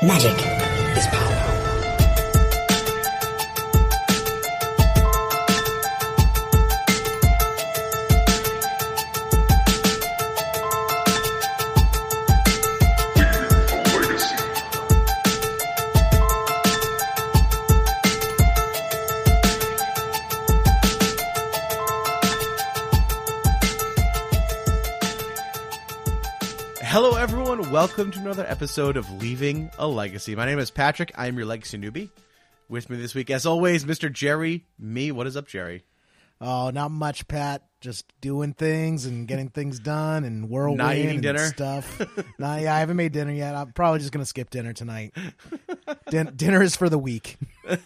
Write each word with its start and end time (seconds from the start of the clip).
Magic 0.00 0.38
is 0.96 1.08
power. 1.08 1.37
Welcome 27.78 28.10
to 28.10 28.18
another 28.18 28.44
episode 28.48 28.96
of 28.96 29.08
Leaving 29.22 29.70
a 29.78 29.86
Legacy. 29.86 30.34
My 30.34 30.46
name 30.46 30.58
is 30.58 30.68
Patrick. 30.68 31.12
I 31.14 31.28
am 31.28 31.36
your 31.36 31.46
legacy 31.46 31.78
newbie. 31.78 32.10
With 32.68 32.90
me 32.90 32.96
this 32.96 33.14
week, 33.14 33.30
as 33.30 33.46
always, 33.46 33.84
Mr. 33.84 34.12
Jerry. 34.12 34.66
Me. 34.80 35.12
What 35.12 35.28
is 35.28 35.36
up, 35.36 35.46
Jerry? 35.46 35.84
Oh, 36.40 36.70
not 36.70 36.90
much, 36.90 37.28
Pat. 37.28 37.62
Just 37.80 38.12
doing 38.20 38.52
things 38.52 39.06
and 39.06 39.28
getting 39.28 39.48
things 39.48 39.78
done 39.78 40.24
and 40.24 40.50
whirlwind 40.50 40.78
Not 40.78 40.96
eating 40.96 41.10
and 41.10 41.22
dinner? 41.22 41.46
stuff. 41.46 42.02
Not, 42.40 42.62
yeah, 42.62 42.74
I 42.74 42.80
haven't 42.80 42.96
made 42.96 43.12
dinner 43.12 43.30
yet. 43.30 43.54
I'm 43.54 43.70
probably 43.72 44.00
just 44.00 44.10
gonna 44.10 44.26
skip 44.26 44.50
dinner 44.50 44.72
tonight. 44.72 45.14
Din- 46.10 46.32
dinner 46.34 46.64
is 46.64 46.74
for 46.74 46.88
the 46.88 46.98
week. 46.98 47.38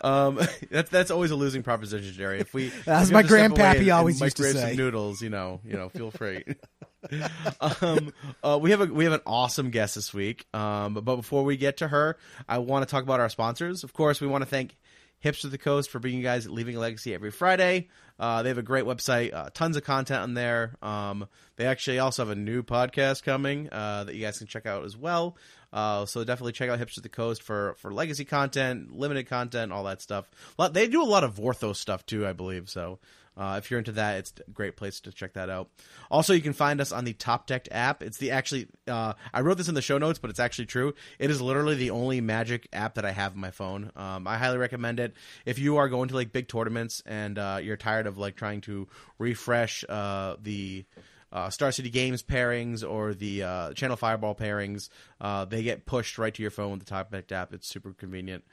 Um, 0.00 0.40
that's 0.70 0.88
that's 0.88 1.10
always 1.10 1.30
a 1.32 1.36
losing 1.36 1.62
proposition, 1.62 2.14
Jerry. 2.14 2.40
If 2.40 2.54
we, 2.54 2.72
As 2.86 3.08
if 3.08 3.12
my 3.12 3.18
have 3.20 3.28
to 3.28 3.34
step 3.36 3.50
away 3.50 3.58
grandpappy 3.60 3.70
and- 3.72 3.80
and 3.82 3.90
always 3.90 4.20
used 4.22 4.38
to 4.38 4.44
say. 4.44 4.68
some 4.68 4.76
noodles. 4.78 5.20
You 5.20 5.28
know, 5.28 5.60
you 5.66 5.74
know, 5.74 5.90
feel 5.90 6.10
free. 6.10 6.44
um, 7.60 8.12
uh, 8.42 8.58
we 8.60 8.70
have 8.70 8.80
a 8.80 8.86
we 8.86 9.04
have 9.04 9.12
an 9.12 9.20
awesome 9.26 9.70
guest 9.70 9.94
this 9.94 10.12
week. 10.14 10.46
Um, 10.54 10.94
but 10.94 11.16
before 11.16 11.44
we 11.44 11.56
get 11.56 11.78
to 11.78 11.88
her, 11.88 12.16
I 12.48 12.58
want 12.58 12.86
to 12.86 12.90
talk 12.90 13.02
about 13.02 13.20
our 13.20 13.28
sponsors. 13.28 13.84
Of 13.84 13.92
course, 13.92 14.20
we 14.20 14.26
want 14.26 14.42
to 14.42 14.48
thank 14.48 14.76
Hipsters 15.24 15.44
of 15.44 15.50
the 15.52 15.58
Coast 15.58 15.90
for 15.90 15.98
bringing 15.98 16.18
you 16.18 16.24
guys 16.24 16.48
leaving 16.48 16.76
a 16.76 16.80
legacy 16.80 17.14
every 17.14 17.30
Friday. 17.30 17.88
Uh, 18.18 18.42
they 18.42 18.50
have 18.50 18.58
a 18.58 18.62
great 18.62 18.84
website, 18.84 19.32
uh, 19.32 19.50
tons 19.54 19.76
of 19.76 19.84
content 19.84 20.20
on 20.20 20.34
there. 20.34 20.76
Um, 20.82 21.28
they 21.56 21.66
actually 21.66 21.98
also 21.98 22.22
have 22.24 22.30
a 22.30 22.40
new 22.40 22.62
podcast 22.62 23.22
coming 23.22 23.68
uh, 23.72 24.04
that 24.04 24.14
you 24.14 24.20
guys 24.20 24.38
can 24.38 24.46
check 24.46 24.66
out 24.66 24.84
as 24.84 24.96
well. 24.96 25.36
Uh, 25.72 26.04
so 26.06 26.22
definitely 26.22 26.52
check 26.52 26.68
out 26.68 26.78
Hipsters 26.78 26.98
of 26.98 27.02
the 27.04 27.08
Coast 27.08 27.42
for 27.42 27.74
for 27.78 27.92
legacy 27.92 28.24
content, 28.24 28.92
limited 28.92 29.28
content, 29.28 29.72
all 29.72 29.84
that 29.84 30.02
stuff. 30.02 30.28
They 30.72 30.86
do 30.86 31.02
a 31.02 31.04
lot 31.04 31.24
of 31.24 31.36
Vorthos 31.36 31.76
stuff 31.76 32.04
too, 32.04 32.26
I 32.26 32.32
believe. 32.32 32.68
So 32.68 32.98
uh, 33.36 33.56
if 33.58 33.70
you're 33.70 33.78
into 33.78 33.92
that, 33.92 34.18
it's 34.18 34.32
a 34.46 34.50
great 34.50 34.76
place 34.76 35.00
to 35.00 35.12
check 35.12 35.34
that 35.34 35.48
out. 35.48 35.70
Also, 36.10 36.34
you 36.34 36.40
can 36.40 36.52
find 36.52 36.80
us 36.80 36.92
on 36.92 37.04
the 37.04 37.12
Top 37.14 37.46
Deck 37.46 37.68
app. 37.70 38.02
It's 38.02 38.18
the 38.18 38.30
actually 38.30 38.68
uh, 38.86 39.14
I 39.32 39.40
wrote 39.40 39.56
this 39.56 39.68
in 39.68 39.74
the 39.74 39.82
show 39.82 39.98
notes, 39.98 40.18
but 40.18 40.30
it's 40.30 40.40
actually 40.40 40.66
true. 40.66 40.94
It 41.18 41.30
is 41.30 41.40
literally 41.40 41.76
the 41.76 41.90
only 41.90 42.20
Magic 42.20 42.68
app 42.72 42.94
that 42.94 43.04
I 43.04 43.12
have 43.12 43.32
on 43.32 43.40
my 43.40 43.50
phone. 43.50 43.90
Um, 43.96 44.26
I 44.26 44.36
highly 44.36 44.58
recommend 44.58 45.00
it 45.00 45.14
if 45.46 45.58
you 45.58 45.76
are 45.78 45.88
going 45.88 46.08
to 46.08 46.14
like 46.14 46.32
big 46.32 46.48
tournaments 46.48 47.02
and 47.06 47.38
uh, 47.38 47.58
you're 47.62 47.76
tired 47.76 48.06
of 48.06 48.18
like 48.18 48.36
trying 48.36 48.60
to 48.62 48.88
refresh 49.18 49.84
uh, 49.88 50.36
the 50.40 50.84
uh, 51.32 51.48
Star 51.48 51.72
City 51.72 51.90
Games 51.90 52.22
pairings 52.22 52.88
or 52.88 53.14
the 53.14 53.42
uh, 53.42 53.72
Channel 53.72 53.96
Fireball 53.96 54.34
pairings. 54.34 54.90
Uh, 55.20 55.46
they 55.46 55.62
get 55.62 55.86
pushed 55.86 56.18
right 56.18 56.34
to 56.34 56.42
your 56.42 56.50
phone 56.50 56.72
with 56.72 56.80
the 56.80 56.86
Top 56.86 57.10
Deck 57.10 57.32
app. 57.32 57.54
It's 57.54 57.66
super 57.66 57.92
convenient. 57.92 58.44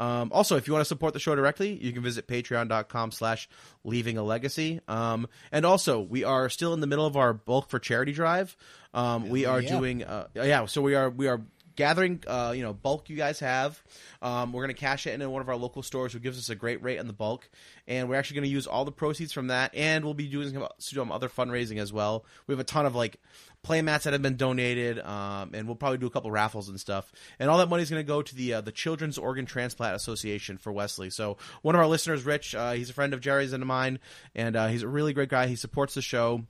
Um, 0.00 0.30
also, 0.32 0.56
if 0.56 0.66
you 0.66 0.72
want 0.72 0.80
to 0.80 0.88
support 0.88 1.12
the 1.12 1.20
show 1.20 1.36
directly, 1.36 1.74
you 1.74 1.92
can 1.92 2.02
visit 2.02 2.26
patreon.com 2.26 3.12
slash 3.12 3.48
leaving 3.84 4.16
a 4.16 4.22
legacy. 4.22 4.80
Um, 4.88 5.28
and 5.52 5.66
also, 5.66 6.00
we 6.00 6.24
are 6.24 6.48
still 6.48 6.72
in 6.72 6.80
the 6.80 6.86
middle 6.86 7.04
of 7.04 7.16
our 7.16 7.34
bulk 7.34 7.68
for 7.68 7.78
charity 7.78 8.12
drive. 8.12 8.56
Um, 8.94 9.28
we 9.28 9.44
are 9.44 9.60
yeah. 9.60 9.68
doing, 9.68 10.02
uh, 10.02 10.28
yeah, 10.34 10.64
so 10.64 10.80
we 10.80 10.94
are, 10.94 11.10
we 11.10 11.28
are 11.28 11.42
gathering, 11.76 12.22
uh, 12.26 12.52
you 12.56 12.62
know, 12.62 12.72
bulk 12.72 13.08
you 13.08 13.16
guys 13.16 13.40
have. 13.40 13.82
Um, 14.22 14.52
we're 14.52 14.62
going 14.64 14.74
to 14.74 14.80
cash 14.80 15.06
it 15.06 15.14
in 15.14 15.22
in 15.22 15.30
one 15.30 15.42
of 15.42 15.48
our 15.48 15.56
local 15.56 15.82
stores 15.82 16.12
who 16.12 16.18
gives 16.18 16.38
us 16.38 16.48
a 16.48 16.54
great 16.54 16.82
rate 16.82 16.98
on 16.98 17.06
the 17.06 17.12
bulk. 17.12 17.48
And 17.86 18.08
we're 18.08 18.16
actually 18.16 18.36
going 18.36 18.48
to 18.48 18.50
use 18.50 18.66
all 18.66 18.84
the 18.84 18.92
proceeds 18.92 19.32
from 19.32 19.48
that. 19.48 19.74
And 19.74 20.04
we'll 20.04 20.14
be 20.14 20.28
doing 20.28 20.66
some 20.78 21.12
other 21.12 21.28
fundraising 21.28 21.78
as 21.78 21.92
well. 21.92 22.24
We 22.46 22.52
have 22.52 22.60
a 22.60 22.64
ton 22.64 22.86
of 22.86 22.94
like 22.94 23.18
play 23.62 23.82
mats 23.82 24.04
that 24.04 24.12
have 24.12 24.22
been 24.22 24.36
donated. 24.36 24.98
Um, 24.98 25.50
and 25.54 25.66
we'll 25.66 25.76
probably 25.76 25.98
do 25.98 26.06
a 26.06 26.10
couple 26.10 26.30
raffles 26.30 26.68
and 26.68 26.78
stuff. 26.80 27.12
And 27.38 27.50
all 27.50 27.58
that 27.58 27.68
money 27.68 27.82
is 27.82 27.90
going 27.90 28.02
to 28.02 28.06
go 28.06 28.22
to 28.22 28.34
the, 28.34 28.54
uh, 28.54 28.60
the 28.60 28.72
Children's 28.72 29.18
Organ 29.18 29.46
Transplant 29.46 29.94
Association 29.94 30.58
for 30.58 30.72
Wesley. 30.72 31.10
So 31.10 31.36
one 31.62 31.74
of 31.74 31.80
our 31.80 31.86
listeners, 31.86 32.24
Rich, 32.24 32.54
uh, 32.54 32.72
he's 32.72 32.90
a 32.90 32.94
friend 32.94 33.14
of 33.14 33.20
Jerry's 33.20 33.52
and 33.52 33.62
of 33.62 33.66
mine. 33.66 33.98
And, 34.34 34.56
uh, 34.56 34.68
he's 34.68 34.82
a 34.82 34.88
really 34.88 35.12
great 35.12 35.28
guy. 35.28 35.46
He 35.46 35.56
supports 35.56 35.94
the 35.94 36.02
show 36.02 36.44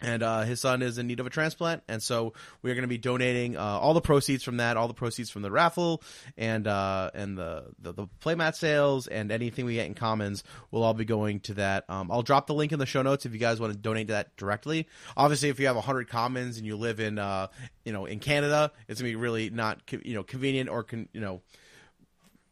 and 0.00 0.22
uh, 0.22 0.42
his 0.42 0.60
son 0.60 0.82
is 0.82 0.98
in 0.98 1.06
need 1.06 1.20
of 1.20 1.26
a 1.26 1.30
transplant, 1.30 1.82
and 1.88 2.02
so 2.02 2.32
we 2.62 2.70
are 2.70 2.74
going 2.74 2.82
to 2.82 2.88
be 2.88 2.98
donating 2.98 3.56
uh, 3.56 3.60
all 3.60 3.94
the 3.94 4.00
proceeds 4.00 4.42
from 4.42 4.58
that, 4.58 4.76
all 4.76 4.88
the 4.88 4.94
proceeds 4.94 5.30
from 5.30 5.42
the 5.42 5.50
raffle, 5.50 6.02
and 6.36 6.66
uh, 6.66 7.10
and 7.14 7.36
the, 7.36 7.66
the 7.80 7.92
the 7.92 8.06
playmat 8.22 8.54
sales, 8.54 9.06
and 9.06 9.30
anything 9.30 9.64
we 9.64 9.74
get 9.74 9.86
in 9.86 9.94
commons 9.94 10.42
will 10.70 10.82
all 10.82 10.94
be 10.94 11.04
going 11.04 11.40
to 11.40 11.54
that. 11.54 11.84
Um, 11.88 12.10
I'll 12.10 12.22
drop 12.22 12.46
the 12.46 12.54
link 12.54 12.72
in 12.72 12.78
the 12.78 12.86
show 12.86 13.02
notes 13.02 13.26
if 13.26 13.32
you 13.32 13.38
guys 13.38 13.60
want 13.60 13.72
to 13.72 13.78
donate 13.78 14.08
to 14.08 14.14
that 14.14 14.36
directly. 14.36 14.88
Obviously, 15.16 15.48
if 15.48 15.60
you 15.60 15.66
have 15.66 15.76
hundred 15.76 16.08
commons 16.08 16.56
and 16.56 16.66
you 16.66 16.76
live 16.76 17.00
in 17.00 17.18
uh, 17.18 17.48
you 17.84 17.92
know 17.92 18.06
in 18.06 18.20
Canada, 18.20 18.72
it's 18.88 19.00
gonna 19.00 19.10
be 19.10 19.16
really 19.16 19.50
not 19.50 19.86
co- 19.86 20.00
you 20.02 20.14
know 20.14 20.22
convenient 20.22 20.68
or 20.70 20.82
con- 20.82 21.08
you 21.12 21.20
know 21.20 21.42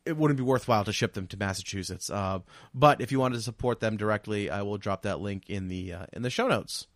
it 0.09 0.17
wouldn't 0.17 0.39
be 0.39 0.43
worthwhile 0.43 0.85
to 0.85 0.93
ship 0.93 1.13
them 1.13 1.27
to 1.27 1.37
Massachusetts. 1.37 2.09
Uh, 2.09 2.39
but 2.73 3.03
if 3.03 3.13
you 3.13 3.21
wanted 3.21 3.37
to 3.37 3.43
support 3.43 3.79
them 3.81 3.99
directly, 3.99 4.49
I 4.49 4.63
will 4.63 4.79
drop 4.79 5.03
that 5.03 5.21
link 5.21 5.51
in 5.51 5.69
the 5.69 5.93
uh, 5.93 6.07
in 6.13 6.23
the 6.23 6.31
show 6.31 6.49
notes. 6.49 6.87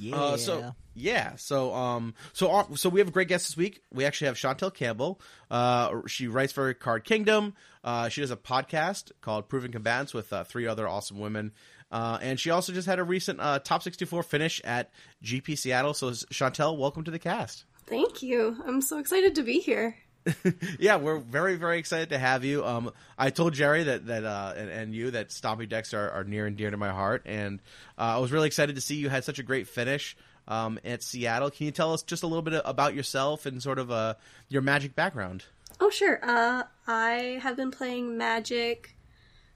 Yeah. 0.00 0.16
Uh, 0.16 0.36
so 0.36 0.74
yeah, 0.94 1.36
so 1.36 1.74
um, 1.74 2.14
so 2.32 2.50
our, 2.50 2.66
so 2.76 2.88
we 2.88 3.00
have 3.00 3.08
a 3.08 3.12
great 3.12 3.28
guest 3.28 3.48
this 3.48 3.56
week. 3.56 3.82
We 3.92 4.04
actually 4.04 4.28
have 4.28 4.36
Chantel 4.36 4.72
Campbell. 4.72 5.20
Uh, 5.50 6.00
she 6.06 6.28
writes 6.28 6.52
for 6.52 6.72
Card 6.74 7.04
Kingdom. 7.04 7.54
Uh, 7.84 8.08
she 8.08 8.20
does 8.20 8.30
a 8.30 8.36
podcast 8.36 9.12
called 9.20 9.48
Proven 9.48 9.72
Combatants 9.72 10.14
with 10.14 10.32
uh, 10.32 10.44
three 10.44 10.66
other 10.66 10.88
awesome 10.88 11.18
women. 11.18 11.52
Uh, 11.90 12.18
and 12.22 12.40
she 12.40 12.50
also 12.50 12.72
just 12.72 12.86
had 12.86 12.98
a 12.98 13.04
recent 13.04 13.38
uh, 13.38 13.58
top 13.58 13.82
64 13.82 14.22
finish 14.22 14.62
at 14.64 14.90
GP 15.22 15.58
Seattle. 15.58 15.92
So 15.92 16.10
Chantel, 16.10 16.78
welcome 16.78 17.04
to 17.04 17.10
the 17.10 17.18
cast. 17.18 17.64
Thank 17.86 18.22
you. 18.22 18.56
I'm 18.66 18.80
so 18.80 18.98
excited 18.98 19.34
to 19.34 19.42
be 19.42 19.60
here. 19.60 19.96
Yeah, 20.78 20.96
we're 20.96 21.18
very, 21.18 21.56
very 21.56 21.78
excited 21.78 22.10
to 22.10 22.18
have 22.18 22.44
you. 22.44 22.64
Um, 22.64 22.92
I 23.18 23.30
told 23.30 23.54
Jerry 23.54 23.84
that 23.84 24.06
that 24.06 24.24
uh, 24.24 24.54
and, 24.56 24.70
and 24.70 24.94
you 24.94 25.10
that 25.12 25.28
Stompy 25.28 25.68
decks 25.68 25.94
are, 25.94 26.10
are 26.10 26.24
near 26.24 26.46
and 26.46 26.56
dear 26.56 26.70
to 26.70 26.76
my 26.76 26.90
heart, 26.90 27.22
and 27.24 27.60
uh, 27.98 28.16
I 28.16 28.18
was 28.18 28.32
really 28.32 28.46
excited 28.46 28.74
to 28.74 28.80
see 28.80 28.96
you 28.96 29.08
had 29.08 29.24
such 29.24 29.38
a 29.38 29.42
great 29.42 29.68
finish 29.68 30.16
um, 30.48 30.78
at 30.84 31.02
Seattle. 31.02 31.50
Can 31.50 31.66
you 31.66 31.72
tell 31.72 31.92
us 31.92 32.02
just 32.02 32.22
a 32.22 32.26
little 32.26 32.42
bit 32.42 32.60
about 32.64 32.94
yourself 32.94 33.46
and 33.46 33.62
sort 33.62 33.78
of 33.78 33.90
uh, 33.90 34.14
your 34.48 34.62
magic 34.62 34.94
background? 34.94 35.44
Oh, 35.80 35.90
sure. 35.90 36.20
Uh, 36.22 36.64
I 36.86 37.40
have 37.42 37.56
been 37.56 37.70
playing 37.70 38.16
Magic. 38.16 38.96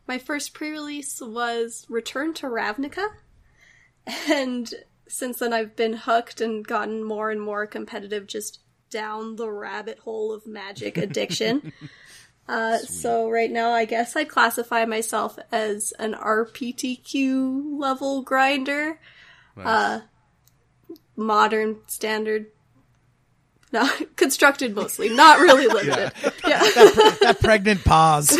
My 0.06 0.19
first 0.19 0.54
pre 0.54 0.71
release 0.71 1.21
was 1.21 1.87
Return 1.88 2.34
to 2.34 2.47
Ravnica. 2.47 3.09
And 4.31 4.72
since 5.09 5.41
then, 5.41 5.53
I've 5.53 5.75
been 5.75 5.94
hooked 5.94 6.41
and 6.41 6.65
gotten 6.65 7.03
more 7.03 7.28
and 7.28 7.43
more 7.43 7.66
competitive 7.66 8.28
just 8.28 8.60
down 8.96 9.36
the 9.36 9.50
rabbit 9.50 9.98
hole 9.98 10.32
of 10.32 10.46
Magic 10.46 10.96
addiction. 11.06 11.74
uh, 12.48 12.78
so, 12.78 13.28
right 13.28 13.50
now, 13.50 13.72
I 13.72 13.84
guess 13.84 14.16
I'd 14.16 14.30
classify 14.30 14.86
myself 14.86 15.38
as 15.52 15.92
an 15.98 16.14
RPTQ 16.14 17.78
level 17.78 18.22
grinder. 18.22 18.98
Uh, 19.58 20.00
modern, 21.14 21.76
standard. 21.86 22.46
No, 23.70 23.86
constructed 24.16 24.74
mostly, 24.74 25.10
not 25.10 25.40
really 25.40 25.66
limited. 25.66 26.12
yeah. 26.46 26.60
that 27.20 27.36
pregnant 27.40 27.84
pause. 27.84 28.30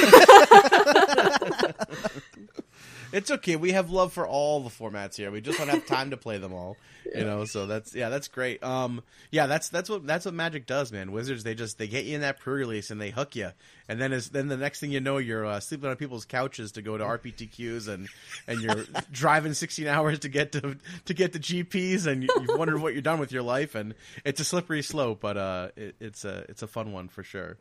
It's 3.17 3.31
okay. 3.31 3.57
We 3.57 3.73
have 3.73 3.89
love 3.89 4.13
for 4.13 4.27
all 4.27 4.61
the 4.61 4.69
formats 4.69 5.17
here. 5.17 5.31
We 5.31 5.41
just 5.41 5.57
don't 5.57 5.69
have 5.69 5.87
time 5.87 6.11
to 6.11 6.19
play 6.19 6.37
them 6.37 6.53
all. 6.53 6.77
You 7.15 7.25
know, 7.25 7.47
so 7.47 7.65
that's 7.65 7.95
yeah, 7.95 8.11
that's 8.11 8.29
great. 8.29 8.63
Um, 8.63 9.03
yeah, 9.31 9.47
that's 9.47 9.71
that's 9.71 9.89
what 9.89 10.07
that's 10.07 10.27
what 10.27 10.35
Magic 10.35 10.67
does, 10.67 10.93
man. 10.93 11.13
Wizards 11.13 11.43
they 11.43 11.55
just 11.55 11.79
they 11.79 11.87
get 11.87 12.05
you 12.05 12.17
in 12.17 12.21
that 12.21 12.41
pre-release 12.41 12.91
and 12.91 13.01
they 13.01 13.09
hook 13.09 13.35
you, 13.35 13.53
and 13.89 13.99
then 13.99 14.13
is 14.13 14.29
then 14.29 14.49
the 14.49 14.57
next 14.59 14.81
thing 14.81 14.91
you 14.91 15.01
know, 15.01 15.17
you're 15.17 15.47
uh, 15.47 15.61
sleeping 15.61 15.89
on 15.89 15.97
people's 15.97 16.27
couches 16.27 16.73
to 16.73 16.83
go 16.83 16.99
to 16.99 17.05
RPTQs 17.05 17.89
and 17.89 18.09
and 18.47 18.61
you're 18.61 18.85
driving 19.11 19.55
16 19.55 19.87
hours 19.87 20.19
to 20.19 20.29
get 20.29 20.53
to 20.53 20.77
to 21.07 21.15
get 21.15 21.33
to 21.33 21.39
GPs, 21.39 22.07
and 22.07 22.23
you, 22.23 22.29
you've 22.39 22.59
wondered 22.59 22.83
what 22.83 22.93
you're 22.93 23.01
done 23.01 23.19
with 23.19 23.33
your 23.33 23.43
life, 23.43 23.75
and 23.75 23.95
it's 24.27 24.41
a 24.41 24.45
slippery 24.45 24.83
slope, 24.83 25.21
but 25.21 25.39
uh, 25.39 25.69
it, 25.75 25.97
it's 26.01 26.27
a 26.27 26.45
it's 26.51 26.63
a 26.63 26.67
fun 26.67 26.93
one 26.93 27.09
for 27.09 27.23
sure. 27.23 27.57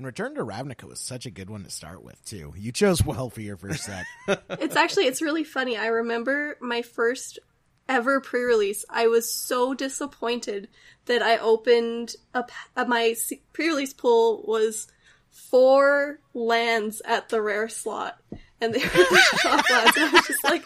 And 0.00 0.06
Return 0.06 0.34
to 0.36 0.42
Ravnica 0.42 0.84
was 0.84 0.98
such 0.98 1.26
a 1.26 1.30
good 1.30 1.50
one 1.50 1.62
to 1.62 1.68
start 1.68 2.02
with 2.02 2.24
too. 2.24 2.54
You 2.56 2.72
chose 2.72 3.04
well 3.04 3.28
for 3.28 3.42
your 3.42 3.58
first 3.58 3.84
set. 3.84 4.06
It's 4.48 4.74
actually 4.74 5.04
it's 5.04 5.20
really 5.20 5.44
funny. 5.44 5.76
I 5.76 5.88
remember 5.88 6.56
my 6.62 6.80
first 6.80 7.38
ever 7.86 8.18
pre-release. 8.18 8.86
I 8.88 9.08
was 9.08 9.30
so 9.30 9.74
disappointed 9.74 10.68
that 11.04 11.20
I 11.20 11.36
opened 11.36 12.14
up 12.32 12.50
uh, 12.78 12.86
my 12.86 13.14
pre-release 13.52 13.92
pool 13.92 14.42
was 14.48 14.88
four 15.28 16.18
lands 16.32 17.02
at 17.04 17.28
the 17.28 17.42
rare 17.42 17.68
slot. 17.68 18.18
And 18.58 18.72
they 18.72 18.80
were 18.80 18.86
just 18.86 19.32
top 19.42 19.68
lands. 19.68 19.96
And 19.98 20.06
I 20.06 20.12
was 20.12 20.26
just 20.26 20.44
like, 20.44 20.64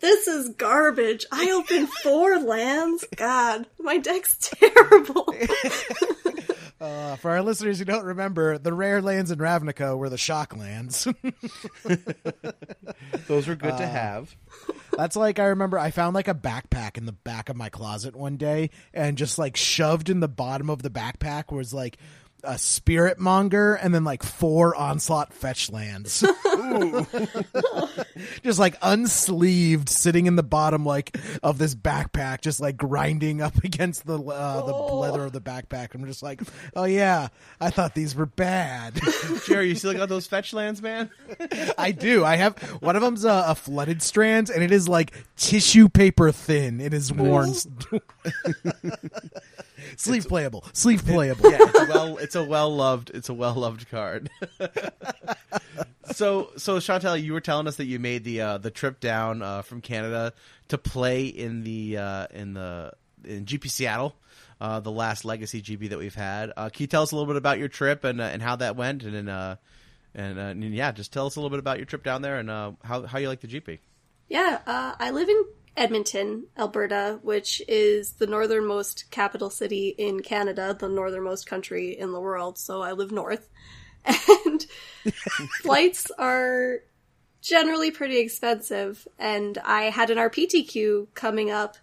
this 0.00 0.28
is 0.28 0.50
garbage. 0.50 1.24
I 1.32 1.52
opened 1.52 1.88
four 1.88 2.38
lands? 2.38 3.06
God, 3.16 3.66
my 3.78 3.96
deck's 3.96 4.36
terrible. 4.42 5.34
Uh, 6.80 7.16
for 7.16 7.30
our 7.30 7.40
listeners 7.42 7.78
who 7.78 7.84
don't 7.84 8.04
remember, 8.04 8.58
the 8.58 8.72
rare 8.72 9.00
lands 9.00 9.30
in 9.30 9.38
Ravnica 9.38 9.96
were 9.96 10.08
the 10.10 10.18
shock 10.18 10.54
lands. 10.56 11.06
Those 13.28 13.46
were 13.48 13.54
good 13.54 13.72
Uh, 13.72 13.78
to 13.78 13.86
have. 13.86 14.34
That's 14.96 15.16
like 15.16 15.38
I 15.38 15.46
remember 15.46 15.78
I 15.78 15.90
found 15.90 16.14
like 16.14 16.28
a 16.28 16.34
backpack 16.34 16.98
in 16.98 17.06
the 17.06 17.12
back 17.12 17.48
of 17.48 17.56
my 17.56 17.68
closet 17.68 18.14
one 18.14 18.36
day, 18.36 18.70
and 18.92 19.16
just 19.16 19.38
like 19.38 19.56
shoved 19.56 20.10
in 20.10 20.20
the 20.20 20.28
bottom 20.28 20.68
of 20.70 20.82
the 20.82 20.90
backpack 20.90 21.52
was 21.52 21.72
like 21.72 21.96
a 22.44 22.54
Spiritmonger 22.54 23.78
and 23.80 23.94
then 23.94 24.04
like 24.04 24.22
four 24.22 24.74
onslaught 24.76 25.32
fetch 25.32 25.70
lands. 25.70 26.20
just 28.42 28.58
like 28.58 28.78
unsleeved, 28.80 29.88
sitting 29.88 30.26
in 30.26 30.36
the 30.36 30.42
bottom 30.42 30.84
like 30.84 31.16
of 31.42 31.58
this 31.58 31.74
backpack, 31.74 32.40
just 32.40 32.60
like 32.60 32.76
grinding 32.76 33.40
up 33.40 33.56
against 33.64 34.06
the 34.06 34.18
uh, 34.18 34.66
the 34.66 34.72
Oh. 34.74 34.98
leather 34.98 35.24
of 35.24 35.32
the 35.32 35.40
backpack. 35.40 35.94
I'm 35.94 36.04
just 36.06 36.22
like, 36.22 36.42
oh 36.76 36.84
yeah, 36.84 37.28
I 37.60 37.70
thought 37.70 37.94
these 37.94 38.14
were 38.14 38.26
bad. 38.26 39.00
Jerry, 39.46 39.68
you 39.68 39.74
still 39.74 39.94
got 39.94 40.08
those 40.08 40.26
fetch 40.26 40.52
lands, 40.52 40.82
man? 40.82 41.10
I 41.78 41.92
do. 41.92 42.24
I 42.24 42.36
have 42.36 42.58
one 42.82 42.96
of 42.96 43.02
them's 43.02 43.24
a, 43.24 43.44
a 43.48 43.54
flooded 43.54 44.02
strand, 44.02 44.50
and 44.50 44.62
it 44.62 44.70
is 44.72 44.88
like 44.88 45.12
tissue 45.36 45.88
paper 45.88 46.30
thin. 46.32 46.80
It 46.80 46.92
is 46.94 47.12
worn. 47.12 47.52
Sleeve 49.96 50.26
playable. 50.26 50.64
Sleeve 50.72 51.04
playable. 51.04 51.50
yeah, 51.50 51.58
it's 51.60 51.88
well 51.88 52.16
it's 52.18 52.34
a 52.34 52.44
well 52.44 52.74
loved 52.74 53.10
it's 53.14 53.28
a 53.28 53.34
well 53.34 53.54
loved 53.54 53.88
card. 53.90 54.30
so 56.12 56.50
so 56.56 56.78
Chantel, 56.78 57.22
you 57.22 57.32
were 57.32 57.40
telling 57.40 57.66
us 57.66 57.76
that 57.76 57.86
you 57.86 57.98
made 57.98 58.24
the 58.24 58.40
uh, 58.40 58.58
the 58.58 58.70
trip 58.70 59.00
down 59.00 59.42
uh, 59.42 59.62
from 59.62 59.80
Canada 59.80 60.32
to 60.68 60.78
play 60.78 61.26
in 61.26 61.64
the 61.64 61.96
uh, 61.98 62.26
in 62.32 62.54
the 62.54 62.92
in 63.24 63.44
GP 63.44 63.70
Seattle. 63.70 64.14
Uh, 64.60 64.80
the 64.80 64.90
last 64.90 65.24
legacy 65.24 65.60
GP 65.60 65.90
that 65.90 65.98
we've 65.98 66.14
had. 66.14 66.52
Uh, 66.56 66.68
can 66.68 66.84
you 66.84 66.86
tell 66.86 67.02
us 67.02 67.10
a 67.10 67.16
little 67.16 67.26
bit 67.26 67.36
about 67.36 67.58
your 67.58 67.68
trip 67.68 68.04
and 68.04 68.20
uh, 68.20 68.24
and 68.24 68.40
how 68.40 68.56
that 68.56 68.76
went, 68.76 69.02
and 69.02 69.12
then, 69.12 69.28
uh, 69.28 69.56
and, 70.14 70.38
uh, 70.38 70.42
and 70.42 70.72
yeah, 70.72 70.92
just 70.92 71.12
tell 71.12 71.26
us 71.26 71.34
a 71.36 71.40
little 71.40 71.50
bit 71.50 71.58
about 71.58 71.76
your 71.76 71.86
trip 71.86 72.04
down 72.04 72.22
there 72.22 72.38
and 72.38 72.48
uh, 72.48 72.72
how 72.82 73.02
how 73.02 73.18
you 73.18 73.28
like 73.28 73.40
the 73.40 73.48
GP. 73.48 73.80
Yeah, 74.28 74.60
uh, 74.66 74.94
I 74.98 75.10
live 75.10 75.28
in 75.28 75.44
Edmonton, 75.76 76.46
Alberta, 76.56 77.18
which 77.22 77.60
is 77.66 78.12
the 78.12 78.26
northernmost 78.26 79.10
capital 79.10 79.50
city 79.50 79.88
in 79.98 80.20
Canada, 80.20 80.76
the 80.78 80.88
northernmost 80.88 81.46
country 81.46 81.98
in 81.98 82.12
the 82.12 82.20
world. 82.20 82.58
So 82.58 82.82
I 82.82 82.92
live 82.92 83.12
north. 83.12 83.48
And 84.46 84.66
flights 85.62 86.10
are 86.18 86.80
generally 87.40 87.90
pretty 87.90 88.18
expensive. 88.18 89.08
And 89.18 89.58
I 89.64 89.84
had 89.84 90.10
an 90.10 90.18
RPTQ 90.18 91.08
coming 91.14 91.50
up. 91.50 91.76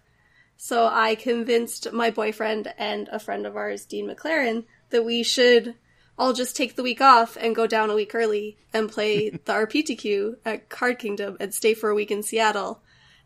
So 0.56 0.86
I 0.86 1.16
convinced 1.16 1.92
my 1.92 2.10
boyfriend 2.10 2.72
and 2.78 3.08
a 3.08 3.18
friend 3.18 3.46
of 3.46 3.56
ours, 3.56 3.84
Dean 3.84 4.08
McLaren, 4.08 4.64
that 4.90 5.04
we 5.04 5.24
should 5.24 5.74
all 6.18 6.32
just 6.32 6.56
take 6.56 6.76
the 6.76 6.82
week 6.82 7.00
off 7.00 7.36
and 7.40 7.56
go 7.56 7.66
down 7.66 7.90
a 7.90 7.94
week 7.94 8.14
early 8.14 8.56
and 8.72 8.90
play 8.90 9.30
the 9.30 9.38
RPTQ 9.52 10.36
at 10.44 10.68
Card 10.68 10.98
Kingdom 10.98 11.36
and 11.40 11.52
stay 11.52 11.74
for 11.74 11.90
a 11.90 11.94
week 11.94 12.10
in 12.10 12.22
Seattle. 12.22 12.80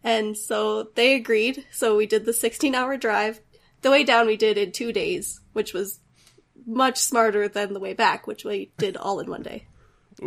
And 0.07 0.37
so 0.39 0.85
they 0.95 1.15
agreed. 1.17 1.67
So 1.73 1.97
we 1.97 2.07
did 2.07 2.25
the 2.25 2.33
16 2.33 2.75
hour 2.75 2.97
drive. 2.97 3.41
The 3.83 3.91
way 3.91 4.05
down 4.05 4.27
we 4.29 4.37
did 4.37 4.57
in 4.57 4.71
two 4.73 4.93
days, 4.93 5.41
which 5.53 5.75
was 5.75 5.99
much 6.67 6.97
smarter 6.99 7.49
than 7.49 7.73
the 7.75 7.81
way 7.81 7.93
back, 7.93 8.27
which 8.27 8.45
we 8.45 8.71
did 8.79 8.97
all 8.97 9.19
in 9.21 9.29
one 9.29 9.43
day. 9.43 9.67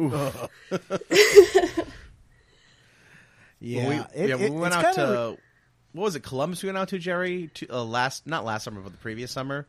Yeah. 3.62 3.90
we, 3.90 3.96
it- 4.24 4.30
yeah, 4.30 4.36
we 4.36 4.44
it- 4.46 4.54
went 4.54 4.74
out 4.74 4.96
kinda- 4.96 4.96
to 5.36 5.38
what 5.92 6.04
was 6.04 6.16
it? 6.16 6.22
Columbus. 6.24 6.62
We 6.64 6.68
went 6.68 6.78
out 6.78 6.90
to 6.90 7.00
Jerry 7.00 7.50
to, 7.56 7.68
uh, 7.70 7.84
last 7.84 8.28
not 8.28 8.46
last 8.46 8.64
summer, 8.64 8.80
but 8.80 8.92
the 8.92 8.98
previous 9.00 9.31
summer. 9.31 9.68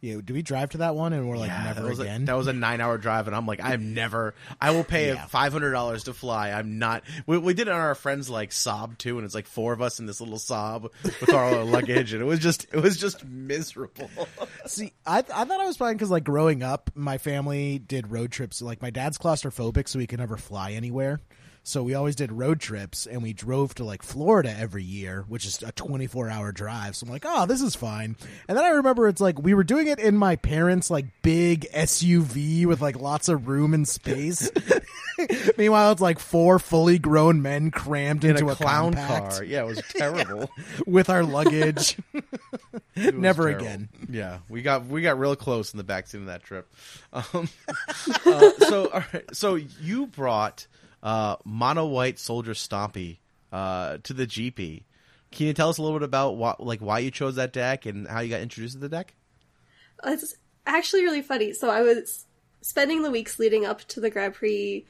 Yeah. 0.00 0.16
Do 0.24 0.32
we 0.34 0.42
drive 0.42 0.70
to 0.70 0.78
that 0.78 0.94
one 0.94 1.12
and 1.12 1.28
we're 1.28 1.36
like 1.36 1.48
Yeah, 1.50 1.62
never 1.64 1.82
that 1.82 1.88
was 1.90 1.98
again? 1.98 2.22
A, 2.22 2.26
that 2.26 2.36
was 2.36 2.46
a 2.46 2.52
nine 2.52 2.80
hour 2.80 2.96
drive, 2.98 3.26
and 3.26 3.36
I'm 3.36 3.46
like, 3.46 3.60
I'm 3.62 3.92
never. 3.94 4.34
I 4.60 4.70
will 4.70 4.84
pay 4.84 5.08
Yeah. 5.08 5.26
five 5.26 5.52
hundred 5.52 5.72
dollars 5.72 6.04
to 6.04 6.14
fly. 6.14 6.50
I'm 6.52 6.78
not. 6.78 7.02
We, 7.26 7.38
we 7.38 7.54
did 7.54 7.68
it 7.68 7.72
on 7.72 7.80
our 7.80 7.94
friends 7.94 8.30
like 8.30 8.50
Saab 8.50 8.96
too, 8.98 9.18
and 9.18 9.24
it's 9.24 9.34
like 9.34 9.46
four 9.46 9.72
of 9.72 9.82
us 9.82 9.98
in 10.00 10.06
this 10.06 10.20
little 10.20 10.38
Saab 10.38 10.84
with 11.04 11.30
all 11.34 11.36
our 11.38 11.64
luggage, 11.64 12.12
and 12.12 12.22
it 12.22 12.26
was 12.26 12.38
just 12.38 12.66
it 12.72 12.80
was 12.80 12.96
just 12.96 13.24
miserable. 13.26 14.08
See, 14.66 14.92
I 15.06 15.18
I 15.18 15.22
thought 15.22 15.60
I 15.60 15.66
was 15.66 15.76
fine 15.76 15.94
because 15.94 16.10
like 16.10 16.24
growing 16.24 16.62
up, 16.62 16.90
my 16.94 17.18
family 17.18 17.78
did 17.78 18.10
road 18.10 18.32
trips. 18.32 18.62
Like 18.62 18.80
my 18.80 18.90
dad's 18.90 19.18
claustrophobic, 19.18 19.88
so 19.88 19.98
he 19.98 20.06
could 20.06 20.20
never 20.20 20.36
fly 20.36 20.72
anywhere. 20.72 21.20
So 21.62 21.82
we 21.82 21.94
always 21.94 22.16
did 22.16 22.32
road 22.32 22.58
trips, 22.58 23.06
and 23.06 23.22
we 23.22 23.32
drove 23.32 23.74
to 23.76 23.84
like 23.84 24.02
Florida 24.02 24.52
every 24.58 24.82
year, 24.82 25.24
which 25.28 25.44
is 25.46 25.62
a 25.62 25.70
24 25.72 26.28
hour 26.30 26.52
drive. 26.52 26.96
So 26.96 27.04
I'm 27.06 27.12
like, 27.12 27.24
oh, 27.26 27.44
this 27.46 27.60
is 27.60 27.76
fine. 27.76 28.16
And 28.48 28.56
then 28.58 28.64
I 28.64 28.70
remember 28.70 29.06
it's 29.08 29.20
like 29.20 29.38
we 29.40 29.52
were 29.54 29.62
doing 29.62 29.86
it 29.86 29.98
in 29.98 30.16
my 30.16 30.36
parents' 30.36 30.90
like 30.90 31.06
big 31.22 31.66
SUV 31.72 32.64
with 32.66 32.80
like 32.80 32.96
lots 32.98 33.28
of 33.28 33.46
room 33.46 33.74
and 33.74 33.86
space. 33.86 34.50
Meanwhile, 35.58 35.92
it's 35.92 36.00
like 36.00 36.18
four 36.18 36.58
fully 36.58 36.98
grown 36.98 37.42
men 37.42 37.70
crammed 37.70 38.24
In 38.24 38.30
into 38.30 38.48
a 38.48 38.54
clown 38.56 38.94
compact 38.94 39.34
car, 39.34 39.44
yeah, 39.44 39.60
it 39.62 39.66
was 39.66 39.82
terrible. 39.90 40.50
with 40.86 41.10
our 41.10 41.22
luggage. 41.22 41.98
Never 42.96 43.44
terrible. 43.50 43.66
again. 43.66 43.88
Yeah, 44.08 44.38
we 44.48 44.62
got 44.62 44.86
we 44.86 45.02
got 45.02 45.18
real 45.18 45.36
close 45.36 45.72
in 45.74 45.78
the 45.78 45.84
backseat 45.84 46.14
of 46.14 46.26
that 46.26 46.42
trip. 46.42 46.72
Um, 47.12 47.48
uh, 48.26 48.50
so 48.60 48.90
all 48.92 49.02
right, 49.12 49.24
so 49.36 49.56
you 49.56 50.06
brought 50.06 50.66
uh, 51.02 51.36
mono 51.44 51.86
white 51.86 52.18
soldier 52.18 52.52
stompy 52.52 53.18
uh, 53.52 53.98
to 54.02 54.12
the 54.12 54.26
GP. 54.26 54.84
Can 55.30 55.46
you 55.46 55.54
tell 55.54 55.68
us 55.68 55.78
a 55.78 55.82
little 55.82 55.98
bit 55.98 56.04
about 56.04 56.36
what, 56.36 56.64
like 56.64 56.80
why 56.80 56.98
you 56.98 57.10
chose 57.10 57.36
that 57.36 57.52
deck 57.52 57.86
and 57.86 58.08
how 58.08 58.20
you 58.20 58.30
got 58.30 58.40
introduced 58.40 58.74
to 58.74 58.80
the 58.80 58.88
deck? 58.88 59.14
It's 60.04 60.34
actually 60.66 61.02
really 61.02 61.22
funny. 61.22 61.52
So 61.52 61.70
I 61.70 61.82
was 61.82 62.26
spending 62.62 63.02
the 63.02 63.10
weeks 63.10 63.38
leading 63.38 63.64
up 63.64 63.80
to 63.88 64.00
the 64.00 64.10
Grand 64.10 64.34
Prix 64.34 64.86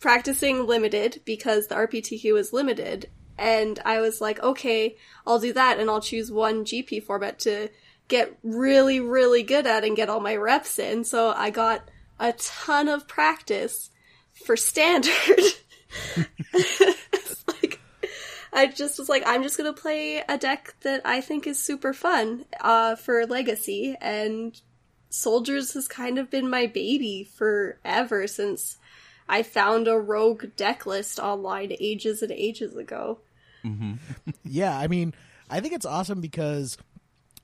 practicing 0.00 0.66
limited 0.66 1.20
because 1.24 1.66
the 1.66 1.74
RPTQ 1.74 2.38
is 2.38 2.52
limited. 2.52 3.10
And 3.38 3.80
I 3.84 4.00
was 4.00 4.20
like, 4.20 4.40
okay, 4.42 4.96
I'll 5.26 5.38
do 5.38 5.52
that 5.52 5.80
and 5.80 5.90
I'll 5.90 6.00
choose 6.00 6.30
one 6.30 6.64
GP 6.64 7.04
format 7.04 7.38
to 7.40 7.68
get 8.08 8.36
really, 8.42 9.00
really 9.00 9.42
good 9.42 9.66
at 9.66 9.84
and 9.84 9.96
get 9.96 10.08
all 10.08 10.20
my 10.20 10.36
reps 10.36 10.78
in. 10.78 11.04
So 11.04 11.32
I 11.36 11.50
got 11.50 11.88
a 12.18 12.32
ton 12.34 12.88
of 12.88 13.08
practice 13.08 13.90
for 14.44 14.56
standard. 14.56 15.40
like, 17.46 17.80
I 18.52 18.66
just 18.66 18.98
was 18.98 19.08
like, 19.08 19.22
I'm 19.26 19.42
just 19.42 19.56
gonna 19.56 19.72
play 19.72 20.22
a 20.28 20.38
deck 20.38 20.74
that 20.82 21.02
I 21.04 21.20
think 21.20 21.46
is 21.46 21.62
super 21.62 21.92
fun 21.92 22.44
uh, 22.60 22.96
for 22.96 23.26
Legacy, 23.26 23.96
and 24.00 24.60
Soldiers 25.10 25.74
has 25.74 25.88
kind 25.88 26.18
of 26.18 26.30
been 26.30 26.48
my 26.48 26.66
baby 26.66 27.24
forever 27.24 28.26
since 28.26 28.78
I 29.28 29.42
found 29.42 29.88
a 29.88 29.98
rogue 29.98 30.56
deck 30.56 30.86
list 30.86 31.18
online 31.18 31.74
ages 31.80 32.22
and 32.22 32.32
ages 32.32 32.76
ago. 32.76 33.18
Yeah, 34.44 34.76
I 34.76 34.88
mean, 34.88 35.14
I 35.48 35.60
think 35.60 35.72
it's 35.72 35.86
awesome 35.86 36.20
because 36.20 36.76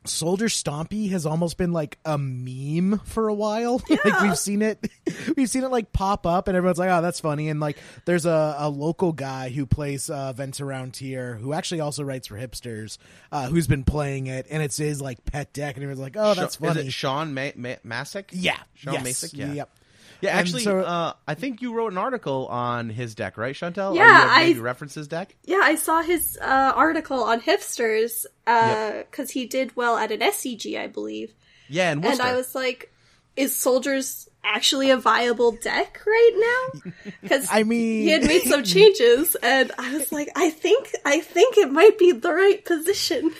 Soldier 0.09 0.47
Stompy 0.47 1.11
has 1.11 1.27
almost 1.27 1.57
been 1.57 1.73
like 1.73 1.99
a 2.05 2.19
meme 2.19 3.01
for 3.05 3.29
a 3.29 3.35
while. 3.35 3.83
like 4.05 4.21
we've 4.21 4.39
seen 4.39 4.63
it, 4.63 4.91
we've 5.37 5.49
seen 5.49 5.65
it 5.65 5.71
like 5.71 5.93
pop 5.93 6.27
up, 6.27 6.49
and 6.49 6.57
everyone's 6.57 6.79
like, 6.79 6.91
"Oh, 6.91 7.03
that's 7.03 7.21
funny." 7.21 7.49
And 7.49 7.61
like, 7.61 7.79
there's 8.05 8.27
a, 8.27 8.57
a 8.59 8.69
local 8.69 9.13
guy 9.13 9.51
who 9.51 9.67
plays 9.67 10.11
uh, 10.11 10.33
events 10.35 10.61
around 10.61 10.97
here 10.97 11.35
who 11.35 11.53
actually 11.53 11.81
also 11.81 12.03
writes 12.03 12.27
for 12.29 12.37
hipsters, 12.37 12.99
uh, 13.33 13.49
who's 13.49 13.67
been 13.67 13.85
playing 13.85 14.27
it, 14.27 14.47
and 14.51 14.63
it's 14.63 14.77
his 14.77 15.01
like 15.01 15.25
pet 15.25 15.53
deck, 15.53 15.77
and 15.77 15.83
everyone's 15.83 16.01
like, 16.01 16.17
"Oh, 16.17 16.35
that's 16.35 16.57
funny." 16.57 16.81
Is 16.81 16.87
it 16.89 16.93
Sean 16.93 17.35
Ma- 17.35 17.51
Ma- 17.57 17.77
Masick? 17.85 18.27
yeah, 18.33 18.59
Sean 18.75 18.95
yes. 18.95 19.05
Masick. 19.07 19.37
Yeah. 19.37 19.53
Yep. 19.53 19.71
Yeah, 20.21 20.31
actually, 20.37 20.65
so- 20.65 20.81
uh, 20.81 21.13
I 21.27 21.35
think 21.35 21.63
you 21.63 21.75
wrote 21.75 21.93
an 21.93 21.99
article 21.99 22.47
on 22.49 22.89
his 22.91 23.15
deck, 23.15 23.37
right, 23.39 23.55
Chantel? 23.55 23.95
Yeah, 23.95 24.27
I- 24.31 24.47
maybe 24.47 24.61
referenced 24.61 24.95
his 24.97 25.09
deck. 25.09 25.37
Yeah, 25.45 25.61
I 25.63 25.77
saw 25.77 26.03
his 26.03 26.37
uh, 26.41 26.73
article 26.75 27.23
on 27.23 27.41
Hipsters 27.41 28.27
because 28.45 29.31
he 29.31 29.47
did 29.47 29.77
well 29.77 29.97
at 29.97 30.11
an 30.11 30.21
SCG, 30.21 30.79
I 30.79 30.87
believe. 30.89 31.35
Yeah, 31.69 31.91
and 31.93 32.05
And 32.05 32.21
I 32.21 32.35
was 32.35 32.55
like, 32.55 32.93
is 33.37 33.55
Soldiers 33.55 34.29
actually 34.43 34.91
a 34.91 34.97
viable 34.97 35.53
deck 35.53 36.01
right 36.07 36.71
now? 36.75 36.93
Because 37.23 37.47
I 37.51 37.63
mean, 37.63 38.03
he 38.03 38.09
had 38.11 38.25
made 38.25 38.43
some 38.43 38.65
changes, 38.65 39.37
and 39.43 39.71
I 39.79 39.93
was 39.95 40.11
like, 40.11 40.31
I 40.35 40.51
think, 40.51 40.91
I 41.05 41.21
think 41.21 41.59
it 41.59 41.71
might 41.71 41.99
be 41.99 42.13
the 42.13 42.33
right 42.33 42.65
position. 42.65 43.31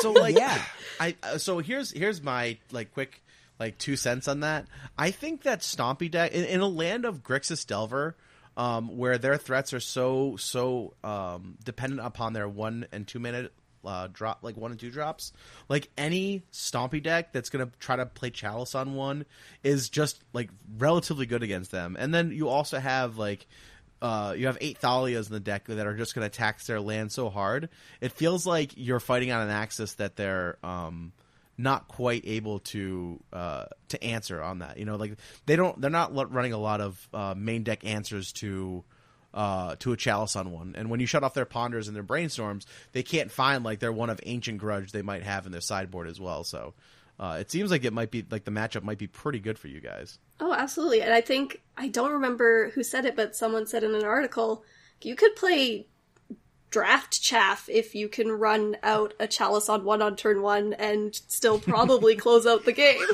so 0.00 0.12
like 0.12 0.36
Yeah. 0.36 0.62
I 1.00 1.16
uh, 1.22 1.38
so 1.38 1.58
here's 1.60 1.90
here's 1.90 2.22
my 2.22 2.58
like 2.70 2.92
quick 2.92 3.22
like 3.60 3.78
two 3.78 3.94
cents 3.94 4.26
on 4.26 4.40
that. 4.40 4.66
I 4.98 5.10
think 5.10 5.42
that 5.42 5.60
Stompy 5.60 6.10
deck 6.10 6.32
in, 6.32 6.44
in 6.44 6.60
a 6.60 6.66
land 6.66 7.04
of 7.04 7.22
Grixis 7.22 7.66
Delver, 7.66 8.16
um, 8.56 8.96
where 8.96 9.18
their 9.18 9.36
threats 9.36 9.72
are 9.74 9.80
so 9.80 10.36
so 10.36 10.94
um, 11.04 11.58
dependent 11.62 12.00
upon 12.00 12.32
their 12.32 12.48
one 12.48 12.86
and 12.90 13.06
two 13.06 13.20
minute 13.20 13.52
uh, 13.84 14.08
drop, 14.12 14.38
like 14.42 14.56
one 14.56 14.70
and 14.70 14.80
two 14.80 14.90
drops. 14.90 15.32
Like 15.68 15.90
any 15.96 16.42
Stompy 16.52 17.02
deck 17.02 17.32
that's 17.32 17.50
gonna 17.50 17.70
try 17.78 17.96
to 17.96 18.06
play 18.06 18.30
Chalice 18.30 18.74
on 18.74 18.94
one 18.94 19.26
is 19.62 19.90
just 19.90 20.24
like 20.32 20.50
relatively 20.78 21.26
good 21.26 21.42
against 21.42 21.70
them. 21.70 21.96
And 21.98 22.12
then 22.12 22.32
you 22.32 22.48
also 22.48 22.78
have 22.78 23.18
like 23.18 23.46
uh, 24.02 24.34
you 24.36 24.46
have 24.46 24.56
eight 24.62 24.80
Thalias 24.80 25.26
in 25.26 25.34
the 25.34 25.40
deck 25.40 25.66
that 25.66 25.86
are 25.86 25.94
just 25.94 26.14
going 26.14 26.28
to 26.28 26.34
tax 26.34 26.66
their 26.66 26.80
land 26.80 27.12
so 27.12 27.28
hard. 27.28 27.68
It 28.00 28.12
feels 28.12 28.46
like 28.46 28.72
you're 28.76 28.98
fighting 28.98 29.30
on 29.30 29.42
an 29.42 29.50
axis 29.50 29.92
that 29.94 30.16
they're 30.16 30.56
um, 30.62 31.12
not 31.58 31.88
quite 31.88 32.22
able 32.26 32.60
to 32.60 33.22
uh, 33.32 33.66
to 33.88 34.02
answer 34.02 34.42
on 34.42 34.60
that. 34.60 34.78
You 34.78 34.84
know, 34.84 34.96
like 34.96 35.16
they 35.46 35.56
don't 35.56 35.80
they're 35.80 35.90
not 35.90 36.14
running 36.32 36.52
a 36.52 36.58
lot 36.58 36.80
of 36.80 37.08
uh, 37.12 37.34
main 37.36 37.62
deck 37.62 37.84
answers 37.84 38.32
to 38.34 38.84
uh, 39.32 39.76
to 39.80 39.92
a 39.92 39.96
chalice 39.96 40.36
on 40.36 40.52
one. 40.52 40.74
And 40.76 40.90
when 40.90 41.00
you 41.00 41.06
shut 41.06 41.22
off 41.22 41.34
their 41.34 41.44
ponders 41.44 41.86
and 41.86 41.96
their 41.96 42.02
brainstorms, 42.02 42.66
they 42.92 43.02
can't 43.02 43.30
find 43.30 43.64
like 43.64 43.78
their 43.78 43.92
one 43.92 44.10
of 44.10 44.20
ancient 44.24 44.58
grudge 44.58 44.92
they 44.92 45.02
might 45.02 45.22
have 45.22 45.46
in 45.46 45.52
their 45.52 45.60
sideboard 45.60 46.08
as 46.08 46.20
well. 46.20 46.44
So 46.44 46.74
uh, 47.18 47.36
it 47.38 47.50
seems 47.50 47.70
like 47.70 47.84
it 47.84 47.92
might 47.92 48.10
be 48.10 48.24
like 48.30 48.44
the 48.44 48.50
matchup 48.50 48.82
might 48.82 48.98
be 48.98 49.06
pretty 49.06 49.38
good 49.38 49.58
for 49.58 49.68
you 49.68 49.80
guys. 49.80 50.18
Oh, 50.40 50.52
absolutely. 50.52 51.02
And 51.02 51.12
I 51.12 51.20
think 51.20 51.60
I 51.76 51.88
don't 51.88 52.12
remember 52.12 52.70
who 52.70 52.82
said 52.82 53.04
it, 53.04 53.14
but 53.14 53.36
someone 53.36 53.66
said 53.66 53.84
in 53.84 53.94
an 53.94 54.04
article 54.04 54.64
you 55.02 55.14
could 55.14 55.36
play 55.36 55.86
draft 56.70 57.20
chaff 57.20 57.68
if 57.68 57.94
you 57.94 58.08
can 58.08 58.30
run 58.30 58.76
out 58.82 59.12
a 59.18 59.26
chalice 59.26 59.68
on 59.68 59.84
one 59.84 60.00
on 60.00 60.16
turn 60.16 60.40
one 60.40 60.72
and 60.74 61.14
still 61.14 61.58
probably 61.58 62.16
close 62.16 62.46
out 62.46 62.64
the 62.64 62.72
game. 62.72 63.04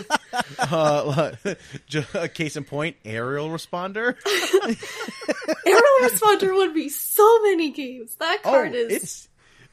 Uh, 0.59 1.33
a 2.15 2.29
case 2.29 2.57
in 2.57 2.65
point, 2.65 2.97
aerial 3.05 3.49
responder. 3.49 4.17
aerial 5.67 5.83
responder 6.03 6.55
would 6.55 6.75
be 6.75 6.89
so 6.89 7.43
many 7.43 7.71
games. 7.71 8.15
That 8.17 8.43
card 8.43 8.73
oh, 8.75 8.79
is. 8.79 8.93
It's, 8.93 9.29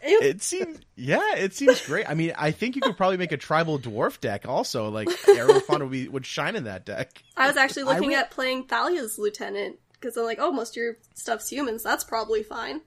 it 0.06 0.42
seems 0.42 0.80
yeah, 0.96 1.36
it 1.36 1.54
seems 1.54 1.86
great. 1.86 2.10
I 2.10 2.14
mean, 2.14 2.34
I 2.38 2.52
think 2.52 2.76
you 2.76 2.82
could 2.82 2.98
probably 2.98 3.16
make 3.16 3.32
a 3.32 3.38
tribal 3.38 3.80
dwarf 3.80 4.20
deck 4.20 4.46
also. 4.46 4.90
Like 4.90 5.08
aerial 5.28 5.62
responder 5.62 5.82
would, 5.82 5.92
be, 5.92 6.08
would 6.10 6.26
shine 6.26 6.58
in 6.58 6.66
that 6.66 6.86
deck. 6.86 7.24
I 7.38 7.48
was 7.48 7.56
actually 7.56 7.84
looking 7.84 8.10
re- 8.10 8.16
at 8.16 8.30
playing 8.30 8.66
Thalia's 8.66 9.18
lieutenant 9.18 9.78
because 9.94 10.18
I'm 10.18 10.26
like, 10.26 10.40
oh, 10.42 10.52
most 10.52 10.74
of 10.74 10.78
your 10.78 10.98
stuff's 11.14 11.50
humans. 11.50 11.84
That's 11.84 12.04
probably 12.04 12.44
fine. 12.44 12.82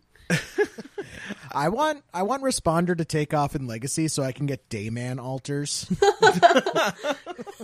I 1.56 1.70
want 1.70 2.04
I 2.12 2.22
want 2.22 2.42
responder 2.42 2.94
to 2.94 3.04
take 3.06 3.32
off 3.32 3.56
in 3.56 3.66
legacy 3.66 4.08
so 4.08 4.22
I 4.22 4.32
can 4.32 4.44
get 4.44 4.68
dayman 4.68 5.18
altars. 5.18 5.90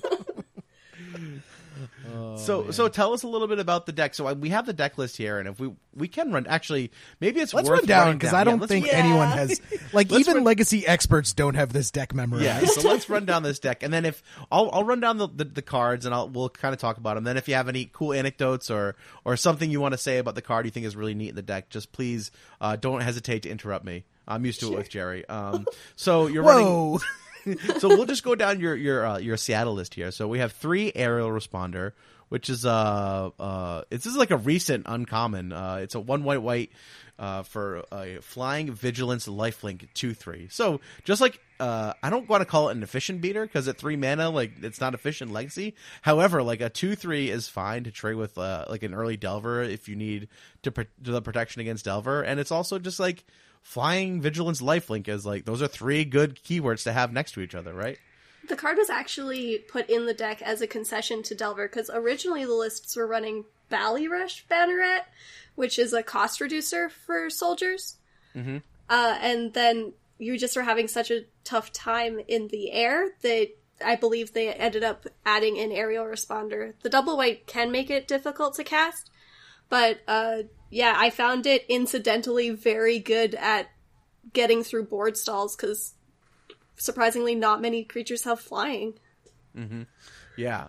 Oh, 2.14 2.36
so 2.36 2.62
man. 2.62 2.72
so 2.72 2.88
tell 2.88 3.12
us 3.12 3.22
a 3.22 3.28
little 3.28 3.48
bit 3.48 3.58
about 3.58 3.86
the 3.86 3.92
deck. 3.92 4.14
So 4.14 4.32
we 4.34 4.50
have 4.50 4.66
the 4.66 4.72
deck 4.72 4.98
list 4.98 5.16
here, 5.16 5.38
and 5.38 5.48
if 5.48 5.58
we 5.60 5.72
we 5.94 6.08
can 6.08 6.32
run, 6.32 6.46
actually, 6.46 6.90
maybe 7.20 7.40
it's 7.40 7.54
let's 7.54 7.68
worth 7.68 7.80
run 7.80 7.86
down 7.86 8.18
because 8.18 8.32
I 8.32 8.44
don't 8.44 8.60
yeah, 8.60 8.66
think 8.66 8.86
yeah. 8.86 8.92
anyone 8.92 9.28
has 9.28 9.60
like 9.92 10.12
even 10.12 10.34
run, 10.36 10.44
legacy 10.44 10.86
experts 10.86 11.32
don't 11.32 11.54
have 11.54 11.72
this 11.72 11.90
deck 11.90 12.14
memorized. 12.14 12.44
Yeah, 12.44 12.64
so 12.64 12.88
let's 12.88 13.08
run 13.08 13.24
down 13.24 13.42
this 13.42 13.58
deck, 13.58 13.82
and 13.82 13.92
then 13.92 14.04
if 14.04 14.22
I'll 14.50 14.70
I'll 14.72 14.84
run 14.84 15.00
down 15.00 15.18
the, 15.18 15.28
the, 15.28 15.44
the 15.44 15.62
cards, 15.62 16.06
and 16.06 16.14
I'll 16.14 16.28
we'll 16.28 16.48
kind 16.48 16.74
of 16.74 16.80
talk 16.80 16.96
about 16.96 17.14
them. 17.14 17.24
Then 17.24 17.36
if 17.36 17.48
you 17.48 17.54
have 17.54 17.68
any 17.68 17.90
cool 17.92 18.12
anecdotes 18.12 18.70
or 18.70 18.96
or 19.24 19.36
something 19.36 19.70
you 19.70 19.80
want 19.80 19.92
to 19.92 19.98
say 19.98 20.18
about 20.18 20.34
the 20.34 20.42
card 20.42 20.64
you 20.64 20.70
think 20.70 20.86
is 20.86 20.96
really 20.96 21.14
neat 21.14 21.30
in 21.30 21.36
the 21.36 21.42
deck, 21.42 21.68
just 21.70 21.92
please 21.92 22.30
uh, 22.60 22.76
don't 22.76 23.00
hesitate 23.00 23.42
to 23.44 23.50
interrupt 23.50 23.84
me. 23.84 24.04
I'm 24.26 24.44
used 24.44 24.60
to 24.60 24.66
sure. 24.66 24.74
it 24.74 24.78
with 24.78 24.88
Jerry. 24.88 25.28
Um, 25.28 25.66
so 25.96 26.26
you're 26.26 26.44
Whoa. 26.44 26.90
running. 26.92 27.00
so 27.78 27.88
we'll 27.88 28.06
just 28.06 28.22
go 28.22 28.34
down 28.34 28.60
your 28.60 28.76
your 28.76 29.06
uh, 29.06 29.18
your 29.18 29.36
Seattle 29.36 29.74
list 29.74 29.94
here. 29.94 30.10
So 30.10 30.28
we 30.28 30.38
have 30.38 30.52
three 30.52 30.92
aerial 30.94 31.30
responder, 31.30 31.92
which 32.28 32.48
is 32.48 32.64
uh 32.64 33.30
uh 33.38 33.82
this 33.90 34.06
is 34.06 34.16
like 34.16 34.30
a 34.30 34.36
recent 34.36 34.86
uncommon. 34.88 35.52
Uh, 35.52 35.80
it's 35.82 35.94
a 35.94 36.00
one 36.00 36.24
white 36.24 36.42
white 36.42 36.70
uh, 37.18 37.42
for 37.42 37.84
a 37.92 38.18
flying 38.20 38.72
vigilance 38.72 39.26
lifelink 39.26 39.88
two 39.94 40.14
three. 40.14 40.48
So 40.50 40.80
just 41.04 41.20
like 41.20 41.40
uh, 41.60 41.92
I 42.02 42.10
don't 42.10 42.28
want 42.28 42.40
to 42.40 42.44
call 42.44 42.68
it 42.68 42.76
an 42.76 42.82
efficient 42.82 43.20
beater 43.20 43.46
because 43.46 43.68
at 43.68 43.78
three 43.78 43.94
mana, 43.94 44.30
like 44.30 44.54
it's 44.62 44.80
not 44.80 44.94
efficient 44.94 45.32
legacy. 45.32 45.74
However, 46.02 46.42
like 46.42 46.60
a 46.60 46.68
two 46.68 46.96
three 46.96 47.30
is 47.30 47.48
fine 47.48 47.84
to 47.84 47.92
trade 47.92 48.16
with 48.16 48.36
uh, 48.38 48.64
like 48.68 48.82
an 48.82 48.94
early 48.94 49.16
Delver 49.16 49.62
if 49.62 49.88
you 49.88 49.94
need 49.94 50.28
to, 50.62 50.72
pro- 50.72 50.84
the 51.00 51.22
protection 51.22 51.60
against 51.60 51.84
Delver, 51.84 52.22
and 52.22 52.40
it's 52.40 52.50
also 52.50 52.80
just 52.80 52.98
like 52.98 53.24
flying 53.62 54.20
vigilance 54.20 54.60
lifelink 54.60 55.08
is 55.08 55.24
like 55.24 55.44
those 55.44 55.62
are 55.62 55.68
three 55.68 56.04
good 56.04 56.36
keywords 56.42 56.82
to 56.84 56.92
have 56.92 57.12
next 57.12 57.32
to 57.32 57.40
each 57.40 57.54
other, 57.54 57.72
right? 57.72 57.98
The 58.48 58.56
card 58.56 58.76
was 58.76 58.90
actually 58.90 59.58
put 59.58 59.88
in 59.88 60.06
the 60.06 60.14
deck 60.14 60.42
as 60.42 60.60
a 60.60 60.66
concession 60.66 61.22
to 61.24 61.34
Delver 61.34 61.68
because 61.68 61.90
originally 61.92 62.44
the 62.44 62.52
lists 62.52 62.96
were 62.96 63.06
running 63.06 63.44
Ballyrush 63.70 64.46
Banneret, 64.50 65.02
which 65.54 65.78
is 65.78 65.92
a 65.92 66.02
cost 66.02 66.40
reducer 66.40 66.88
for 66.88 67.30
soldiers. 67.30 67.96
Mm-hmm. 68.34 68.58
Uh, 68.90 69.18
and 69.20 69.54
then 69.54 69.92
you 70.18 70.38
just 70.38 70.56
were 70.56 70.62
having 70.62 70.88
such 70.88 71.10
a 71.10 71.24
tough 71.44 71.72
time 71.72 72.20
in 72.28 72.48
the 72.48 72.72
air 72.72 73.10
that 73.22 73.48
I 73.84 73.96
believe 73.96 74.32
they 74.32 74.52
ended 74.52 74.84
up 74.84 75.06
adding 75.24 75.58
an 75.58 75.72
aerial 75.72 76.04
responder. 76.04 76.74
The 76.82 76.90
double 76.90 77.16
white 77.16 77.46
can 77.46 77.72
make 77.72 77.90
it 77.90 78.08
difficult 78.08 78.54
to 78.54 78.64
cast, 78.64 79.10
but 79.68 80.00
uh, 80.06 80.42
yeah, 80.72 80.94
I 80.96 81.10
found 81.10 81.44
it 81.44 81.66
incidentally 81.68 82.48
very 82.48 82.98
good 82.98 83.34
at 83.34 83.68
getting 84.32 84.64
through 84.64 84.84
board 84.84 85.18
stalls 85.18 85.54
because 85.54 85.92
surprisingly, 86.76 87.34
not 87.34 87.60
many 87.60 87.84
creatures 87.84 88.24
have 88.24 88.40
flying. 88.40 88.94
Mm-hmm. 89.54 89.82
Yeah. 90.38 90.68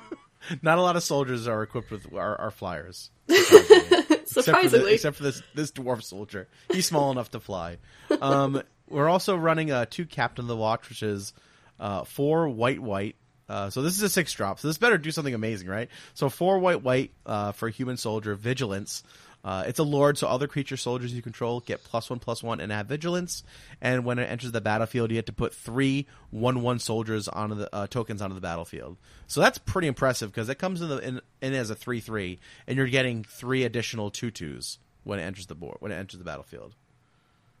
not 0.62 0.76
a 0.76 0.82
lot 0.82 0.96
of 0.96 1.02
soldiers 1.02 1.48
are 1.48 1.62
equipped 1.62 1.90
with 1.90 2.12
our, 2.12 2.38
our 2.38 2.50
flyers. 2.50 3.10
Surprisingly, 3.26 4.24
surprisingly. 4.26 4.44
Except, 4.44 4.66
for, 4.66 4.78
the, 4.78 4.86
except 4.86 5.16
for, 5.16 5.22
this 5.22 5.42
this 5.54 5.72
dwarf 5.72 6.02
soldier, 6.02 6.46
he's 6.70 6.84
small 6.84 7.10
enough 7.10 7.30
to 7.30 7.40
fly. 7.40 7.78
Um, 8.20 8.62
we're 8.90 9.08
also 9.08 9.34
running 9.34 9.70
a 9.70 9.86
two 9.86 10.04
captain 10.04 10.44
of 10.44 10.48
the 10.48 10.56
watch, 10.56 10.90
which 10.90 11.02
is 11.02 11.32
uh, 11.80 12.04
four 12.04 12.50
white 12.50 12.80
white 12.80 13.16
uh, 13.48 13.70
so 13.70 13.80
this 13.82 13.96
is 13.96 14.02
a 14.02 14.08
six 14.08 14.32
drop. 14.32 14.60
So 14.60 14.68
this 14.68 14.78
better 14.78 14.98
do 14.98 15.10
something 15.10 15.32
amazing, 15.32 15.68
right? 15.68 15.88
So 16.14 16.28
four 16.28 16.58
white 16.58 16.82
white 16.82 17.12
uh, 17.24 17.52
for 17.52 17.68
human 17.68 17.96
soldier 17.96 18.34
vigilance. 18.34 19.02
Uh, 19.44 19.64
it's 19.66 19.78
a 19.78 19.84
lord, 19.84 20.18
so 20.18 20.26
other 20.26 20.48
creature 20.48 20.76
soldiers 20.76 21.14
you 21.14 21.22
control 21.22 21.60
get 21.60 21.84
plus 21.84 22.10
one 22.10 22.18
plus 22.18 22.42
one 22.42 22.60
and 22.60 22.72
have 22.72 22.86
vigilance. 22.86 23.44
And 23.80 24.04
when 24.04 24.18
it 24.18 24.24
enters 24.24 24.52
the 24.52 24.60
battlefield, 24.60 25.10
you 25.10 25.16
have 25.16 25.26
to 25.26 25.32
put 25.32 25.54
three 25.54 26.06
one 26.30 26.62
one 26.62 26.78
soldiers 26.80 27.28
onto 27.28 27.54
the 27.54 27.74
uh, 27.74 27.86
tokens 27.86 28.20
onto 28.20 28.34
the 28.34 28.40
battlefield. 28.40 28.96
So 29.26 29.40
that's 29.40 29.58
pretty 29.58 29.88
impressive 29.88 30.32
because 30.32 30.48
it 30.48 30.56
comes 30.56 30.82
in, 30.82 30.88
the, 30.88 30.98
in, 30.98 31.20
in 31.40 31.54
as 31.54 31.70
a 31.70 31.74
three 31.74 32.00
three, 32.00 32.40
and 32.66 32.76
you're 32.76 32.88
getting 32.88 33.24
three 33.24 33.64
additional 33.64 34.10
two 34.10 34.30
twos 34.30 34.78
when 35.04 35.18
it 35.18 35.22
enters 35.22 35.46
the 35.46 35.54
board 35.54 35.76
when 35.80 35.92
it 35.92 35.96
enters 35.96 36.18
the 36.18 36.24
battlefield. 36.24 36.74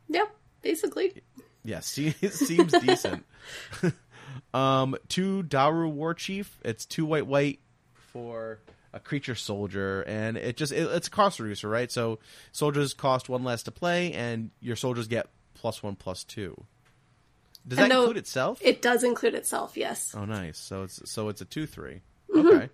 Yeah, 0.08 0.26
basically. 0.62 1.22
Yes, 1.64 1.96
yeah, 1.96 2.12
it 2.20 2.32
seems 2.32 2.72
decent. 2.72 3.24
um, 4.54 4.96
two 5.08 5.42
Daru 5.44 5.88
War 5.88 6.14
Chief. 6.14 6.58
It's 6.64 6.86
two 6.86 7.06
white 7.06 7.26
white 7.26 7.60
for 7.94 8.58
a 8.92 9.00
creature 9.00 9.34
soldier, 9.34 10.02
and 10.02 10.36
it 10.36 10.56
just 10.56 10.72
it, 10.72 10.88
it's 10.90 11.08
a 11.08 11.10
cost 11.10 11.40
reducer, 11.40 11.68
right? 11.68 11.90
So 11.90 12.18
soldiers 12.52 12.94
cost 12.94 13.28
one 13.28 13.44
less 13.44 13.62
to 13.64 13.70
play, 13.70 14.12
and 14.12 14.50
your 14.60 14.76
soldiers 14.76 15.08
get 15.08 15.28
plus 15.54 15.82
one 15.82 15.96
plus 15.96 16.24
two. 16.24 16.64
Does 17.66 17.78
that 17.78 17.90
include 17.90 18.16
itself? 18.16 18.60
It 18.62 18.80
does 18.80 19.04
include 19.04 19.34
itself, 19.34 19.76
yes. 19.76 20.14
Oh, 20.16 20.24
nice. 20.24 20.58
So 20.58 20.84
it's 20.84 21.02
so 21.10 21.28
it's 21.28 21.40
a 21.40 21.44
two 21.44 21.66
three. 21.66 22.00
Mm-hmm. 22.34 22.46
Okay. 22.46 22.68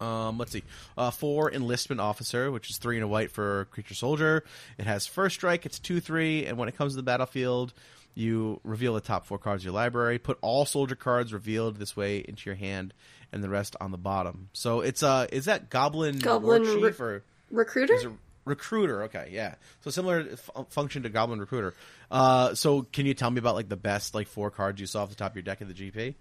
Um, 0.00 0.36
let's 0.38 0.52
see. 0.52 0.64
Uh, 0.98 1.10
four 1.10 1.50
enlistment 1.50 2.00
officer, 2.00 2.50
which 2.50 2.68
is 2.68 2.76
three 2.76 2.96
and 2.96 3.04
a 3.04 3.08
white 3.08 3.30
for 3.30 3.66
creature 3.70 3.94
soldier. 3.94 4.44
It 4.76 4.86
has 4.86 5.06
first 5.06 5.36
strike. 5.36 5.64
It's 5.64 5.78
two 5.78 6.00
three, 6.00 6.44
and 6.44 6.58
when 6.58 6.68
it 6.68 6.76
comes 6.76 6.92
to 6.92 6.96
the 6.96 7.02
battlefield, 7.02 7.72
you 8.14 8.60
reveal 8.64 8.94
the 8.94 9.00
top 9.00 9.24
four 9.24 9.38
cards 9.38 9.62
of 9.62 9.66
your 9.66 9.74
library. 9.74 10.18
Put 10.18 10.38
all 10.42 10.66
soldier 10.66 10.94
cards 10.94 11.32
revealed 11.32 11.76
this 11.76 11.96
way 11.96 12.18
into 12.18 12.50
your 12.50 12.56
hand, 12.56 12.92
and 13.32 13.42
the 13.42 13.48
rest 13.48 13.76
on 13.80 13.90
the 13.90 13.98
bottom. 13.98 14.48
So 14.52 14.80
it's 14.80 15.02
uh 15.02 15.26
is 15.32 15.46
that 15.46 15.70
Goblin 15.70 16.18
Goblin 16.18 16.64
Chief 16.64 17.00
or 17.00 17.24
Recruiter? 17.50 18.12
recruiter. 18.44 19.04
Okay, 19.04 19.28
yeah. 19.32 19.54
So 19.80 19.90
similar 19.90 20.26
f- 20.32 20.66
function 20.70 21.04
to 21.04 21.08
Goblin 21.08 21.40
Recruiter. 21.40 21.74
Uh, 22.10 22.54
so 22.54 22.82
can 22.82 23.06
you 23.06 23.14
tell 23.14 23.30
me 23.30 23.38
about 23.38 23.54
like 23.54 23.68
the 23.68 23.76
best 23.76 24.14
like 24.14 24.28
four 24.28 24.50
cards 24.50 24.80
you 24.80 24.86
saw 24.86 25.02
off 25.02 25.08
the 25.10 25.14
top 25.14 25.32
of 25.32 25.36
your 25.36 25.42
deck 25.42 25.60
in 25.60 25.68
the 25.68 25.74
GP? 25.74 26.14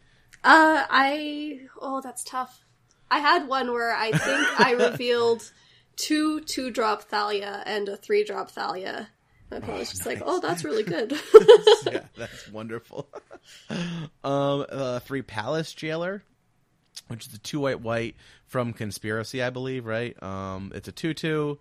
Uh, 0.43 0.83
I 0.89 1.61
oh 1.81 2.01
that's 2.01 2.23
tough. 2.23 2.63
I 3.11 3.19
had 3.19 3.47
one 3.47 3.71
where 3.71 3.95
I 3.95 4.11
think 4.11 4.59
I 4.59 4.71
revealed 4.89 5.49
two 5.95 6.41
two 6.41 6.71
drop 6.71 7.03
Thalia 7.03 7.61
and 7.65 7.87
a 7.89 7.97
three 7.97 8.23
drop 8.23 8.51
Thalia. 8.51 9.09
My 9.51 9.57
opponent 9.57 9.79
was 9.79 9.89
just 9.91 10.05
nice. 10.05 10.15
like, 10.15 10.23
"Oh, 10.25 10.39
that's 10.39 10.63
really 10.63 10.83
good." 10.83 11.11
yeah, 11.85 12.05
that's 12.17 12.49
wonderful. 12.49 13.07
um, 14.23 14.65
uh, 14.69 14.99
three 14.99 15.21
Palace 15.21 15.73
Jailer 15.73 16.23
which 17.07 17.27
is 17.27 17.33
a 17.33 17.39
two 17.39 17.59
white 17.59 17.81
white 17.81 18.15
from 18.47 18.73
Conspiracy, 18.73 19.41
I 19.41 19.49
believe. 19.49 19.85
Right? 19.85 20.21
Um, 20.21 20.71
it's 20.75 20.87
a 20.87 20.91
two 20.91 21.13
two. 21.13 21.59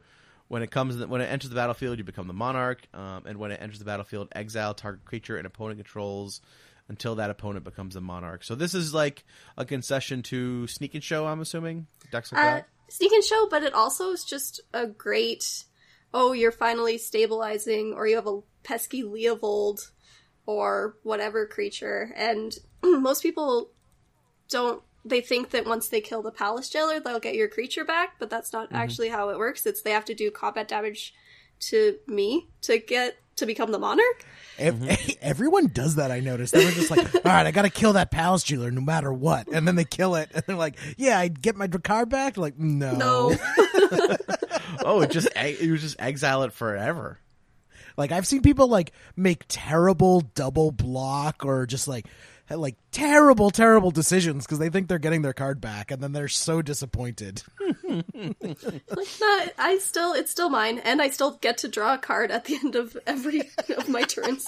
When 0.49 0.62
it 0.62 0.70
comes 0.70 1.04
when 1.06 1.20
it 1.22 1.26
enters 1.26 1.49
the 1.49 1.56
battlefield, 1.56 1.99
you 1.99 2.04
become 2.04 2.26
the 2.26 2.34
monarch, 2.34 2.87
um, 2.92 3.25
and 3.26 3.38
when 3.38 3.52
it 3.52 3.61
enters 3.62 3.78
the 3.78 3.87
battlefield, 3.87 4.28
exile 4.32 4.75
target 4.75 5.04
creature 5.04 5.37
and 5.38 5.46
opponent 5.46 5.78
controls 5.78 6.42
until 6.88 7.14
that 7.16 7.30
opponent 7.30 7.64
becomes 7.64 7.94
the 7.94 8.00
monarch. 8.00 8.44
So 8.44 8.54
this 8.54 8.75
is 8.75 8.92
like 8.92 9.25
a 9.56 9.64
concession 9.64 10.22
to 10.25 10.66
Sneak 10.66 10.94
and 10.94 11.02
Show. 11.02 11.26
I'm 11.26 11.40
assuming 11.40 11.87
decks 12.11 12.32
like 12.32 12.40
uh, 12.40 12.44
that. 12.44 12.68
Sneak 12.88 13.12
and 13.12 13.25
Show, 13.25 13.49
but 13.50 13.62
it 13.62 13.72
also 13.72 14.11
is 14.11 14.25
just 14.25 14.61
a 14.75 14.87
great. 14.87 15.64
Oh, 16.14 16.32
you're 16.32 16.52
finally 16.52 16.99
stabilizing, 16.99 17.94
or 17.94 18.06
you 18.06 18.16
have 18.16 18.26
a 18.26 18.40
pesky 18.62 19.02
Leovold, 19.02 19.90
or 20.44 20.96
whatever 21.02 21.46
creature, 21.46 22.12
and 22.14 22.54
most 22.82 23.22
people 23.22 23.70
don't 24.50 24.82
they 25.04 25.21
think 25.21 25.50
that 25.50 25.66
once 25.66 25.88
they 25.88 26.00
kill 26.00 26.23
the 26.23 26.30
palace 26.30 26.68
jailer, 26.68 27.00
they'll 27.00 27.21
get 27.21 27.35
your 27.35 27.49
creature 27.49 27.85
back, 27.85 28.16
but 28.18 28.30
that's 28.30 28.52
not 28.52 28.66
mm-hmm. 28.66 28.76
actually 28.76 29.09
how 29.09 29.30
it 29.30 29.38
works. 29.38 29.66
It's 29.66 29.82
they 29.82 29.90
have 29.90 30.04
to 30.06 30.14
do 30.14 30.30
combat 30.30 30.68
damage 30.68 31.14
to 31.61 31.97
me 32.06 32.49
to 32.62 32.78
get 32.78 33.16
to 33.37 33.47
become 33.47 33.73
the 33.73 33.78
monarch. 33.78 34.25
Ev- 34.59 35.16
Everyone 35.23 35.68
does 35.68 35.97
that. 35.97 36.11
I 36.11 36.21
noticed. 36.21 36.52
They 36.52 36.64
were 36.64 36.71
just 36.71 36.90
like, 36.90 37.14
"All 37.14 37.21
right, 37.25 37.47
I 37.47 37.50
got 37.50 37.62
to 37.62 37.71
kill 37.71 37.94
that 37.94 38.11
palace 38.11 38.42
jailer 38.42 38.71
no 38.71 38.80
matter 38.80 39.12
what," 39.12 39.49
and 39.49 39.66
then 39.66 39.76
they 39.76 39.85
kill 39.85 40.14
it, 40.14 40.30
and 40.35 40.44
they're 40.47 40.56
like, 40.56 40.78
"Yeah, 40.97 41.18
I 41.18 41.28
get 41.28 41.56
my 41.56 41.68
card 41.68 42.09
back." 42.09 42.37
Like, 42.37 42.59
no, 42.59 42.92
No. 42.94 43.37
Oh, 44.85 45.00
it 45.02 45.11
just 45.11 45.28
it 45.37 45.71
was 45.71 45.80
just 45.80 46.00
exile 46.00 46.42
it 46.42 46.52
forever. 46.52 47.21
Like 47.97 48.11
I've 48.11 48.26
seen 48.26 48.42
people 48.42 48.68
like 48.68 48.92
make 49.16 49.44
terrible 49.49 50.21
double 50.21 50.73
block 50.73 51.44
or 51.44 51.66
just 51.66 51.87
like 51.87 52.06
like 52.59 52.76
terrible 52.90 53.50
terrible 53.50 53.90
decisions 53.90 54.44
because 54.47 54.59
they 54.59 54.68
think 54.68 54.88
they're 54.88 54.99
getting 54.99 55.23
their 55.23 55.32
card 55.32 55.61
back 55.61 55.90
and 55.90 56.02
then 56.02 56.12
they're 56.12 56.28
so 56.28 56.62
disappointed. 56.62 57.42
Like, 57.85 59.09
no, 59.21 59.44
I 59.59 59.78
still, 59.80 60.12
it's 60.14 60.30
still 60.30 60.49
mine, 60.49 60.78
and 60.78 61.02
I 61.02 61.09
still 61.11 61.32
get 61.40 61.59
to 61.59 61.68
draw 61.68 61.94
a 61.94 61.99
card 61.99 62.30
at 62.30 62.44
the 62.47 62.54
end 62.56 62.75
of 62.76 62.97
every 63.06 63.50
of 63.76 63.88
my 63.88 64.02
turns. 64.02 64.47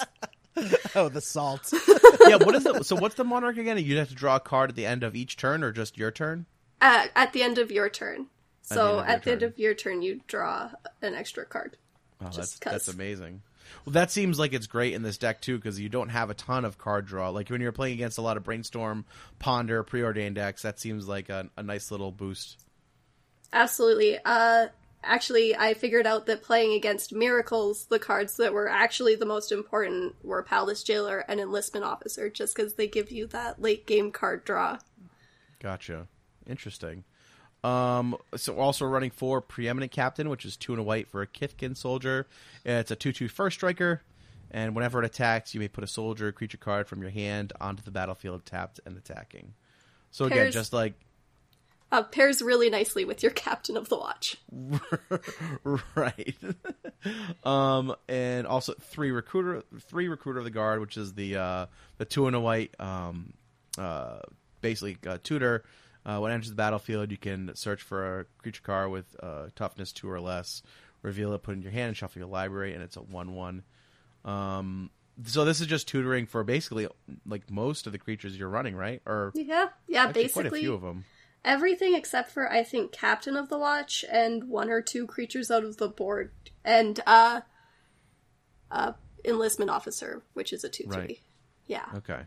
oh, 0.94 1.08
the 1.08 1.20
salt. 1.20 1.72
Yeah, 2.26 2.36
what 2.36 2.54
is 2.54 2.64
the 2.64 2.82
so 2.84 2.96
what's 2.96 3.16
the 3.16 3.24
monarch 3.24 3.58
again? 3.58 3.76
You 3.76 3.98
have 3.98 4.08
to 4.08 4.14
draw 4.14 4.36
a 4.36 4.40
card 4.40 4.70
at 4.70 4.76
the 4.76 4.86
end 4.86 5.02
of 5.02 5.14
each 5.14 5.36
turn 5.36 5.62
or 5.62 5.72
just 5.72 5.98
your 5.98 6.10
turn? 6.10 6.46
At, 6.80 7.10
at 7.14 7.32
the 7.34 7.42
end 7.42 7.58
of 7.58 7.70
your 7.70 7.90
turn. 7.90 8.28
So 8.62 8.98
end 8.98 9.00
of 9.00 9.04
your 9.06 9.14
at 9.14 9.22
the 9.24 9.32
end 9.32 9.42
of 9.42 9.58
your 9.58 9.74
turn, 9.74 10.00
you 10.00 10.20
draw 10.26 10.70
an 11.02 11.14
extra 11.14 11.44
card. 11.44 11.76
Oh, 12.20 12.24
that's 12.24 12.36
Just 12.36 12.64
that's 12.64 12.86
'cause. 12.86 12.94
amazing. 12.94 13.42
Well, 13.84 13.92
that 13.92 14.10
seems 14.10 14.38
like 14.38 14.52
it's 14.52 14.66
great 14.66 14.94
in 14.94 15.02
this 15.02 15.18
deck 15.18 15.40
too 15.40 15.56
because 15.56 15.80
you 15.80 15.88
don't 15.88 16.08
have 16.08 16.30
a 16.30 16.34
ton 16.34 16.64
of 16.64 16.78
card 16.78 17.06
draw. 17.06 17.30
Like 17.30 17.50
when 17.50 17.60
you're 17.60 17.72
playing 17.72 17.94
against 17.94 18.18
a 18.18 18.22
lot 18.22 18.36
of 18.36 18.44
brainstorm, 18.44 19.04
ponder, 19.38 19.82
preordained 19.82 20.36
decks, 20.36 20.62
that 20.62 20.78
seems 20.78 21.06
like 21.08 21.28
a, 21.28 21.48
a 21.56 21.62
nice 21.62 21.90
little 21.90 22.12
boost. 22.12 22.58
Absolutely. 23.52 24.18
Uh, 24.24 24.66
actually, 25.02 25.56
I 25.56 25.74
figured 25.74 26.06
out 26.06 26.26
that 26.26 26.42
playing 26.42 26.72
against 26.72 27.12
Miracles, 27.12 27.86
the 27.86 27.98
cards 27.98 28.36
that 28.38 28.52
were 28.52 28.68
actually 28.68 29.14
the 29.14 29.26
most 29.26 29.52
important 29.52 30.14
were 30.24 30.42
Palace 30.42 30.82
Jailer 30.82 31.24
and 31.28 31.40
Enlistment 31.40 31.84
Officer, 31.84 32.28
just 32.28 32.56
because 32.56 32.74
they 32.74 32.88
give 32.88 33.12
you 33.12 33.26
that 33.28 33.62
late 33.62 33.86
game 33.86 34.10
card 34.10 34.44
draw. 34.44 34.78
Gotcha. 35.60 36.08
Interesting. 36.46 37.04
Um, 37.64 38.16
so 38.36 38.58
also 38.58 38.84
running 38.84 39.10
for 39.10 39.40
preeminent 39.40 39.90
captain, 39.90 40.28
which 40.28 40.44
is 40.44 40.56
two 40.56 40.72
and 40.72 40.80
a 40.80 40.82
white 40.82 41.08
for 41.08 41.22
a 41.22 41.26
Kithkin 41.26 41.74
soldier. 41.76 42.26
It's 42.64 42.90
a 42.90 42.96
two-two 42.96 43.28
first 43.28 43.56
striker, 43.56 44.02
and 44.50 44.74
whenever 44.74 45.02
it 45.02 45.06
attacks, 45.06 45.54
you 45.54 45.60
may 45.60 45.68
put 45.68 45.82
a 45.82 45.86
soldier 45.86 46.30
creature 46.30 46.58
card 46.58 46.86
from 46.88 47.00
your 47.00 47.10
hand 47.10 47.54
onto 47.60 47.82
the 47.82 47.90
battlefield, 47.90 48.44
tapped 48.44 48.80
and 48.84 48.98
attacking. 48.98 49.54
So 50.10 50.26
again, 50.26 50.38
Pairs- 50.38 50.54
just 50.54 50.72
like 50.74 50.92
Uh, 51.90 52.02
pairs 52.02 52.42
really 52.42 52.68
nicely 52.70 53.04
with 53.04 53.22
your 53.22 53.32
Captain 53.32 53.76
of 53.76 53.88
the 53.88 53.96
Watch. 53.96 54.36
right. 55.94 56.36
um, 57.44 57.94
and 58.08 58.46
also 58.46 58.74
three 58.80 59.10
recruiter, 59.10 59.62
three 59.80 60.08
recruiter 60.08 60.40
of 60.40 60.44
the 60.44 60.50
guard, 60.50 60.80
which 60.80 60.96
is 60.96 61.14
the 61.14 61.36
uh, 61.36 61.66
the 61.98 62.04
two 62.04 62.26
and 62.26 62.36
a 62.36 62.40
white, 62.40 62.74
um, 62.78 63.32
uh, 63.78 64.18
basically 64.60 64.98
uh, 65.06 65.18
tutor. 65.22 65.64
Uh, 66.06 66.18
when 66.18 66.30
it 66.30 66.34
enters 66.34 66.50
the 66.50 66.54
battlefield, 66.56 67.10
you 67.10 67.16
can 67.16 67.54
search 67.54 67.82
for 67.82 68.20
a 68.20 68.24
creature 68.38 68.62
card 68.62 68.90
with 68.90 69.16
uh, 69.22 69.46
toughness 69.56 69.92
two 69.92 70.10
or 70.10 70.20
less, 70.20 70.62
reveal 71.02 71.32
it, 71.32 71.42
put 71.42 71.52
it 71.52 71.56
in 71.58 71.62
your 71.62 71.72
hand, 71.72 71.88
and 71.88 71.96
shuffle 71.96 72.20
your 72.20 72.28
library, 72.28 72.74
and 72.74 72.82
it's 72.82 72.96
a 72.96 73.00
one-one. 73.00 73.62
Um, 74.24 74.90
so 75.24 75.44
this 75.44 75.60
is 75.60 75.66
just 75.66 75.88
tutoring 75.88 76.26
for 76.26 76.42
basically 76.44 76.88
like 77.26 77.50
most 77.50 77.86
of 77.86 77.92
the 77.92 77.98
creatures 77.98 78.36
you're 78.36 78.48
running, 78.48 78.74
right? 78.74 79.00
Or 79.06 79.32
Yeah, 79.34 79.68
yeah, 79.88 80.04
actually 80.06 80.28
quite 80.28 80.46
a 80.46 80.50
basically 80.50 80.60
few 80.60 80.74
of 80.74 80.82
them. 80.82 81.04
everything 81.44 81.94
except 81.94 82.32
for 82.32 82.50
I 82.50 82.64
think 82.64 82.92
Captain 82.92 83.36
of 83.36 83.48
the 83.48 83.58
Watch 83.58 84.04
and 84.10 84.44
one 84.48 84.70
or 84.70 84.82
two 84.82 85.06
creatures 85.06 85.50
out 85.50 85.64
of 85.64 85.76
the 85.76 85.88
board 85.88 86.32
and 86.64 87.00
uh, 87.06 87.42
uh, 88.70 88.92
Enlistment 89.24 89.70
Officer, 89.70 90.22
which 90.34 90.52
is 90.52 90.64
a 90.64 90.68
two 90.68 90.84
three. 90.84 90.92
Right. 90.94 91.20
Yeah. 91.66 91.86
Okay. 91.96 92.22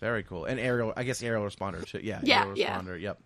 Very 0.00 0.22
cool. 0.22 0.46
And 0.46 0.58
aerial, 0.58 0.92
I 0.96 1.04
guess 1.04 1.22
aerial 1.22 1.44
responder 1.44 1.84
too. 1.84 2.00
Yeah. 2.02 2.20
Yeah, 2.22 2.40
aerial 2.40 2.58
yeah. 2.58 2.80
responder. 2.80 3.00
Yep. 3.00 3.20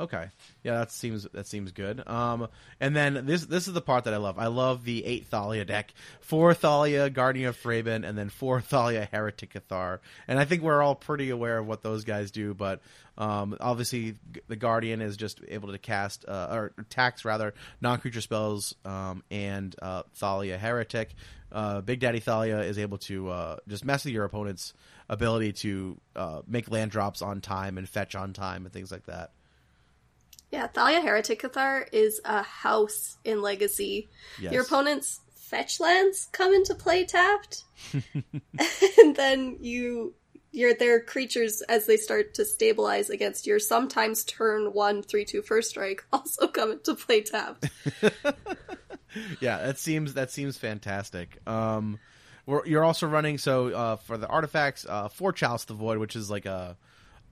Okay. 0.00 0.30
Yeah, 0.64 0.78
that 0.78 0.92
seems 0.92 1.26
that 1.34 1.46
seems 1.46 1.72
good. 1.72 2.06
Um, 2.08 2.48
and 2.80 2.96
then 2.96 3.26
this 3.26 3.44
this 3.44 3.68
is 3.68 3.74
the 3.74 3.82
part 3.82 4.04
that 4.04 4.14
I 4.14 4.16
love. 4.16 4.38
I 4.38 4.46
love 4.46 4.84
the 4.84 5.04
eight 5.04 5.26
Thalia 5.26 5.64
deck: 5.66 5.92
four 6.20 6.54
Thalia, 6.54 7.10
Guardian 7.10 7.48
of 7.48 7.60
Thraben, 7.60 8.08
and 8.08 8.16
then 8.16 8.30
four 8.30 8.60
Thalia, 8.62 9.08
Heretic 9.12 9.52
Cathar. 9.52 9.98
And 10.26 10.38
I 10.38 10.46
think 10.46 10.62
we're 10.62 10.82
all 10.82 10.94
pretty 10.94 11.28
aware 11.28 11.58
of 11.58 11.66
what 11.66 11.82
those 11.82 12.04
guys 12.04 12.30
do. 12.30 12.54
But 12.54 12.80
um, 13.18 13.56
obviously, 13.60 14.14
the 14.48 14.56
Guardian 14.56 15.02
is 15.02 15.18
just 15.18 15.42
able 15.46 15.70
to 15.72 15.78
cast 15.78 16.24
uh, 16.26 16.48
or 16.50 16.72
tax 16.88 17.26
rather 17.26 17.52
non-creature 17.82 18.22
spells, 18.22 18.74
um, 18.86 19.22
and 19.30 19.76
uh, 19.82 20.04
Thalia 20.14 20.56
Heretic. 20.56 21.14
Uh, 21.52 21.80
Big 21.80 22.00
Daddy 22.00 22.20
Thalia 22.20 22.60
is 22.60 22.78
able 22.78 22.98
to 22.98 23.28
uh, 23.28 23.56
just 23.68 23.84
mess 23.84 24.04
with 24.04 24.14
your 24.14 24.24
opponent's 24.24 24.72
ability 25.10 25.52
to 25.52 26.00
uh, 26.16 26.40
make 26.46 26.70
land 26.70 26.92
drops 26.92 27.20
on 27.20 27.42
time 27.42 27.76
and 27.76 27.86
fetch 27.86 28.14
on 28.14 28.32
time 28.32 28.64
and 28.64 28.72
things 28.72 28.90
like 28.90 29.04
that. 29.06 29.32
Yeah, 30.50 30.68
Thalia 30.68 31.00
Heretic 31.00 31.42
Cathar 31.42 31.86
is 31.92 32.20
a 32.24 32.42
house 32.42 33.18
in 33.24 33.42
Legacy. 33.42 34.08
Yes. 34.40 34.52
Your 34.52 34.62
opponent's 34.62 35.20
fetch 35.34 35.80
lands 35.80 36.28
come 36.32 36.54
into 36.54 36.74
play 36.74 37.04
tapped, 37.04 37.64
and 37.92 39.16
then 39.16 39.58
you 39.60 40.14
your 40.52 40.74
their 40.74 41.00
creatures 41.00 41.62
as 41.62 41.86
they 41.86 41.96
start 41.96 42.34
to 42.34 42.44
stabilize 42.44 43.10
against 43.10 43.46
your 43.46 43.60
sometimes 43.60 44.24
turn 44.24 44.72
one 44.72 45.02
three 45.02 45.24
two 45.24 45.42
first 45.42 45.70
strike 45.70 46.04
also 46.12 46.48
come 46.48 46.72
into 46.72 46.94
play 46.94 47.20
tapped. 47.20 47.68
yeah, 49.40 49.58
that 49.58 49.78
seems 49.78 50.14
that 50.14 50.30
seems 50.30 50.56
fantastic. 50.56 51.38
Um, 51.48 52.00
you're 52.46 52.84
also 52.84 53.06
running 53.06 53.38
so 53.38 53.68
uh, 53.68 53.96
for 53.96 54.18
the 54.18 54.26
artifacts, 54.26 54.86
uh, 54.88 55.08
for 55.08 55.32
Chalice 55.32 55.64
the 55.64 55.74
Void, 55.74 55.98
which 55.98 56.16
is 56.16 56.30
like 56.30 56.46
a, 56.46 56.76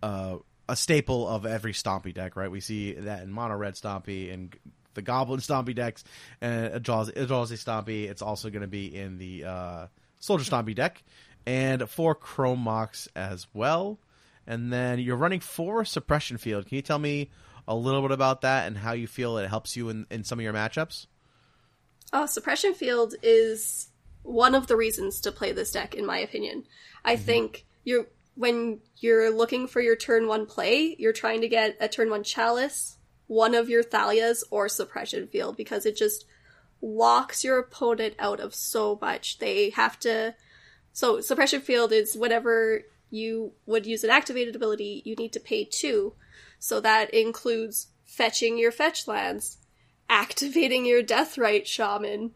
a 0.03 0.39
a 0.69 0.77
staple 0.77 1.27
of 1.27 1.47
every 1.47 1.73
Stompy 1.73 2.13
deck, 2.13 2.37
right? 2.37 2.51
We 2.51 2.61
see 2.61 2.93
that 2.93 3.23
in 3.23 3.33
Mono 3.33 3.57
Red 3.57 3.75
Stompy 3.75 4.33
and 4.33 4.55
the 4.95 5.03
Goblin 5.03 5.41
Stompy 5.41 5.75
decks, 5.75 6.05
and 6.41 6.73
Eldrazi 6.75 7.15
Eldrazi 7.15 7.57
Stompy. 7.57 8.09
It's 8.09 8.23
also 8.23 8.51
going 8.51 8.63
to 8.63 8.69
be 8.69 8.95
in 8.95 9.19
the 9.19 9.45
uh, 9.45 9.87
Soldier 10.21 10.45
Stompy 10.45 10.75
deck, 10.75 11.03
and 11.47 11.89
four 11.89 12.15
Chrome 12.15 12.61
Mox 12.61 13.09
as 13.17 13.47
well. 13.55 13.99
And 14.47 14.73
then 14.73 14.99
you're 14.99 15.17
running 15.17 15.41
four 15.41 15.85
Suppression 15.85 16.39
Field. 16.39 16.67
Can 16.67 16.77
you 16.77 16.83
tell 16.83 16.99
me 16.99 17.31
a 17.67 17.75
little 17.75 18.01
bit 18.03 18.13
about 18.13 18.41
that 18.41 18.67
and 18.67 18.79
how 18.79 18.93
you 18.93 19.07
feel 19.07 19.37
it 19.37 19.49
helps 19.49 19.77
you 19.77 19.91
in, 19.91 20.07
in 20.11 20.25
some 20.25 20.39
of 20.39 20.43
your 20.43 20.55
matchups? 20.55 21.07
Oh, 22.13 22.25
Suppression 22.27 22.73
Field 22.73 23.15
is 23.23 23.89
one 24.29 24.55
of 24.55 24.67
the 24.67 24.77
reasons 24.77 25.21
to 25.23 25.33
play 25.33 25.53
this 25.53 25.73
deck, 25.73 25.95
in 25.95 26.05
my 26.05 26.19
opinion. 26.19 26.65
I 27.05 27.17
think 27.17 27.65
you're 27.85 28.07
when 28.35 28.81
you're 28.99 29.31
looking 29.35 29.67
for 29.67 29.81
your 29.81 29.97
turn 29.97 30.29
one 30.29 30.47
play, 30.47 30.95
you're 30.99 31.13
trying 31.13 31.41
to 31.41 31.49
get 31.49 31.77
a 31.81 31.89
turn 31.89 32.09
one 32.09 32.23
chalice, 32.23 32.99
one 33.27 33.55
of 33.55 33.69
your 33.69 33.83
Thalias, 33.83 34.45
or 34.51 34.69
Suppression 34.69 35.27
Field 35.27 35.57
because 35.57 35.85
it 35.85 35.97
just 35.97 36.25
locks 36.81 37.43
your 37.43 37.59
opponent 37.59 38.15
out 38.19 38.39
of 38.39 38.55
so 38.55 38.97
much. 39.01 39.39
They 39.39 39.71
have 39.71 39.99
to. 40.01 40.35
So, 40.93 41.21
Suppression 41.21 41.61
Field 41.61 41.93
is 41.93 42.17
whenever 42.17 42.83
you 43.11 43.53
would 43.67 43.87
use 43.87 44.05
an 44.05 44.11
activated 44.11 44.55
ability, 44.55 45.03
you 45.05 45.17
need 45.17 45.33
to 45.33 45.41
pay 45.41 45.65
two. 45.65 46.15
So 46.59 46.81
that 46.81 47.11
includes 47.15 47.89
fetching 48.05 48.59
your 48.59 48.73
fetch 48.73 49.07
lands, 49.07 49.59
activating 50.09 50.85
your 50.85 51.03
death 51.03 51.37
Deathrite 51.37 51.67
Shaman, 51.67 52.33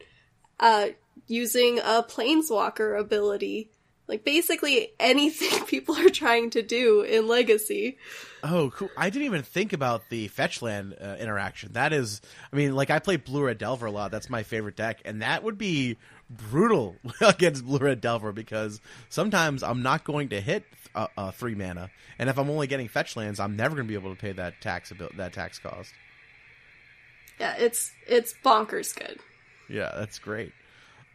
uh, 0.61 0.89
using 1.27 1.79
a 1.79 2.03
Planeswalker 2.03 2.99
ability. 2.99 3.71
Like, 4.09 4.25
basically 4.25 4.93
anything 5.01 5.65
people 5.67 5.97
are 5.97 6.11
trying 6.11 6.51
to 6.51 6.63
do 6.63 7.03
in 7.03 7.29
Legacy. 7.29 7.99
Oh, 8.43 8.73
cool. 8.75 8.91
I 8.97 9.09
didn't 9.09 9.27
even 9.27 9.43
think 9.43 9.73
about 9.73 10.09
the 10.11 10.29
fetchland 10.29 11.01
uh, 11.03 11.17
interaction. 11.17 11.73
That 11.75 11.93
is, 11.93 12.21
I 12.53 12.57
mean, 12.57 12.75
like 12.75 12.91
I 12.91 12.99
play 12.99 13.17
Blue 13.17 13.45
Red 13.45 13.59
Delver 13.59 13.87
a 13.87 13.91
lot. 13.91 14.11
That's 14.11 14.29
my 14.29 14.43
favorite 14.43 14.77
deck, 14.77 15.01
and 15.05 15.23
that 15.23 15.45
would 15.45 15.57
be 15.57 15.97
brutal 16.29 16.97
against 17.21 17.65
Blue 17.65 17.79
Red 17.79 18.01
Delver 18.01 18.33
because 18.33 18.81
sometimes 19.09 19.63
I'm 19.63 19.83
not 19.83 20.03
going 20.03 20.31
to 20.31 20.41
hit 20.41 20.65
uh, 20.95 21.07
uh, 21.17 21.31
three 21.31 21.55
mana, 21.55 21.91
and 22.19 22.29
if 22.29 22.39
I'm 22.39 22.51
only 22.51 22.67
getting 22.67 22.89
fetch 22.89 23.17
lands, 23.17 23.39
I'm 23.39 23.57
never 23.57 23.77
going 23.77 23.87
to 23.87 23.89
be 23.89 23.99
able 23.99 24.15
to 24.15 24.21
pay 24.21 24.33
that 24.33 24.61
tax 24.61 24.91
abil- 24.91 25.11
that 25.17 25.33
tax 25.33 25.59
cost. 25.61 25.93
Yeah, 27.39 27.55
it's, 27.59 27.93
it's 28.07 28.35
bonkers 28.45 28.95
good. 28.95 29.19
Yeah, 29.69 29.93
that's 29.97 30.19
great. 30.19 30.53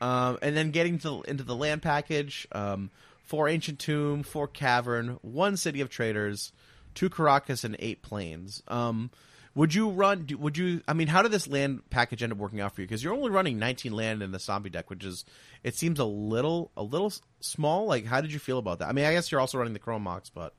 Um, 0.02 0.38
and 0.42 0.56
then 0.56 0.72
getting 0.72 1.00
to 1.00 1.24
into 1.28 1.44
the 1.44 1.56
land 1.56 1.82
package, 1.82 2.48
um, 2.52 2.92
four 3.24 3.48
ancient 3.50 3.80
tomb, 3.80 4.24
four 4.24 4.48
cavern, 4.48 5.18
one 5.22 5.58
city 5.58 5.82
of 5.82 5.90
traders, 5.90 6.52
two 6.94 7.10
Karakas, 7.10 7.64
and 7.64 7.76
eight 7.80 8.02
plains. 8.02 8.64
Um, 8.68 9.12
would 9.56 9.74
you 9.74 9.90
run? 9.90 10.28
Would 10.38 10.56
you? 10.56 10.82
I 10.88 10.94
mean, 10.94 11.08
how 11.08 11.24
did 11.24 11.32
this 11.32 11.48
land 11.48 11.82
package 11.90 12.22
end 12.22 12.32
up 12.32 12.38
working 12.38 12.62
out 12.62 12.76
for 12.76 12.82
you? 12.82 12.88
Because 12.88 13.04
you're 13.04 13.14
only 13.14 13.32
running 13.32 13.58
19 13.58 13.92
land 13.92 14.22
in 14.22 14.32
the 14.32 14.38
zombie 14.38 14.70
deck, 14.70 14.90
which 14.92 15.04
is 15.04 15.26
it 15.64 15.76
seems 15.76 15.98
a 15.98 16.06
little 16.06 16.72
a 16.78 16.84
little 16.84 17.12
small. 17.40 17.88
Like, 17.88 18.06
how 18.06 18.22
did 18.22 18.32
you 18.32 18.38
feel 18.38 18.60
about 18.60 18.80
that? 18.80 18.88
I 18.88 18.92
mean, 18.92 19.06
I 19.06 19.14
guess 19.14 19.32
you're 19.32 19.42
also 19.42 19.58
running 19.58 19.74
the 19.74 19.80
Chrome 19.80 20.04
Mox, 20.04 20.30
but 20.30 20.54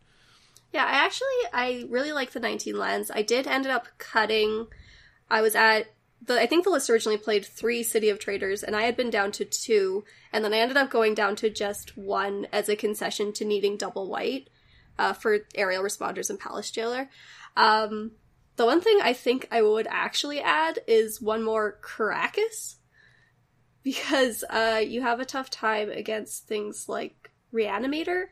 Yeah, 0.73 0.85
I 0.85 1.05
actually 1.05 1.29
I 1.53 1.87
really 1.89 2.11
like 2.13 2.33
the 2.33 2.41
19 2.41 2.77
lands. 2.77 3.11
I 3.15 3.23
did 3.23 3.47
end 3.47 3.67
up 3.67 3.87
cutting. 3.99 4.67
I 5.31 5.43
was 5.43 5.55
at 5.55 5.87
the 6.21 6.41
I 6.41 6.47
think 6.47 6.65
the 6.65 6.71
list 6.71 6.91
originally 6.91 7.19
played 7.19 7.45
three 7.45 7.83
City 7.83 8.09
of 8.09 8.19
Traders, 8.19 8.63
and 8.63 8.75
I 8.75 8.83
had 8.83 8.97
been 8.97 9.11
down 9.11 9.33
to 9.33 9.45
two, 9.45 10.05
and 10.33 10.45
then 10.45 10.53
I 10.53 10.59
ended 10.59 10.77
up 10.77 10.91
going 10.91 11.15
down 11.15 11.37
to 11.37 11.51
just 11.51 11.97
one 11.97 12.47
as 12.53 12.69
a 12.69 12.77
concession 12.77 13.33
to 13.35 13.45
needing 13.45 13.77
double 13.77 14.09
white 14.09 14.51
uh, 14.99 15.13
for 15.13 15.39
aerial 15.55 15.83
responders 15.83 16.31
and 16.31 16.39
Palace 16.39 16.71
Jailer. 16.71 17.09
Um, 17.57 18.13
the 18.57 18.67
one 18.67 18.81
thing 18.81 18.99
I 19.03 19.13
think 19.13 19.47
I 19.51 19.63
would 19.63 19.87
actually 19.89 20.41
add 20.41 20.81
is 20.87 21.21
one 21.21 21.43
more 21.45 21.79
Karakas, 21.83 22.77
because 23.85 24.45
uh, 24.51 24.83
you 24.85 25.01
have 25.03 25.21
a 25.21 25.25
tough 25.25 25.51
time 25.51 25.91
against 25.91 26.47
things 26.47 26.89
like 26.89 27.31
Reanimator, 27.55 28.25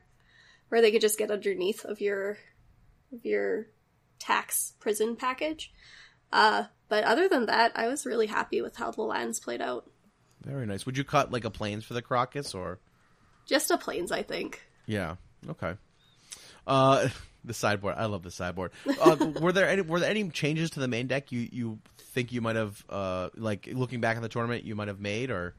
where 0.68 0.82
they 0.82 0.90
could 0.90 1.00
just 1.00 1.18
get 1.18 1.30
underneath 1.30 1.84
of 1.84 2.00
your 2.00 2.38
of 3.12 3.24
your 3.24 3.68
tax 4.18 4.74
prison 4.80 5.14
package. 5.14 5.72
Uh, 6.32 6.64
but 6.88 7.04
other 7.04 7.28
than 7.28 7.46
that, 7.46 7.72
I 7.74 7.88
was 7.88 8.06
really 8.06 8.26
happy 8.26 8.62
with 8.62 8.76
how 8.76 8.90
the 8.90 9.02
lands 9.02 9.40
played 9.40 9.60
out. 9.60 9.90
Very 10.44 10.66
nice. 10.66 10.86
Would 10.86 10.96
you 10.96 11.04
cut 11.04 11.32
like 11.32 11.44
a 11.44 11.50
plains 11.50 11.84
for 11.84 11.94
the 11.94 12.02
Karakas 12.02 12.54
or? 12.54 12.78
Just 13.46 13.70
a 13.70 13.78
plains, 13.78 14.12
I 14.12 14.22
think. 14.22 14.62
Yeah. 14.86 15.16
Okay. 15.48 15.74
Uh, 16.66 17.08
the 17.44 17.54
sideboard. 17.54 17.94
I 17.96 18.06
love 18.06 18.22
the 18.22 18.30
sideboard. 18.30 18.72
Uh, 19.00 19.16
were 19.40 19.52
there 19.52 19.68
any 19.68 19.82
were 19.82 20.00
there 20.00 20.10
any 20.10 20.28
changes 20.30 20.70
to 20.70 20.80
the 20.80 20.88
main 20.88 21.06
deck 21.06 21.32
you 21.32 21.48
you 21.50 21.78
think 21.98 22.32
you 22.32 22.40
might 22.40 22.56
have 22.56 22.84
uh 22.88 23.28
like 23.36 23.68
looking 23.72 24.00
back 24.00 24.16
at 24.16 24.22
the 24.22 24.28
tournament 24.28 24.64
you 24.64 24.74
might 24.74 24.88
have 24.88 25.00
made 25.00 25.30
or? 25.30 25.54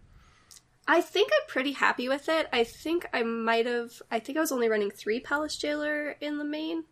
I 0.89 1.01
think 1.01 1.31
I'm 1.33 1.47
pretty 1.49 1.73
happy 1.73 2.07
with 2.07 2.29
it. 2.29 2.47
I 2.53 2.63
think 2.63 3.05
I 3.13 3.23
might 3.23 3.65
have. 3.65 4.01
I 4.09 4.19
think 4.19 4.37
I 4.37 4.41
was 4.41 4.53
only 4.53 4.69
running 4.69 4.89
three 4.89 5.19
Palace 5.19 5.57
Jailer 5.57 6.15
in 6.21 6.37
the 6.37 6.45
main. 6.45 6.85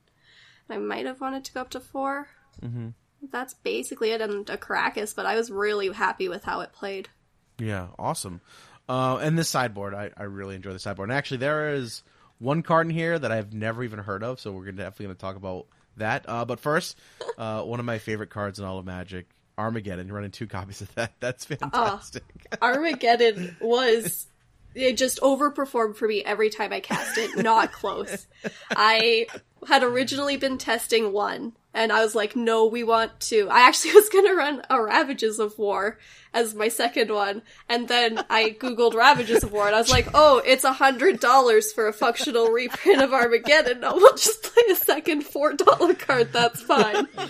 I 0.69 0.78
might 0.78 1.06
have 1.06 1.21
wanted 1.21 1.45
to 1.45 1.54
go 1.54 1.62
up 1.62 1.69
to 1.71 1.80
4 1.80 2.28
Mm-hmm. 2.62 2.89
That's 3.31 3.53
basically 3.53 4.11
it, 4.11 4.21
and 4.21 4.49
a 4.49 4.57
Karakas. 4.57 5.15
But 5.15 5.25
I 5.25 5.35
was 5.35 5.51
really 5.51 5.91
happy 5.91 6.29
with 6.29 6.43
how 6.43 6.61
it 6.61 6.73
played. 6.73 7.09
Yeah, 7.57 7.88
awesome. 7.97 8.41
Uh, 8.88 9.17
and 9.17 9.38
this 9.38 9.49
sideboard, 9.49 9.93
I, 9.93 10.11
I 10.15 10.23
really 10.23 10.55
enjoy 10.55 10.73
the 10.73 10.79
sideboard. 10.79 11.09
And 11.09 11.17
actually, 11.17 11.38
there 11.38 11.73
is 11.73 12.03
one 12.39 12.61
card 12.61 12.88
in 12.88 12.93
here 12.93 13.17
that 13.17 13.31
I've 13.31 13.53
never 13.53 13.83
even 13.83 13.99
heard 13.99 14.23
of, 14.23 14.39
so 14.39 14.51
we're 14.51 14.71
definitely 14.71 15.05
going 15.05 15.15
to 15.15 15.21
talk 15.21 15.35
about 15.35 15.67
that. 15.97 16.25
Uh, 16.27 16.45
but 16.45 16.59
first, 16.59 16.97
uh, 17.38 17.61
one 17.63 17.79
of 17.79 17.85
my 17.85 17.97
favorite 17.97 18.29
cards 18.29 18.59
in 18.59 18.65
all 18.65 18.77
of 18.77 18.85
Magic, 18.85 19.27
Armageddon. 19.57 20.11
Running 20.11 20.31
two 20.31 20.47
copies 20.47 20.81
of 20.81 20.93
that. 20.95 21.13
That's 21.19 21.45
fantastic. 21.45 22.23
Armageddon 22.61 23.57
was 23.61 24.27
it 24.73 24.97
just 24.97 25.19
overperformed 25.21 25.95
for 25.95 26.07
me 26.07 26.23
every 26.23 26.49
time 26.49 26.73
I 26.73 26.81
cast 26.81 27.17
it. 27.17 27.38
Not 27.38 27.71
close. 27.71 28.27
I 28.71 29.27
had 29.67 29.83
originally 29.83 30.38
been 30.38 30.57
testing 30.57 31.13
one, 31.13 31.53
and 31.75 31.91
I 31.91 32.01
was 32.01 32.15
like, 32.15 32.35
no, 32.35 32.65
we 32.65 32.83
want 32.83 33.19
to. 33.21 33.49
I 33.49 33.67
actually 33.67 33.93
was 33.95 34.09
gonna 34.09 34.33
run 34.33 34.63
a 34.69 34.81
Ravages 34.81 35.39
of 35.39 35.59
War 35.59 35.99
as 36.36 36.54
my 36.54 36.67
second 36.67 37.10
one, 37.10 37.41
and 37.67 37.88
then 37.88 38.24
I 38.30 38.52
googled 38.52 38.93
Ravages 38.93 39.43
of 39.43 39.52
War, 39.52 39.65
and 39.65 39.76
I 39.76 39.80
was 39.80 39.89
like, 39.89 40.10
oh, 40.13 40.41
it's 40.45 40.63
a 40.65 40.74
hundred 40.74 41.19
dollars 41.19 41.74
for 41.74 41.88
a 41.88 41.93
functional 41.93 42.50
reprint 42.52 43.02
of 43.02 43.13
Armageddon. 43.13 43.80
No, 43.80 43.95
we'll 43.95 44.15
just 44.15 44.43
play 44.43 44.63
a 44.71 44.76
second 44.76 45.24
four 45.24 45.54
dollar 45.54 45.95
card. 45.95 46.32
That's 46.34 46.62
fine. 46.62 47.08
A 47.17 47.28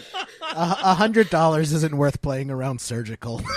a 0.84 0.94
hundred 0.96 1.30
dollars 1.30 1.72
isn't 1.72 1.96
worth 1.96 2.22
playing 2.22 2.52
around 2.52 2.82
surgical. 2.82 3.42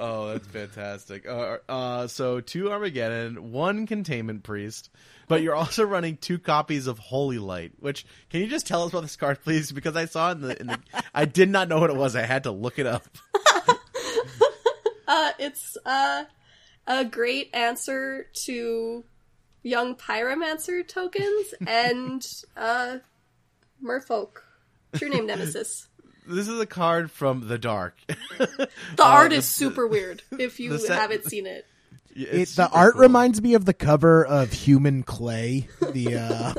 Oh, 0.00 0.28
that's 0.28 0.46
fantastic. 0.46 1.28
Uh, 1.28 1.58
uh, 1.68 2.06
so 2.06 2.40
two 2.40 2.70
Armageddon, 2.70 3.52
one 3.52 3.86
Containment 3.86 4.42
Priest, 4.42 4.88
but 5.28 5.42
you're 5.42 5.54
also 5.54 5.84
running 5.84 6.16
two 6.16 6.38
copies 6.38 6.86
of 6.86 6.98
Holy 6.98 7.36
Light. 7.38 7.72
Which 7.80 8.06
can 8.30 8.40
you 8.40 8.46
just 8.46 8.66
tell 8.66 8.84
us 8.84 8.90
about 8.90 9.02
this 9.02 9.16
card, 9.16 9.42
please? 9.42 9.72
Because 9.72 9.96
I 9.96 10.06
saw 10.06 10.30
it 10.30 10.36
in 10.36 10.40
the, 10.40 10.60
in 10.60 10.66
the 10.68 10.78
I 11.14 11.26
did 11.26 11.50
not 11.50 11.68
know 11.68 11.78
what 11.80 11.90
it 11.90 11.96
was. 11.96 12.16
I 12.20 12.26
had 12.26 12.44
to 12.44 12.50
look 12.52 12.78
it 12.78 12.86
up. 12.86 13.06
Uh, 15.12 15.32
it's 15.40 15.76
uh, 15.84 16.22
a 16.86 17.04
great 17.04 17.50
answer 17.52 18.28
to 18.32 19.02
young 19.64 19.96
pyromancer 19.96 20.86
tokens 20.86 21.52
and 21.66 22.24
uh, 22.56 22.98
merfolk. 23.82 24.42
True 24.94 25.08
name 25.08 25.26
nemesis. 25.26 25.88
This 26.28 26.46
is 26.46 26.60
a 26.60 26.66
card 26.66 27.10
from 27.10 27.48
the 27.48 27.58
Dark. 27.58 27.96
The 28.38 28.68
art 29.00 29.32
is 29.32 29.46
super 29.46 29.84
weird 29.84 30.22
if 30.38 30.60
you 30.60 30.78
set- 30.78 30.96
haven't 30.96 31.24
seen 31.24 31.44
it. 31.46 31.66
It, 32.14 32.50
the 32.50 32.70
art 32.70 32.92
cool. 32.92 33.02
reminds 33.02 33.42
me 33.42 33.54
of 33.54 33.64
the 33.64 33.74
cover 33.74 34.24
of 34.24 34.52
Human 34.52 35.02
Clay, 35.02 35.66
the 35.80 36.18
uh, 36.18 36.54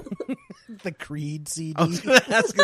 the 0.84 0.92
Creed 0.92 1.48
CD. 1.48 1.76
Ask, 2.30 2.56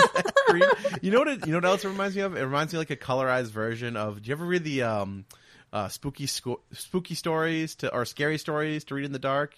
green? 0.47 0.63
You 1.01 1.11
know 1.11 1.19
what? 1.19 1.27
It, 1.27 1.45
you 1.45 1.51
know 1.51 1.57
what 1.57 1.65
else 1.65 1.85
it 1.85 1.89
reminds 1.89 2.15
me 2.15 2.21
of? 2.21 2.35
It 2.35 2.41
reminds 2.41 2.73
me 2.73 2.77
of 2.77 2.81
like 2.81 2.91
a 2.91 2.95
colorized 2.95 3.51
version 3.51 3.95
of. 3.97 4.21
Do 4.21 4.29
you 4.29 4.35
ever 4.35 4.45
read 4.45 4.63
the 4.63 4.83
um, 4.83 5.25
uh, 5.73 5.87
spooky 5.89 6.27
sco- 6.27 6.61
spooky 6.73 7.15
stories 7.15 7.75
to 7.75 7.93
or 7.93 8.05
scary 8.05 8.37
stories 8.37 8.83
to 8.85 8.95
read 8.95 9.05
in 9.05 9.11
the 9.11 9.19
dark? 9.19 9.55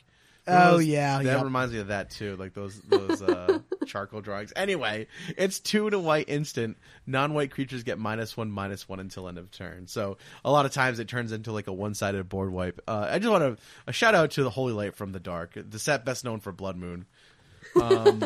Oh, 0.50 0.80
yeah, 0.80 1.18
that 1.18 1.26
yep. 1.26 1.44
reminds 1.44 1.74
me 1.74 1.80
of 1.80 1.88
that 1.88 2.10
too. 2.10 2.36
Like 2.36 2.54
those 2.54 2.80
those 2.82 3.22
uh, 3.22 3.60
charcoal 3.86 4.22
drawings. 4.22 4.52
Anyway, 4.56 5.08
it's 5.38 5.60
two 5.60 5.90
to 5.90 6.00
white 6.00 6.30
instant. 6.30 6.78
Non-white 7.06 7.52
creatures 7.52 7.84
get 7.84 8.00
minus 8.00 8.36
one 8.36 8.52
minus 8.52 8.88
one 8.88 9.00
until 9.00 9.28
end 9.28 9.38
of 9.38 9.52
turn. 9.52 9.88
So 9.88 10.18
a 10.44 10.52
lot 10.52 10.66
of 10.66 10.72
times 10.72 11.00
it 11.00 11.08
turns 11.08 11.32
into 11.32 11.52
like 11.52 11.68
a 11.68 11.74
one-sided 11.74 12.28
board 12.30 12.52
wipe. 12.52 12.82
Uh, 12.88 13.08
I 13.12 13.20
just 13.20 13.32
want 13.32 13.58
to 13.58 13.64
a 13.88 13.94
shout 13.94 14.16
out 14.16 14.32
to 14.32 14.44
the 14.44 14.50
Holy 14.50 14.74
Light 14.74 14.96
from 14.96 15.12
the 15.12 15.20
Dark, 15.20 15.52
the 15.56 15.80
set 15.80 16.06
best 16.06 16.24
known 16.24 16.40
for 16.40 16.52
Blood 16.52 16.78
Moon. 16.78 17.06
Um, 17.82 18.23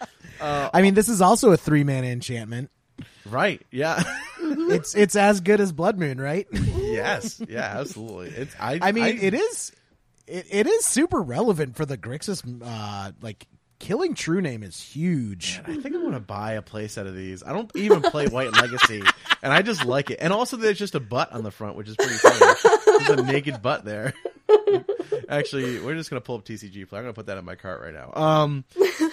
I 0.40 0.82
mean, 0.82 0.94
this 0.94 1.08
is 1.08 1.20
also 1.20 1.52
a 1.52 1.56
three 1.56 1.84
man 1.84 2.04
enchantment. 2.04 2.70
right? 3.28 3.60
Yeah. 3.70 4.02
It's 4.48 4.94
it's 4.94 5.16
as 5.16 5.40
good 5.40 5.60
as 5.60 5.72
Blood 5.72 5.98
Moon, 5.98 6.20
right? 6.20 6.46
yes, 6.52 7.42
yeah, 7.48 7.78
absolutely. 7.80 8.28
It's 8.28 8.54
I. 8.60 8.78
I 8.80 8.92
mean, 8.92 9.18
it 9.20 9.34
is 9.34 9.72
it, 10.28 10.46
it 10.50 10.66
is 10.68 10.84
super 10.84 11.20
relevant 11.20 11.74
for 11.76 11.84
the 11.84 11.98
Grixis. 11.98 12.44
Uh, 12.64 13.10
like 13.20 13.48
killing 13.80 14.14
True 14.14 14.40
Name 14.40 14.62
is 14.62 14.80
huge. 14.80 15.60
I 15.66 15.74
think 15.74 15.96
I'm 15.96 16.02
gonna 16.04 16.20
buy 16.20 16.52
a 16.52 16.62
playset 16.62 17.08
of 17.08 17.16
these. 17.16 17.42
I 17.42 17.52
don't 17.52 17.74
even 17.74 18.02
play 18.02 18.28
White 18.28 18.52
Legacy, 18.52 19.02
and 19.42 19.52
I 19.52 19.62
just 19.62 19.84
like 19.84 20.10
it. 20.10 20.18
And 20.20 20.32
also, 20.32 20.56
there's 20.56 20.78
just 20.78 20.94
a 20.94 21.00
butt 21.00 21.32
on 21.32 21.42
the 21.42 21.50
front, 21.50 21.76
which 21.76 21.88
is 21.88 21.96
pretty 21.96 22.14
funny. 22.14 22.54
There's 22.98 23.18
a 23.20 23.22
naked 23.24 23.62
butt 23.62 23.84
there. 23.84 24.14
Actually, 25.28 25.80
we're 25.80 25.94
just 25.94 26.10
gonna 26.10 26.20
pull 26.20 26.36
up 26.36 26.44
TCG 26.44 26.88
play. 26.88 26.98
I'm 26.98 27.04
gonna 27.04 27.12
put 27.14 27.26
that 27.26 27.38
in 27.38 27.44
my 27.44 27.54
cart 27.56 27.80
right 27.82 27.94
now. 27.94 28.12
Um, 28.14 28.64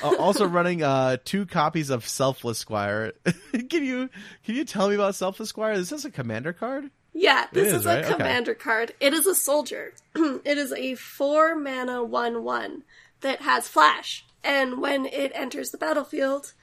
uh, 0.03 0.15
also 0.17 0.45
running 0.47 0.83
uh 0.83 1.17
two 1.23 1.45
copies 1.45 1.89
of 1.89 2.07
Selfless 2.07 2.57
Squire. 2.59 3.13
can 3.25 3.83
you 3.83 4.09
can 4.43 4.55
you 4.55 4.65
tell 4.65 4.89
me 4.89 4.95
about 4.95 5.15
Selfless 5.15 5.49
Squire? 5.49 5.75
This 5.75 5.83
Is 5.91 6.03
this 6.03 6.05
a 6.05 6.11
commander 6.11 6.53
card? 6.53 6.89
Yeah, 7.13 7.45
this 7.51 7.67
is, 7.67 7.81
is, 7.81 7.85
right? 7.85 7.99
a 7.99 8.05
Okay. 8.07 8.15
commander 8.15 8.55
card. 8.55 8.93
It 8.99 9.13
is 9.13 9.27
a 9.27 9.35
soldier. 9.35 9.93
it 10.15 10.57
is 10.57 10.71
a 10.73 10.95
four 10.95 11.55
mana 11.55 12.03
one 12.03 12.43
one 12.43 12.83
that 13.21 13.41
has 13.41 13.67
flash, 13.67 14.25
and 14.43 14.81
when 14.81 15.05
it 15.05 15.31
enters 15.35 15.69
the 15.69 15.77
battlefield, 15.77 16.53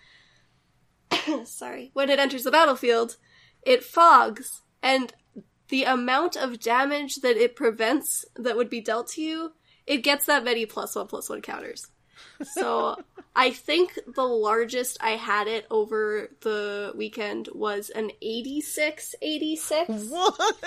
sorry, 1.44 1.90
when 1.94 2.10
it 2.10 2.18
enters 2.18 2.42
the 2.42 2.50
battlefield, 2.50 3.16
it 3.62 3.84
fogs, 3.84 4.62
and 4.82 5.12
the 5.70 5.84
amount 5.84 6.36
of 6.36 6.60
damage 6.60 7.16
that 7.16 7.36
it 7.36 7.56
prevents 7.56 8.24
that 8.36 8.56
would 8.56 8.68
be 8.70 8.80
dealt 8.80 9.08
to 9.08 9.22
you, 9.22 9.52
it 9.86 9.98
gets 9.98 10.26
that 10.26 10.44
many 10.44 10.66
plus 10.66 10.94
one 10.94 11.06
plus 11.06 11.28
one 11.28 11.40
counters. 11.42 11.86
So 12.54 13.02
I 13.36 13.50
think 13.50 13.98
the 14.14 14.24
largest 14.24 14.98
I 15.00 15.10
had 15.10 15.46
it 15.46 15.66
over 15.70 16.30
the 16.40 16.92
weekend 16.96 17.48
was 17.54 17.90
an 17.90 18.10
86 18.20 19.14
86. 19.22 20.04
What? 20.08 20.58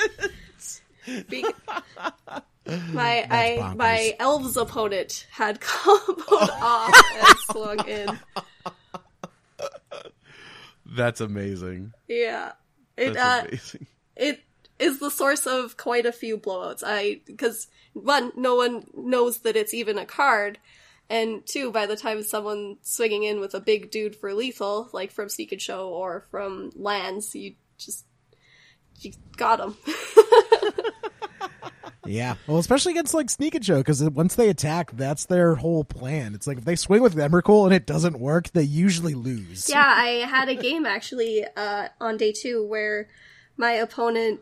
Be- 1.29 1.45
my 2.93 3.27
I 3.29 3.73
my 3.75 4.15
elves 4.19 4.55
opponent 4.55 5.27
had 5.31 5.59
comboed 5.61 6.49
off 6.61 7.03
and 7.19 7.37
swung 7.51 7.87
in. 7.87 8.19
That's 10.85 11.21
amazing. 11.21 11.93
Yeah. 12.07 12.53
It 12.95 13.13
That's 13.13 13.45
uh 13.45 13.47
amazing. 13.47 13.87
it 14.15 14.39
is 14.79 14.99
the 14.99 15.11
source 15.11 15.45
of 15.45 15.77
quite 15.77 16.05
a 16.05 16.11
few 16.11 16.37
blowouts. 16.37 16.83
I 16.85 17.21
because 17.25 17.67
one, 17.93 18.31
no 18.35 18.55
one 18.55 18.85
knows 18.95 19.39
that 19.39 19.55
it's 19.55 19.73
even 19.73 19.97
a 19.97 20.05
card, 20.05 20.59
and 21.09 21.45
two, 21.45 21.71
by 21.71 21.85
the 21.85 21.95
time 21.95 22.23
someone 22.23 22.77
swinging 22.81 23.23
in 23.23 23.39
with 23.39 23.53
a 23.53 23.59
big 23.59 23.91
dude 23.91 24.15
for 24.15 24.33
lethal, 24.33 24.89
like 24.93 25.11
from 25.11 25.29
Sneak 25.29 25.51
and 25.51 25.61
Show 25.61 25.89
or 25.89 26.25
from 26.31 26.71
lands, 26.75 27.35
you 27.35 27.55
just 27.77 28.05
you 28.99 29.11
got 29.37 29.59
him. 29.59 29.75
Yeah, 32.05 32.35
well, 32.47 32.57
especially 32.57 32.91
against 32.93 33.13
like 33.13 33.29
Sneak 33.29 33.55
and 33.55 33.65
Show 33.65 33.77
because 33.77 34.03
once 34.03 34.35
they 34.35 34.49
attack, 34.49 34.91
that's 34.91 35.25
their 35.25 35.55
whole 35.55 35.83
plan. 35.83 36.35
It's 36.35 36.47
like 36.47 36.57
if 36.57 36.65
they 36.65 36.75
swing 36.75 37.01
with 37.01 37.15
Emrakul 37.15 37.65
and 37.65 37.73
it 37.73 37.85
doesn't 37.85 38.19
work, 38.19 38.51
they 38.51 38.63
usually 38.63 39.13
lose. 39.13 39.69
yeah, 39.69 39.93
I 39.95 40.25
had 40.27 40.49
a 40.49 40.55
game 40.55 40.85
actually 40.85 41.45
uh, 41.55 41.89
on 42.01 42.17
day 42.17 42.33
two 42.33 42.65
where 42.65 43.07
my 43.55 43.71
opponent 43.71 44.41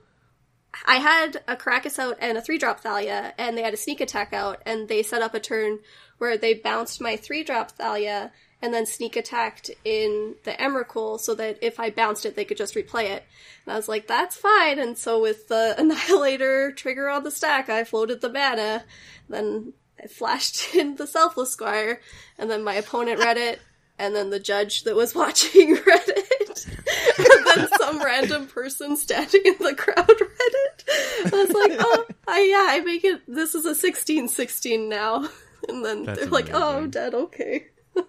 I 0.85 0.95
had 0.95 1.43
a 1.47 1.55
Karakas 1.55 1.99
out 1.99 2.17
and 2.19 2.37
a 2.37 2.41
three 2.41 2.57
drop 2.57 2.79
Thalia, 2.79 3.33
and 3.37 3.57
they 3.57 3.61
had 3.61 3.73
a 3.73 3.77
sneak 3.77 4.01
attack 4.01 4.33
out, 4.33 4.61
and 4.65 4.87
they 4.87 5.03
set 5.03 5.21
up 5.21 5.33
a 5.33 5.39
turn 5.39 5.79
where 6.17 6.37
they 6.37 6.53
bounced 6.53 7.01
my 7.01 7.15
three 7.15 7.43
drop 7.43 7.71
Thalia 7.71 8.31
and 8.61 8.73
then 8.73 8.85
sneak 8.85 9.15
attacked 9.15 9.71
in 9.83 10.35
the 10.43 10.51
Emrakul 10.51 11.19
so 11.19 11.33
that 11.35 11.57
if 11.61 11.79
I 11.79 11.89
bounced 11.89 12.25
it, 12.25 12.35
they 12.35 12.45
could 12.45 12.57
just 12.57 12.75
replay 12.75 13.05
it. 13.05 13.25
And 13.65 13.73
I 13.73 13.75
was 13.75 13.89
like, 13.89 14.07
that's 14.07 14.35
fine. 14.37 14.77
And 14.77 14.97
so 14.97 15.19
with 15.19 15.47
the 15.47 15.75
Annihilator 15.79 16.71
trigger 16.71 17.09
on 17.09 17.23
the 17.23 17.31
stack, 17.31 17.69
I 17.69 17.83
floated 17.83 18.21
the 18.21 18.31
mana. 18.31 18.83
Then 19.27 19.73
I 20.01 20.07
flashed 20.07 20.75
in 20.75 20.95
the 20.95 21.07
Selfless 21.07 21.51
Squire, 21.51 22.01
and 22.37 22.49
then 22.49 22.63
my 22.63 22.75
opponent 22.75 23.19
read 23.19 23.37
it, 23.37 23.59
and 23.97 24.15
then 24.15 24.29
the 24.29 24.39
judge 24.39 24.83
that 24.83 24.95
was 24.95 25.15
watching 25.15 25.73
read 25.73 26.07
it, 26.07 26.40
and 26.67 27.45
then 27.45 27.67
some 27.77 28.01
random 28.01 28.47
person 28.47 28.97
standing 28.97 29.41
in 29.45 29.55
the 29.59 29.75
crowd 29.75 30.09
read 30.09 30.29
it. 30.39 30.83
I 31.25 31.29
was 31.31 31.51
like, 31.51 31.73
oh, 31.79 32.05
I, 32.27 32.41
yeah, 32.41 32.67
I 32.69 32.79
make 32.85 33.03
it, 33.03 33.21
this 33.27 33.55
is 33.55 33.65
a 33.65 33.73
16-16 33.73 34.87
now. 34.89 35.29
And 35.69 35.85
then 35.85 36.05
That's 36.05 36.19
they're 36.19 36.29
like, 36.29 36.49
oh, 36.53 36.77
I'm 36.77 36.89
dead, 36.89 37.13
okay. 37.13 37.67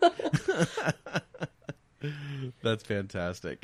That's 2.62 2.82
fantastic. 2.84 3.62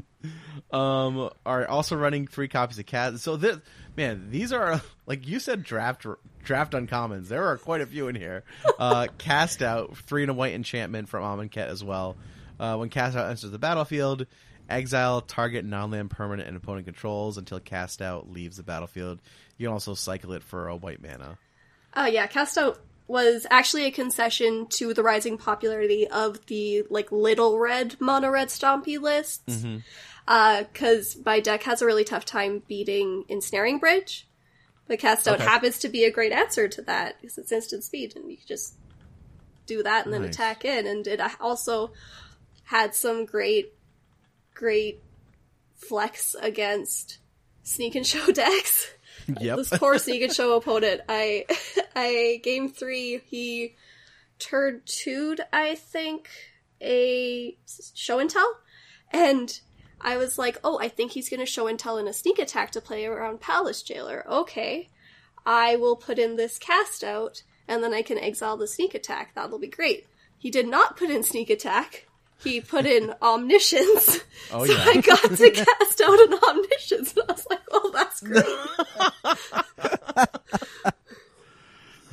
um, 0.70 1.30
right. 1.46 1.66
Also 1.66 1.96
running 1.96 2.26
three 2.26 2.48
copies 2.48 2.78
of 2.78 2.86
Cat. 2.86 3.18
So 3.20 3.36
this, 3.36 3.58
man, 3.96 4.28
these 4.30 4.52
are 4.52 4.80
like 5.06 5.26
you 5.26 5.40
said, 5.40 5.64
draft 5.64 6.06
draft 6.44 6.74
uncommons. 6.74 7.28
There 7.28 7.46
are 7.46 7.56
quite 7.56 7.80
a 7.80 7.86
few 7.86 8.08
in 8.08 8.14
here. 8.14 8.44
Uh, 8.78 9.08
cast 9.18 9.62
out 9.62 9.96
three 9.96 10.22
and 10.22 10.30
a 10.30 10.34
white 10.34 10.54
enchantment 10.54 11.08
from 11.08 11.24
Amonkhet 11.24 11.66
as 11.66 11.82
well. 11.82 12.16
Uh, 12.58 12.76
when 12.76 12.88
cast 12.88 13.16
out 13.16 13.28
enters 13.30 13.50
the 13.50 13.58
battlefield, 13.58 14.26
exile 14.68 15.20
target 15.20 15.64
non-land 15.64 16.10
permanent 16.10 16.48
and 16.48 16.56
opponent 16.56 16.86
controls 16.86 17.38
until 17.38 17.60
cast 17.60 18.02
out 18.02 18.30
leaves 18.30 18.56
the 18.56 18.62
battlefield. 18.62 19.20
You 19.56 19.66
can 19.66 19.72
also 19.72 19.94
cycle 19.94 20.32
it 20.32 20.42
for 20.42 20.68
a 20.68 20.76
white 20.76 21.02
mana. 21.02 21.38
Uh, 21.94 22.08
yeah, 22.10 22.26
Cast 22.26 22.58
Out 22.58 22.78
was 23.06 23.46
actually 23.50 23.86
a 23.86 23.90
concession 23.90 24.66
to 24.68 24.92
the 24.92 25.02
rising 25.02 25.38
popularity 25.38 26.06
of 26.06 26.44
the 26.46 26.82
like 26.90 27.10
little 27.10 27.58
red 27.58 27.96
mono 28.00 28.28
red 28.28 28.48
stompy 28.48 29.00
lists. 29.00 29.64
Because 30.26 31.16
my 31.24 31.40
deck 31.40 31.62
has 31.62 31.80
a 31.80 31.86
really 31.86 32.04
tough 32.04 32.26
time 32.26 32.62
beating 32.68 33.24
Ensnaring 33.28 33.78
Bridge. 33.78 34.28
But 34.86 34.98
Cast 34.98 35.26
Out 35.26 35.36
Okay. 35.36 35.44
happens 35.44 35.78
to 35.80 35.88
be 35.88 36.04
a 36.04 36.10
great 36.10 36.32
answer 36.32 36.68
to 36.68 36.82
that 36.82 37.20
because 37.20 37.38
it's 37.38 37.52
instant 37.52 37.84
speed 37.84 38.14
and 38.16 38.30
you 38.30 38.36
can 38.36 38.46
just 38.46 38.74
do 39.66 39.82
that 39.82 40.04
and 40.04 40.12
then 40.14 40.22
Nice. 40.22 40.34
attack 40.34 40.64
in. 40.64 40.86
And 40.86 41.06
it 41.06 41.20
also 41.40 41.92
had 42.68 42.94
some 42.94 43.24
great, 43.24 43.72
great 44.54 45.00
flex 45.74 46.34
against 46.40 47.18
sneak 47.62 47.94
and 47.94 48.06
show 48.06 48.26
decks 48.32 48.90
Yep. 49.40 49.56
this 49.56 49.68
poor 49.70 49.98
Sneak 49.98 50.22
and 50.22 50.32
Show 50.32 50.56
opponent. 50.56 51.02
I, 51.08 51.44
I 51.96 52.40
game 52.42 52.68
three. 52.70 53.20
He 53.26 53.74
turned 54.38 54.82
two, 54.86 55.36
I 55.52 55.74
think, 55.74 56.28
a 56.80 57.56
show 57.94 58.18
and 58.18 58.30
tell, 58.30 58.58
and 59.12 59.60
I 60.00 60.16
was 60.16 60.38
like, 60.38 60.58
oh, 60.62 60.78
I 60.80 60.88
think 60.88 61.12
he's 61.12 61.28
going 61.28 61.40
to 61.40 61.46
show 61.46 61.66
and 61.66 61.78
tell 61.78 61.98
in 61.98 62.06
a 62.08 62.12
sneak 62.12 62.38
attack 62.38 62.70
to 62.72 62.80
play 62.80 63.04
around 63.04 63.40
Palace 63.40 63.82
Jailer. 63.82 64.24
Okay, 64.28 64.88
I 65.44 65.76
will 65.76 65.96
put 65.96 66.18
in 66.18 66.36
this 66.36 66.58
cast 66.58 67.02
out, 67.02 67.42
and 67.66 67.82
then 67.82 67.92
I 67.92 68.02
can 68.02 68.18
exile 68.18 68.56
the 68.56 68.66
sneak 68.66 68.94
attack. 68.94 69.34
That'll 69.34 69.58
be 69.58 69.68
great. 69.68 70.06
He 70.38 70.50
did 70.50 70.68
not 70.68 70.96
put 70.96 71.10
in 71.10 71.22
sneak 71.22 71.50
attack. 71.50 72.07
He 72.42 72.60
put 72.60 72.86
in 72.86 73.14
omniscience. 73.22 74.20
Oh, 74.50 74.64
so 74.64 74.72
yeah. 74.72 74.84
I 74.86 75.00
got 75.02 75.20
to 75.20 75.50
cast 75.50 76.00
out 76.00 76.18
an 76.20 76.32
omniscience, 76.32 77.14
and 77.14 77.24
I 77.28 77.32
was 77.32 77.46
like, 77.50 77.60
"Oh, 77.70 77.90
that's 77.92 78.20
great." 78.22 78.44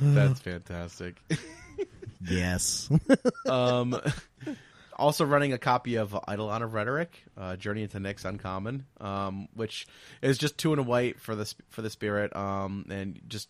That's 0.00 0.40
fantastic. 0.40 1.16
Yes. 2.20 2.90
um, 3.48 3.98
also 4.96 5.24
running 5.24 5.52
a 5.54 5.58
copy 5.58 5.96
of 5.96 6.14
Eidolon 6.28 6.62
of 6.62 6.74
Rhetoric, 6.74 7.22
uh, 7.38 7.56
Journey 7.56 7.84
into 7.84 7.98
Nyx 7.98 8.24
Uncommon, 8.24 8.84
um, 9.00 9.48
which 9.54 9.86
is 10.20 10.36
just 10.36 10.58
two 10.58 10.72
and 10.72 10.80
a 10.80 10.82
white 10.84 11.20
for 11.20 11.34
the 11.34 11.50
for 11.70 11.80
the 11.80 11.90
spirit, 11.90 12.34
um, 12.36 12.84
and 12.90 13.20
just 13.28 13.48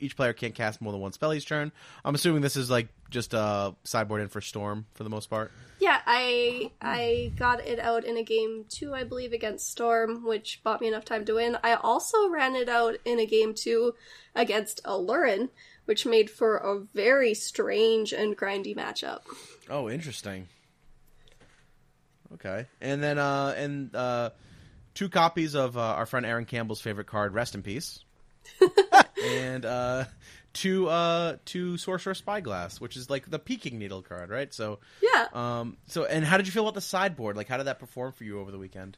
each 0.00 0.16
player 0.16 0.32
can't 0.32 0.54
cast 0.54 0.80
more 0.80 0.92
than 0.92 1.00
one 1.00 1.12
spell 1.12 1.32
each 1.34 1.46
turn. 1.46 1.72
I'm 2.04 2.14
assuming 2.14 2.42
this 2.42 2.56
is 2.56 2.70
like 2.70 2.88
just 3.10 3.34
a 3.34 3.74
sideboard 3.84 4.20
in 4.20 4.28
for 4.28 4.40
Storm 4.40 4.86
for 4.94 5.04
the 5.04 5.10
most 5.10 5.30
part. 5.30 5.52
Yeah, 5.80 6.00
I 6.06 6.70
I 6.80 7.32
got 7.36 7.60
it 7.66 7.78
out 7.78 8.04
in 8.04 8.16
a 8.16 8.22
game 8.22 8.64
two, 8.68 8.94
I 8.94 9.04
believe, 9.04 9.32
against 9.32 9.70
Storm, 9.70 10.24
which 10.24 10.60
bought 10.62 10.80
me 10.80 10.88
enough 10.88 11.04
time 11.04 11.24
to 11.26 11.34
win. 11.34 11.56
I 11.62 11.74
also 11.74 12.28
ran 12.28 12.56
it 12.56 12.68
out 12.68 12.96
in 13.04 13.18
a 13.18 13.26
game 13.26 13.54
two 13.54 13.94
against 14.34 14.82
Aluren, 14.84 15.50
which 15.84 16.04
made 16.04 16.30
for 16.30 16.56
a 16.56 16.80
very 16.94 17.34
strange 17.34 18.12
and 18.12 18.36
grindy 18.36 18.76
matchup. 18.76 19.20
Oh, 19.70 19.88
interesting. 19.88 20.48
Okay, 22.34 22.66
and 22.80 23.02
then 23.02 23.18
uh, 23.18 23.54
and 23.56 23.94
uh, 23.94 24.30
two 24.94 25.08
copies 25.08 25.54
of 25.54 25.78
uh, 25.78 25.80
our 25.80 26.06
friend 26.06 26.26
Aaron 26.26 26.44
Campbell's 26.44 26.80
favorite 26.80 27.06
card, 27.06 27.32
Rest 27.32 27.54
in 27.54 27.62
Peace, 27.62 28.00
and 29.24 29.64
uh, 29.64 30.04
two 30.52 30.88
uh, 30.88 31.36
two 31.44 31.76
Sorcerous 31.76 32.18
Spyglass, 32.18 32.80
which 32.80 32.96
is 32.96 33.08
like 33.10 33.30
the 33.30 33.38
Pithing 33.38 33.78
Needle 33.78 34.02
card, 34.02 34.30
right? 34.30 34.52
So, 34.52 34.80
Yeah, 35.00 35.26
um, 35.32 35.76
so 35.86 36.04
and 36.04 36.24
how 36.24 36.36
did 36.36 36.46
you 36.46 36.52
feel 36.52 36.64
about 36.64 36.74
the 36.74 36.80
sideboard? 36.80 37.36
Like, 37.36 37.48
how 37.48 37.56
did 37.56 37.66
that 37.66 37.78
perform 37.78 38.12
for 38.12 38.24
you 38.24 38.40
over 38.40 38.50
the 38.50 38.58
weekend? 38.58 38.96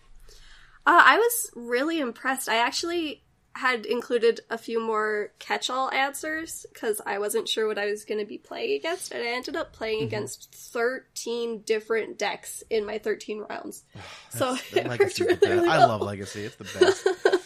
uh, 0.87 1.03
I 1.05 1.19
was 1.19 1.51
really 1.55 2.01
impressed. 2.01 2.49
I 2.49 2.57
actually 2.57 3.23
had 3.57 3.85
included 3.85 4.41
a 4.49 4.57
few 4.57 4.81
more 4.81 5.33
catch-all 5.41 5.91
answers 5.91 6.65
because 6.73 7.01
I 7.05 7.19
wasn't 7.19 7.49
sure 7.49 7.67
what 7.67 7.79
I 7.79 7.87
was 7.87 8.05
going 8.05 8.21
to 8.21 8.27
be 8.27 8.39
playing 8.39 8.77
against, 8.77 9.13
and 9.13 9.23
I 9.23 9.33
ended 9.33 9.57
up 9.57 9.73
playing 9.73 10.03
against 10.03 10.55
thirteen 10.55 11.61
different 11.63 12.17
decks 12.19 12.63
in 12.71 12.87
my 12.87 12.99
thirteen 12.99 13.41
rounds. 13.41 13.85
so 14.31 14.55
That 14.73 14.77
it 14.77 14.89
worked 14.89 15.01
Legacy's 15.01 15.27
really, 15.27 15.49
really 15.49 15.69
I 15.69 15.85
love 15.85 16.01
Legacy; 16.01 16.45
it's 16.45 16.57
the 16.57 16.65
best. 16.65 17.07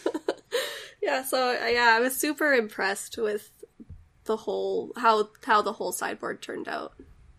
Yeah, 1.05 1.23
so 1.23 1.49
uh, 1.49 1.67
yeah, 1.67 1.93
I 1.95 1.99
was 1.99 2.17
super 2.17 2.51
impressed 2.51 3.17
with 3.19 3.47
the 4.23 4.35
whole 4.35 4.91
how 4.97 5.29
how 5.43 5.61
the 5.61 5.71
whole 5.71 5.91
sideboard 5.91 6.41
turned 6.41 6.67
out. 6.67 6.93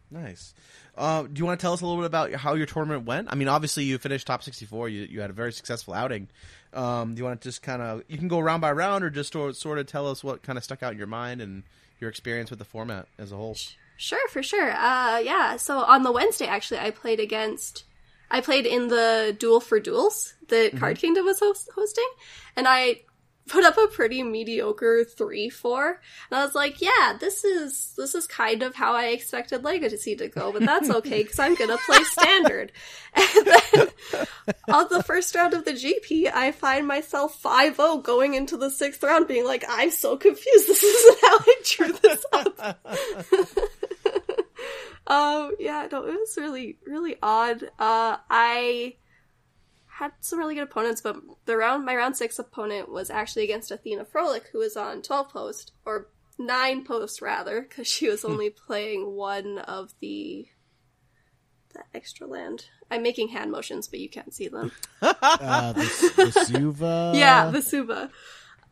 Nice. 0.09 0.55
Uh, 0.97 1.25
do 1.25 1.33
you 1.35 1.45
want 1.45 1.59
to 1.59 1.65
tell 1.65 1.73
us 1.73 1.81
a 1.81 1.85
little 1.85 2.01
bit 2.01 2.07
about 2.07 2.33
how 2.33 2.55
your 2.55 2.67
tournament 2.67 3.07
went? 3.07 3.27
I 3.31 3.35
mean, 3.35 3.49
obviously 3.49 3.83
you 3.85 3.99
finished 3.99 4.27
top 4.27 4.45
sixty-four. 4.45 4.89
You 4.89 5.03
you 5.03 5.21
had 5.21 5.31
a 5.31 5.33
very 5.33 5.53
successful 5.53 5.95
outing. 5.95 6.29
Um, 6.73 7.15
do 7.15 7.19
you 7.19 7.25
want 7.25 7.41
to 7.41 7.49
just 7.49 7.61
kind 7.61 7.83
of 7.83 8.03
you 8.07 8.17
can 8.17 8.29
go 8.29 8.39
round 8.39 8.61
by 8.61 8.71
round, 8.71 9.03
or 9.03 9.11
just 9.11 9.33
sort 9.33 9.57
sort 9.57 9.79
of 9.79 9.87
tell 9.87 10.09
us 10.09 10.23
what 10.23 10.43
kind 10.43 10.57
of 10.57 10.63
stuck 10.63 10.85
out 10.85 10.93
in 10.93 10.99
your 10.99 11.09
mind 11.09 11.41
and 11.41 11.65
your 11.99 12.09
experience 12.09 12.51
with 12.51 12.61
the 12.61 12.65
format 12.65 13.09
as 13.19 13.33
a 13.33 13.37
whole? 13.37 13.57
Sure, 13.97 14.29
for 14.29 14.43
sure. 14.43 14.71
Uh, 14.71 15.19
yeah. 15.19 15.57
So 15.57 15.79
on 15.79 16.05
the 16.05 16.13
Wednesday, 16.13 16.47
actually, 16.47 16.79
I 16.79 16.93
played 16.93 17.19
against. 17.19 17.85
I 18.31 18.41
played 18.41 18.67
in 18.67 18.89
the 18.89 19.37
Duel 19.39 19.61
for 19.61 19.81
Duals 19.81 20.35
that 20.49 20.77
Card 20.79 20.99
Kingdom 20.99 21.25
was 21.25 21.39
host- 21.39 21.71
hosting, 21.75 22.09
and 22.57 22.67
I 22.69 23.03
put 23.49 23.65
up 23.65 23.77
a 23.79 23.87
pretty 23.89 24.23
mediocre 24.23 25.05
three 25.05 25.49
four. 25.49 26.01
And 26.31 26.39
I 26.39 26.45
was 26.45 26.55
like, 26.55 26.81
yeah, 26.81 27.17
this 27.19 27.45
is 27.45 27.95
this 27.97 28.15
is 28.15 28.27
kind 28.27 28.63
of 28.63 28.75
how 28.75 28.95
I 28.95 29.07
expected 29.07 29.65
Legacy 29.65 30.17
to 30.17 30.29
go, 30.29 30.53
but 30.53 30.63
that's 30.63 30.91
okay 30.97 31.23
because 31.23 31.39
I'm 31.39 31.55
gonna 31.55 31.79
play 31.87 32.03
standard. 32.05 32.73
And 33.19 33.47
then 33.47 34.27
on 34.69 34.87
the 34.91 35.03
first 35.03 35.35
round 35.35 35.55
of 35.55 35.65
the 35.65 35.73
GP, 35.73 36.31
I 36.33 36.53
find 36.53 36.87
myself 36.87 37.43
5-0 37.43 38.03
going 38.03 38.35
into 38.35 38.59
the 38.59 38.71
sixth 38.71 39.03
round, 39.03 39.27
being 39.27 39.47
like, 39.47 39.65
I'm 39.67 39.91
so 39.91 40.19
confused. 40.19 40.47
This 40.69 40.83
isn't 40.83 41.19
how 41.23 41.39
I 41.39 41.55
drew 41.65 41.93
this 41.95 42.25
up. 42.33 42.79
Um, 45.07 45.53
yeah, 45.61 45.87
no, 45.91 46.05
it 46.05 46.19
was 46.19 46.37
really, 46.37 46.79
really 46.85 47.17
odd. 47.23 47.63
Uh, 47.79 48.17
I 48.29 48.97
had 49.99 50.13
some 50.21 50.39
really 50.39 50.55
good 50.55 50.65
opponents, 50.65 51.01
but 51.01 51.17
the 51.47 51.57
round, 51.57 51.87
my 51.87 51.97
round 51.97 52.17
six 52.17 52.39
opponent 52.39 52.91
was 52.91 53.09
actually 53.09 53.45
against 53.45 53.71
Athena 53.71 54.05
Frolik, 54.05 54.49
who 54.53 54.59
was 54.59 54.77
on 54.77 55.01
12 55.01 55.29
post, 55.31 55.73
or 55.87 56.09
9 56.39 56.85
post 56.85 57.23
rather, 57.23 57.63
because 57.63 57.87
she 57.87 58.09
was 58.09 58.23
hmm. 58.23 58.33
only 58.33 58.51
playing 58.51 59.15
one 59.15 59.59
of 59.59 59.95
the, 60.01 60.47
the 61.73 61.81
extra 61.95 62.27
land. 62.27 62.67
I'm 62.91 63.03
making 63.03 63.29
hand 63.29 63.51
motions, 63.51 63.89
but 63.89 63.99
you 63.99 64.11
can't 64.11 64.35
see 64.35 64.49
them. 64.49 64.73
Uh, 65.03 65.73
the, 65.73 66.33
the 66.35 66.45
Suva. 66.45 67.13
yeah, 67.15 67.51
Vesuva. 67.51 68.11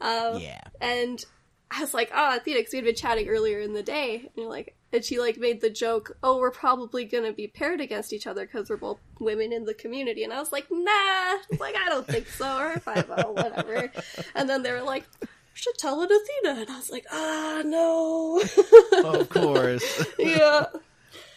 Um, 0.00 0.40
yeah. 0.40 0.60
And 0.80 1.24
I 1.70 1.80
was 1.80 1.94
like, 1.94 2.10
oh, 2.14 2.37
Athena, 2.37 2.58
because 2.58 2.72
we 2.72 2.78
had 2.78 2.84
been 2.84 2.94
chatting 2.94 3.28
earlier 3.28 3.60
in 3.60 3.72
the 3.72 3.82
day, 3.82 4.16
and 4.16 4.30
you're 4.37 4.50
like, 4.50 4.76
and 4.94 5.04
she 5.04 5.18
like 5.18 5.38
made 5.38 5.61
the 5.61 5.68
joke, 5.68 6.16
oh, 6.22 6.38
we're 6.38 6.52
probably 6.52 7.04
gonna 7.04 7.33
be 7.33 7.48
paired 7.48 7.80
against 7.80 8.12
each 8.12 8.28
other 8.28 8.46
because 8.46 8.70
we're 8.70 8.76
both 8.76 9.00
women 9.18 9.52
in 9.52 9.64
the 9.64 9.74
community, 9.74 10.22
and 10.22 10.33
I 10.33 10.38
was 10.38 10.52
like, 10.52 10.66
nah, 10.70 11.37
like 11.59 11.74
I 11.74 11.87
don't 11.88 12.07
think 12.07 12.28
so, 12.28 12.59
or 12.59 12.78
five 12.78 13.11
oh, 13.11 13.33
whatever. 13.33 13.90
And 14.37 14.48
then 14.48 14.62
they 14.62 14.70
were 14.70 14.83
like, 14.83 15.04
should 15.52 15.76
tell 15.78 16.00
it 16.02 16.11
Athena, 16.12 16.61
and 16.61 16.70
I 16.70 16.76
was 16.76 16.90
like, 16.90 17.07
ah, 17.11 17.62
no, 17.64 18.40
of 19.04 19.28
course. 19.30 20.07
yeah. 20.16 20.66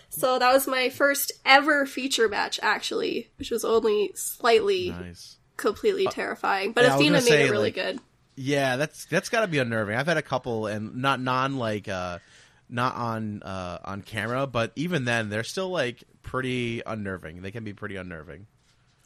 So 0.10 0.38
that 0.38 0.54
was 0.54 0.68
my 0.68 0.90
first 0.90 1.32
ever 1.44 1.88
feature 1.88 2.30
match, 2.30 2.60
actually, 2.62 3.32
which 3.38 3.50
was 3.50 3.66
only 3.66 4.12
slightly 4.14 4.92
nice. 4.92 5.38
completely 5.58 6.06
terrifying. 6.08 6.74
But 6.74 6.86
Uh, 6.86 6.88
yeah, 6.90 6.96
Athena 6.96 7.12
made 7.14 7.24
say, 7.24 7.48
it 7.48 7.52
really 7.52 7.66
like, 7.66 7.76
good. 7.76 8.00
Yeah, 8.36 8.76
that's 8.76 9.06
that's 9.06 9.30
got 9.30 9.42
to 9.42 9.48
be 9.48 9.58
unnerving. 9.58 9.96
I've 9.96 10.06
had 10.06 10.18
a 10.18 10.22
couple, 10.22 10.68
and 10.68 10.98
not 10.98 11.20
non 11.20 11.58
like 11.58 11.88
uh, 11.88 12.20
not 12.70 12.96
on 12.96 13.44
uh, 13.44 13.80
on 13.86 14.02
camera, 14.02 14.48
but 14.48 14.72
even 14.76 15.06
then, 15.06 15.30
they're 15.30 15.44
still 15.44 15.70
like 15.70 16.04
pretty 16.22 16.82
unnerving. 16.86 17.42
They 17.42 17.52
can 17.52 17.64
be 17.64 17.74
pretty 17.74 17.96
unnerving. 17.96 18.48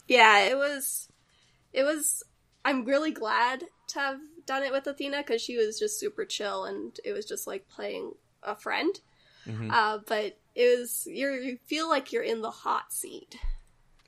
Yeah, 0.08 0.40
it 0.46 0.58
was. 0.58 1.08
It 1.74 1.84
was. 1.84 2.24
I'm 2.64 2.86
really 2.86 3.12
glad 3.12 3.64
to 3.90 4.00
have 4.00 4.20
done 4.46 4.64
it 4.64 4.72
with 4.72 4.86
Athena 4.88 5.18
because 5.18 5.42
she 5.42 5.58
was 5.58 5.80
just 5.80 6.00
super 6.00 6.26
chill 6.26 6.66
and 6.66 6.98
it 7.04 7.14
was 7.14 7.26
just 7.26 7.48
like 7.48 7.68
playing 7.68 8.14
a 8.44 8.56
friend. 8.56 9.00
Mm-hmm. 9.48 9.72
Uh, 9.72 10.00
but 10.08 10.38
it 10.54 10.80
was 10.80 11.08
you're, 11.10 11.40
you 11.40 11.58
feel 11.66 11.90
like 11.90 12.12
you're 12.12 12.22
in 12.24 12.42
the 12.42 12.52
hot 12.52 12.94
seat, 12.94 13.36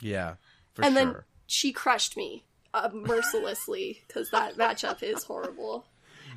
Yeah, 0.01 0.35
for 0.73 0.83
and 0.85 0.93
sure. 0.95 1.05
then 1.05 1.15
she 1.47 1.71
crushed 1.73 2.15
me 2.15 2.43
uh, 2.73 2.89
mercilessly 2.93 4.01
because 4.07 4.29
that 4.31 4.55
matchup 4.57 5.01
is 5.01 5.23
horrible. 5.23 5.85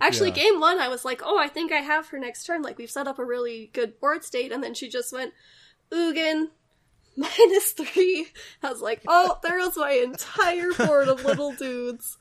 Actually, 0.01 0.29
Yeah. 0.31 0.35
game 0.37 0.61
one, 0.61 0.79
I 0.79 0.89
was 0.89 1.05
like, 1.05 1.23
"Oh, 1.25 1.39
I 1.39 1.49
think 1.49 1.73
I 1.73 1.77
have 1.79 2.09
her 2.09 2.19
next 2.19 2.45
turn. 2.45 2.63
Like 2.63 2.79
we've 2.79 2.91
set 2.91 3.07
up 3.07 3.19
a 3.19 3.25
really 3.25 3.71
good 3.73 3.99
board 4.01 4.25
state," 4.25 4.53
and 4.53 4.63
then 4.63 4.75
she 4.75 4.89
just 4.89 5.13
went, 5.13 5.33
"Ugin." 5.93 6.49
Minus 7.19 7.73
three. 7.73 8.29
I 8.63 8.71
was 8.71 8.83
like, 8.83 9.01
oh, 9.09 9.39
there 9.43 9.57
was 9.57 9.75
my 9.79 9.93
entire 9.93 10.71
board 10.75 11.09
of 11.09 11.25
little 11.25 11.51
dudes. 11.59 12.19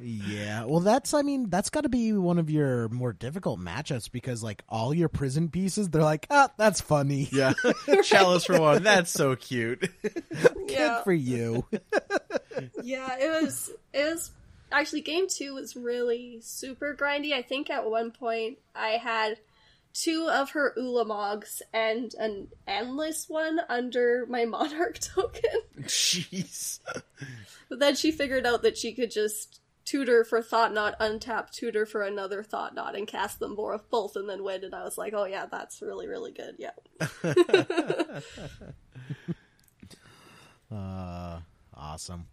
Yeah, 0.00 0.64
well, 0.64 0.80
that's 0.80 1.14
I 1.14 1.22
mean 1.22 1.48
that's 1.48 1.70
got 1.70 1.82
to 1.82 1.88
be 1.88 2.12
one 2.12 2.40
of 2.40 2.50
your 2.50 2.88
more 2.88 3.12
difficult 3.12 3.60
matchups 3.60 4.10
because 4.10 4.42
like 4.42 4.64
all 4.68 4.92
your 4.92 5.08
prison 5.08 5.48
pieces, 5.48 5.88
they're 5.90 6.02
like, 6.02 6.26
ah, 6.28 6.50
that's 6.56 6.80
funny. 6.80 7.28
yeah, 7.30 7.52
chalice 8.02 8.46
for 8.46 8.60
one. 8.60 8.82
That's 8.82 9.12
so 9.12 9.36
cute. 9.36 9.88
Good 10.02 11.04
for 11.04 11.12
you. 11.12 11.64
Yeah, 12.82 13.16
it 13.16 13.42
was 13.44 13.70
it 13.92 14.12
was 14.12 14.32
actually 14.80 15.02
game 15.02 15.26
two 15.28 15.54
was 15.54 15.76
really 15.76 16.40
super 16.42 16.94
grindy. 16.94 17.32
I 17.32 17.42
think 17.42 17.70
at 17.70 17.88
one 17.88 18.10
point 18.10 18.58
I 18.74 18.90
had 18.90 19.38
two 19.92 20.28
of 20.30 20.50
her 20.50 20.74
Ulamogs 20.76 21.62
and 21.72 22.14
an 22.18 22.48
endless 22.66 23.28
one 23.28 23.60
under 23.68 24.26
my 24.26 24.44
monarch 24.44 24.98
token. 24.98 25.60
Jeez. 25.82 26.80
But 27.68 27.78
then 27.78 27.94
she 27.94 28.10
figured 28.10 28.46
out 28.46 28.62
that 28.62 28.76
she 28.76 28.92
could 28.92 29.10
just 29.10 29.60
tutor 29.84 30.24
for 30.24 30.42
Thought-Knot, 30.42 30.98
untap 30.98 31.50
tutor 31.50 31.86
for 31.86 32.02
another 32.02 32.42
Thought-Knot, 32.42 32.96
and 32.96 33.06
cast 33.06 33.38
them 33.38 33.54
both 33.54 33.88
both 33.90 34.16
and 34.16 34.28
then 34.28 34.42
win. 34.42 34.64
And 34.64 34.74
I 34.74 34.82
was 34.84 34.98
like, 34.98 35.14
oh 35.14 35.24
yeah, 35.24 35.46
that's 35.46 35.80
really 35.80 36.08
really 36.08 36.32
good. 36.32 36.56
Yeah. 36.58 36.72
Uh, 40.72 41.38
awesome. 41.74 42.26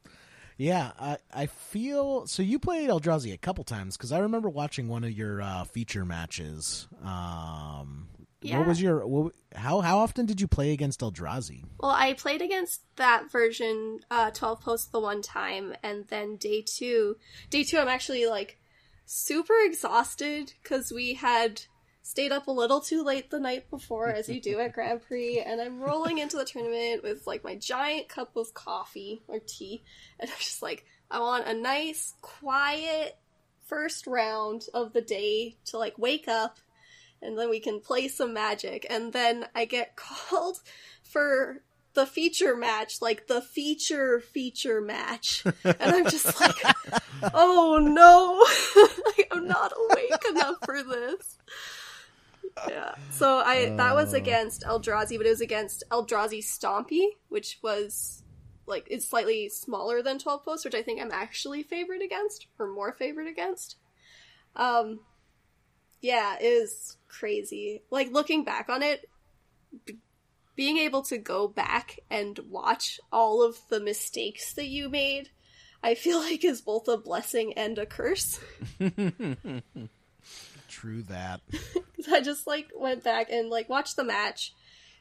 Yeah, 0.61 0.91
I 0.99 1.17
I 1.33 1.45
feel 1.47 2.27
so. 2.27 2.43
You 2.43 2.59
played 2.59 2.87
Eldrazi 2.87 3.33
a 3.33 3.37
couple 3.37 3.63
times 3.63 3.97
because 3.97 4.11
I 4.11 4.19
remember 4.19 4.47
watching 4.47 4.87
one 4.87 5.03
of 5.03 5.11
your 5.11 5.41
uh, 5.41 5.63
feature 5.63 6.05
matches. 6.05 6.87
Um, 7.03 8.09
Yeah. 8.43 8.59
what 8.59 8.67
was 8.67 8.79
your 8.79 9.07
what, 9.07 9.33
how 9.55 9.81
how 9.81 9.97
often 9.97 10.27
did 10.27 10.39
you 10.39 10.47
play 10.47 10.71
against 10.71 10.99
Eldrazi? 10.99 11.63
Well, 11.79 11.89
I 11.89 12.13
played 12.13 12.43
against 12.43 12.81
that 12.97 13.31
version, 13.31 14.01
uh, 14.11 14.29
12 14.29 14.61
posts 14.61 14.87
the 14.91 14.99
one 14.99 15.23
time, 15.23 15.73
and 15.81 16.07
then 16.09 16.35
day 16.35 16.61
two. 16.61 17.17
Day 17.49 17.63
two, 17.63 17.79
I'm 17.79 17.87
actually 17.87 18.27
like 18.27 18.59
super 19.07 19.55
exhausted 19.65 20.53
because 20.61 20.91
we 20.91 21.15
had 21.15 21.63
stayed 22.11 22.33
up 22.33 22.47
a 22.47 22.51
little 22.51 22.81
too 22.81 23.03
late 23.03 23.31
the 23.31 23.39
night 23.39 23.69
before, 23.69 24.09
as 24.09 24.27
you 24.27 24.41
do 24.41 24.59
at 24.59 24.73
Grand 24.73 25.01
Prix, 25.01 25.39
and 25.39 25.61
I'm 25.61 25.79
rolling 25.79 26.17
into 26.17 26.35
the 26.35 26.43
tournament 26.43 27.03
with 27.03 27.25
like 27.25 27.43
my 27.43 27.55
giant 27.55 28.09
cup 28.09 28.35
of 28.35 28.53
coffee 28.53 29.21
or 29.29 29.39
tea, 29.39 29.81
and 30.19 30.29
I'm 30.29 30.37
just 30.37 30.61
like, 30.61 30.85
I 31.09 31.19
want 31.19 31.47
a 31.47 31.53
nice, 31.53 32.13
quiet 32.21 33.17
first 33.65 34.07
round 34.07 34.65
of 34.73 34.91
the 34.91 35.01
day 35.01 35.55
to 35.67 35.77
like 35.77 35.97
wake 35.97 36.27
up 36.27 36.59
and 37.21 37.37
then 37.37 37.49
we 37.49 37.59
can 37.59 37.79
play 37.79 38.07
some 38.07 38.33
magic. 38.33 38.85
And 38.89 39.13
then 39.13 39.45
I 39.55 39.65
get 39.65 39.95
called 39.95 40.57
for 41.03 41.61
the 41.93 42.05
feature 42.05 42.55
match, 42.55 43.01
like 43.01 43.27
the 43.27 43.41
feature 43.41 44.19
feature 44.19 44.81
match. 44.81 45.43
And 45.63 45.77
I'm 45.79 46.09
just 46.09 46.39
like, 46.39 46.55
oh 47.33 47.79
no, 47.81 48.45
I'm 49.31 49.47
not 49.47 49.73
awake 49.77 50.25
enough 50.29 50.55
for 50.65 50.83
this. 50.83 51.37
Yeah. 52.67 52.95
So 53.11 53.39
I 53.39 53.73
that 53.77 53.95
was 53.95 54.13
against 54.13 54.63
Eldrazi, 54.63 55.17
but 55.17 55.25
it 55.25 55.29
was 55.29 55.41
against 55.41 55.83
Eldrazi 55.91 56.39
Stompy, 56.39 57.05
which 57.29 57.59
was 57.61 58.23
like 58.65 58.87
it's 58.89 59.07
slightly 59.07 59.49
smaller 59.49 60.01
than 60.01 60.19
12 60.19 60.43
posts, 60.43 60.65
which 60.65 60.75
I 60.75 60.81
think 60.81 61.01
I'm 61.01 61.11
actually 61.11 61.63
favored 61.63 62.01
against, 62.01 62.47
or 62.59 62.67
more 62.67 62.93
favored 62.93 63.27
against. 63.27 63.77
Um 64.55 65.01
yeah, 66.01 66.35
it 66.41 66.61
was 66.61 66.97
crazy. 67.07 67.83
Like 67.91 68.11
looking 68.11 68.43
back 68.43 68.69
on 68.69 68.81
it, 68.81 69.07
b- 69.85 69.99
being 70.55 70.77
able 70.77 71.03
to 71.03 71.17
go 71.17 71.47
back 71.47 71.99
and 72.09 72.39
watch 72.49 72.99
all 73.11 73.43
of 73.43 73.57
the 73.69 73.79
mistakes 73.79 74.53
that 74.53 74.67
you 74.67 74.89
made, 74.89 75.29
I 75.83 75.95
feel 75.95 76.19
like 76.21 76.43
is 76.43 76.61
both 76.61 76.87
a 76.87 76.97
blessing 76.97 77.53
and 77.53 77.77
a 77.77 77.85
curse. 77.85 78.39
True 80.81 81.03
that. 81.03 81.41
I 82.11 82.21
just 82.21 82.47
like 82.47 82.71
went 82.75 83.03
back 83.03 83.29
and 83.29 83.51
like 83.51 83.69
watched 83.69 83.97
the 83.97 84.03
match 84.03 84.55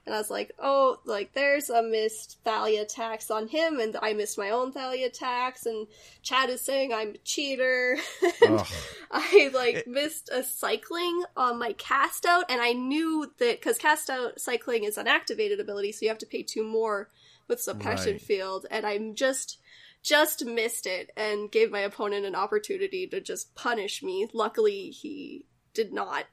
and 0.05 0.15
I 0.15 0.19
was 0.19 0.29
like, 0.29 0.53
oh, 0.59 0.99
like 1.07 1.33
there's 1.33 1.71
a 1.71 1.83
missed 1.83 2.37
Thalia 2.45 2.85
tax 2.85 3.31
on 3.31 3.49
him 3.49 3.81
and 3.81 3.97
I 4.03 4.13
missed 4.13 4.37
my 4.37 4.51
own 4.51 4.73
Thalia 4.73 5.09
tax 5.09 5.65
and 5.65 5.87
Chad 6.23 6.51
is 6.51 6.61
saying 6.61 6.93
I'm 6.93 7.15
a 7.15 7.19
cheater. 7.19 7.97
and. 8.43 8.63
I 9.11 9.51
like 9.55 9.87
missed 9.87 10.29
a 10.31 10.43
cycling 10.43 11.25
on 11.35 11.59
my 11.59 11.73
cast 11.73 12.27
out 12.27 12.45
and 12.51 12.61
I 12.61 12.75
knew 12.75 13.33
that 13.39 13.59
because 13.59 13.79
cast 13.79 14.11
out 14.11 14.39
cycling 14.39 14.85
is 14.85 14.99
an 14.99 15.09
activated 15.09 15.61
ability, 15.61 15.93
so 15.93 16.01
you 16.03 16.09
have 16.09 16.19
to 16.19 16.27
pay 16.27 16.43
two 16.43 16.63
more 16.63 17.09
with 17.49 17.63
suppression 17.63 18.13
Right. 18.13 18.21
field 18.21 18.67
and 18.71 18.85
I'm 18.85 19.15
just 19.15 19.57
just 20.03 20.45
missed 20.45 20.87
it 20.87 21.11
and 21.17 21.51
gave 21.51 21.71
my 21.71 21.81
opponent 21.81 22.27
an 22.27 22.35
opportunity 22.35 23.07
to 23.07 23.21
just 23.21 23.55
punish 23.55 24.03
me. 24.03 24.29
Luckily 24.35 24.91
he 24.91 25.47
did 25.75 25.93
not. 25.93 26.25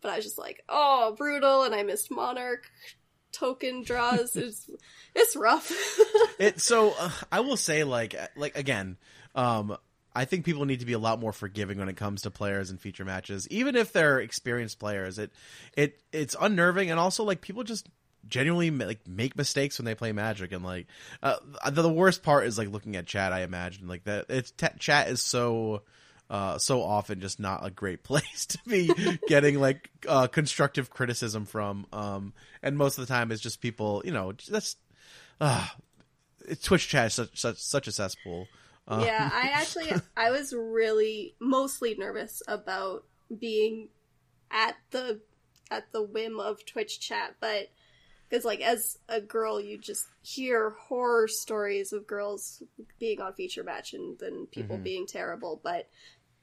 But 0.00 0.12
I 0.12 0.16
was 0.16 0.24
just 0.24 0.38
like, 0.38 0.62
oh, 0.68 1.14
brutal, 1.16 1.62
and 1.62 1.74
I 1.74 1.82
missed 1.82 2.10
Monarch 2.10 2.70
token 3.32 3.82
draws. 3.82 4.36
It's 4.36 4.70
it's 5.14 5.36
rough. 5.36 5.72
it 6.38 6.60
so 6.60 6.94
uh, 6.98 7.10
I 7.32 7.40
will 7.40 7.56
say 7.56 7.84
like 7.84 8.14
like 8.36 8.56
again, 8.56 8.96
um, 9.34 9.76
I 10.14 10.24
think 10.24 10.44
people 10.44 10.64
need 10.64 10.80
to 10.80 10.86
be 10.86 10.94
a 10.94 10.98
lot 10.98 11.20
more 11.20 11.32
forgiving 11.32 11.78
when 11.78 11.88
it 11.88 11.96
comes 11.96 12.22
to 12.22 12.30
players 12.30 12.70
and 12.70 12.80
feature 12.80 13.04
matches, 13.04 13.46
even 13.50 13.76
if 13.76 13.92
they're 13.92 14.20
experienced 14.20 14.78
players. 14.78 15.18
It 15.18 15.32
it 15.76 16.00
it's 16.12 16.36
unnerving, 16.40 16.90
and 16.90 16.98
also 17.00 17.24
like 17.24 17.40
people 17.40 17.64
just 17.64 17.88
genuinely 18.28 18.70
like 18.70 19.06
make 19.06 19.36
mistakes 19.36 19.78
when 19.78 19.84
they 19.84 19.94
play 19.94 20.12
Magic, 20.12 20.52
and 20.52 20.64
like 20.64 20.86
uh, 21.22 21.36
the, 21.70 21.82
the 21.82 21.92
worst 21.92 22.22
part 22.22 22.46
is 22.46 22.58
like 22.58 22.68
looking 22.68 22.96
at 22.96 23.06
chat. 23.06 23.32
I 23.32 23.42
imagine 23.42 23.88
like 23.88 24.04
that. 24.04 24.26
It's 24.28 24.50
t- 24.50 24.66
chat 24.78 25.08
is 25.08 25.22
so. 25.22 25.82
Uh, 26.28 26.58
so 26.58 26.82
often 26.82 27.20
just 27.20 27.38
not 27.38 27.64
a 27.64 27.70
great 27.70 28.02
place 28.04 28.46
to 28.46 28.58
be 28.66 28.92
getting 29.26 29.60
like 29.60 29.90
uh, 30.08 30.26
constructive 30.26 30.90
criticism 30.90 31.44
from 31.44 31.86
um, 31.92 32.32
and 32.62 32.76
most 32.76 32.98
of 32.98 33.06
the 33.06 33.12
time 33.12 33.30
it's 33.30 33.40
just 33.40 33.60
people 33.60 34.02
you 34.04 34.10
know 34.10 34.32
that's 34.50 34.74
uh, 35.40 35.66
Twitch 36.62 36.88
chat 36.88 37.06
is 37.06 37.14
such 37.14 37.38
such, 37.38 37.58
such 37.58 37.88
a 37.88 37.92
cesspool. 37.92 38.48
Uh, 38.88 39.02
yeah, 39.04 39.28
I 39.32 39.50
actually 39.54 39.92
I 40.16 40.30
was 40.30 40.52
really 40.52 41.34
mostly 41.40 41.94
nervous 41.96 42.42
about 42.48 43.04
being 43.38 43.88
at 44.50 44.76
the 44.90 45.20
at 45.70 45.92
the 45.92 46.02
whim 46.02 46.38
of 46.40 46.64
Twitch 46.64 47.00
chat, 47.00 47.36
but 47.40 47.68
because 48.28 48.44
like 48.44 48.60
as 48.60 48.98
a 49.08 49.20
girl, 49.20 49.60
you 49.60 49.78
just 49.78 50.06
hear 50.22 50.70
horror 50.70 51.28
stories 51.28 51.92
of 51.92 52.06
girls 52.06 52.62
being 52.98 53.20
on 53.20 53.32
feature 53.34 53.64
match 53.64 53.92
and 53.92 54.18
then 54.18 54.46
people 54.50 54.78
Mhm. 54.78 54.84
being 54.84 55.06
terrible, 55.06 55.60
but 55.62 55.88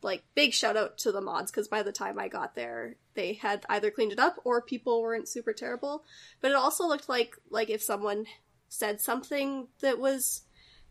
like 0.03 0.23
big 0.35 0.53
shout 0.53 0.77
out 0.77 0.97
to 0.99 1.11
the 1.11 1.21
mods 1.21 1.51
because 1.51 1.67
by 1.67 1.83
the 1.83 1.91
time 1.91 2.19
I 2.19 2.27
got 2.27 2.55
there, 2.55 2.95
they 3.13 3.33
had 3.33 3.65
either 3.69 3.91
cleaned 3.91 4.11
it 4.11 4.19
up 4.19 4.39
or 4.43 4.61
people 4.61 5.01
weren't 5.01 5.27
super 5.27 5.53
terrible. 5.53 6.03
But 6.41 6.51
it 6.51 6.57
also 6.57 6.87
looked 6.87 7.09
like 7.09 7.35
like 7.49 7.69
if 7.69 7.81
someone 7.81 8.25
said 8.69 9.01
something 9.01 9.67
that 9.81 9.99
was 9.99 10.43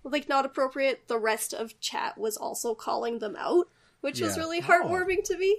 like 0.05 0.29
not 0.29 0.47
appropriate, 0.47 1.09
the 1.09 1.19
rest 1.19 1.53
of 1.53 1.79
chat 1.81 2.19
was 2.19 2.37
also 2.37 2.75
calling 2.75 3.19
them 3.19 3.37
out, 3.39 3.69
which 4.01 4.21
was 4.21 4.39
really 4.39 4.61
oh. 4.61 4.63
heartwarming 4.63 5.23
to 5.25 5.37
me. 5.37 5.59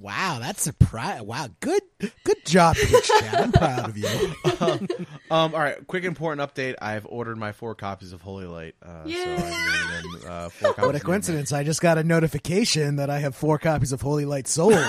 Wow, 0.00 0.38
that's 0.40 0.62
surprise. 0.62 1.22
Wow, 1.22 1.48
good 1.58 1.82
good 1.98 2.44
job, 2.44 2.76
Twitch 2.76 3.08
chat. 3.08 3.34
I'm 3.34 3.50
proud 3.52 3.88
of 3.88 3.96
you. 3.96 4.06
um, 5.30 5.54
all 5.54 5.60
right, 5.60 5.84
quick 5.88 6.04
important 6.04 6.48
update. 6.48 6.76
I've 6.80 7.04
ordered 7.06 7.36
my 7.36 7.50
four 7.50 7.74
copies 7.74 8.12
of 8.12 8.22
Holy 8.22 8.46
Light. 8.46 8.76
Uh, 8.80 9.02
so 9.02 9.08
Yay. 9.08 9.24
I'm 9.24 9.36
getting 9.36 10.12
them, 10.12 10.30
uh, 10.30 10.48
four 10.50 10.72
copies 10.74 10.86
What 10.86 10.94
a 10.94 11.00
coincidence! 11.00 11.52
I 11.52 11.64
just 11.64 11.80
got 11.80 11.98
a 11.98 12.04
notification 12.04 12.96
that 12.96 13.10
I 13.10 13.18
have 13.18 13.34
four 13.34 13.58
copies 13.58 13.90
of 13.92 14.00
Holy 14.00 14.24
Light 14.24 14.46
Souls. 14.46 14.76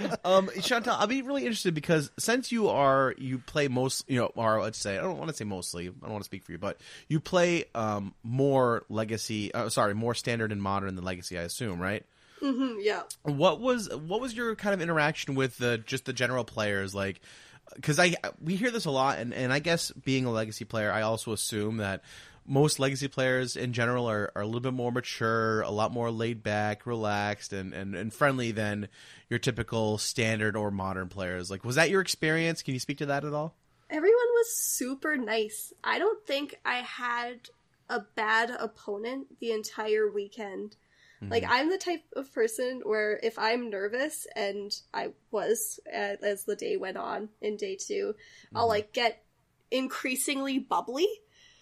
Hmm. 0.00 0.12
um, 0.24 0.50
Chantal, 0.60 0.94
I'll 0.94 1.06
be 1.06 1.22
really 1.22 1.42
interested 1.42 1.74
because 1.74 2.10
since 2.18 2.52
you 2.52 2.68
are 2.68 3.14
you 3.18 3.38
play 3.38 3.68
most, 3.68 4.08
you 4.08 4.20
know, 4.20 4.30
or 4.34 4.62
let's 4.62 4.78
say 4.78 4.98
I 4.98 5.02
don't 5.02 5.18
want 5.18 5.30
to 5.30 5.36
say 5.36 5.44
mostly, 5.44 5.88
I 5.88 5.92
don't 6.02 6.12
want 6.12 6.22
to 6.22 6.26
speak 6.26 6.44
for 6.44 6.52
you, 6.52 6.58
but 6.58 6.80
you 7.08 7.18
play 7.20 7.64
um 7.74 8.14
more 8.22 8.84
legacy, 8.88 9.52
uh, 9.52 9.68
sorry, 9.68 9.94
more 9.94 10.14
standard 10.14 10.52
and 10.52 10.62
modern 10.62 10.94
than 10.94 11.04
legacy, 11.04 11.38
I 11.38 11.42
assume, 11.42 11.80
right? 11.80 12.04
Hmm 12.40 12.76
yeah. 12.80 13.02
What 13.22 13.60
was 13.60 13.88
what 13.94 14.20
was 14.20 14.34
your 14.34 14.54
kind 14.56 14.74
of 14.74 14.80
interaction 14.80 15.34
with 15.34 15.58
the 15.58 15.78
just 15.78 16.04
the 16.04 16.12
general 16.12 16.44
players 16.44 16.94
like? 16.94 17.20
Because 17.74 17.98
I 18.00 18.16
we 18.42 18.56
hear 18.56 18.70
this 18.70 18.86
a 18.86 18.90
lot, 18.90 19.18
and 19.18 19.32
and 19.32 19.52
I 19.52 19.60
guess 19.60 19.92
being 19.92 20.24
a 20.24 20.30
legacy 20.30 20.64
player, 20.64 20.90
I 20.90 21.02
also 21.02 21.32
assume 21.32 21.76
that 21.76 22.02
most 22.46 22.80
legacy 22.80 23.06
players 23.06 23.56
in 23.56 23.72
general 23.72 24.10
are, 24.10 24.32
are 24.34 24.42
a 24.42 24.46
little 24.46 24.60
bit 24.60 24.72
more 24.72 24.90
mature, 24.90 25.60
a 25.62 25.70
lot 25.70 25.92
more 25.92 26.10
laid 26.10 26.42
back, 26.42 26.84
relaxed, 26.84 27.52
and, 27.52 27.72
and, 27.72 27.94
and 27.94 28.12
friendly 28.12 28.50
than 28.50 28.88
your 29.28 29.38
typical 29.38 29.98
standard 29.98 30.56
or 30.56 30.70
modern 30.72 31.08
players. 31.08 31.48
Like, 31.48 31.64
was 31.64 31.76
that 31.76 31.90
your 31.90 32.00
experience? 32.00 32.62
Can 32.62 32.74
you 32.74 32.80
speak 32.80 32.98
to 32.98 33.06
that 33.06 33.24
at 33.24 33.32
all? 33.32 33.54
Everyone 33.88 34.28
was 34.34 34.56
super 34.56 35.16
nice. 35.16 35.72
I 35.84 35.98
don't 35.98 36.26
think 36.26 36.56
I 36.64 36.78
had 36.78 37.50
a 37.88 38.00
bad 38.00 38.50
opponent 38.50 39.38
the 39.40 39.52
entire 39.52 40.10
weekend. 40.10 40.76
Like 41.28 41.44
I'm 41.46 41.68
the 41.68 41.78
type 41.78 42.04
of 42.16 42.32
person 42.32 42.80
where 42.84 43.18
if 43.22 43.38
I'm 43.38 43.68
nervous 43.68 44.26
and 44.34 44.74
I 44.94 45.12
was 45.30 45.78
uh, 45.92 46.16
as 46.22 46.44
the 46.44 46.56
day 46.56 46.76
went 46.76 46.96
on 46.96 47.28
in 47.42 47.56
day 47.56 47.76
2, 47.76 48.14
I'll 48.54 48.68
like 48.68 48.92
get 48.92 49.22
increasingly 49.70 50.58
bubbly 50.58 51.08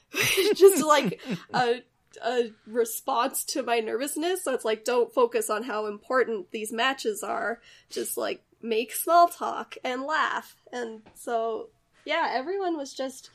just 0.54 0.84
like 0.84 1.20
a 1.52 1.82
a 2.24 2.50
response 2.66 3.44
to 3.44 3.62
my 3.62 3.80
nervousness. 3.80 4.44
So 4.44 4.54
it's 4.54 4.64
like 4.64 4.84
don't 4.84 5.12
focus 5.12 5.50
on 5.50 5.64
how 5.64 5.86
important 5.86 6.50
these 6.50 6.72
matches 6.72 7.22
are. 7.22 7.60
Just 7.90 8.16
like 8.16 8.42
make 8.62 8.92
small 8.94 9.28
talk 9.28 9.76
and 9.84 10.02
laugh. 10.02 10.56
And 10.72 11.02
so 11.14 11.68
yeah, 12.04 12.30
everyone 12.32 12.76
was 12.76 12.94
just 12.94 13.30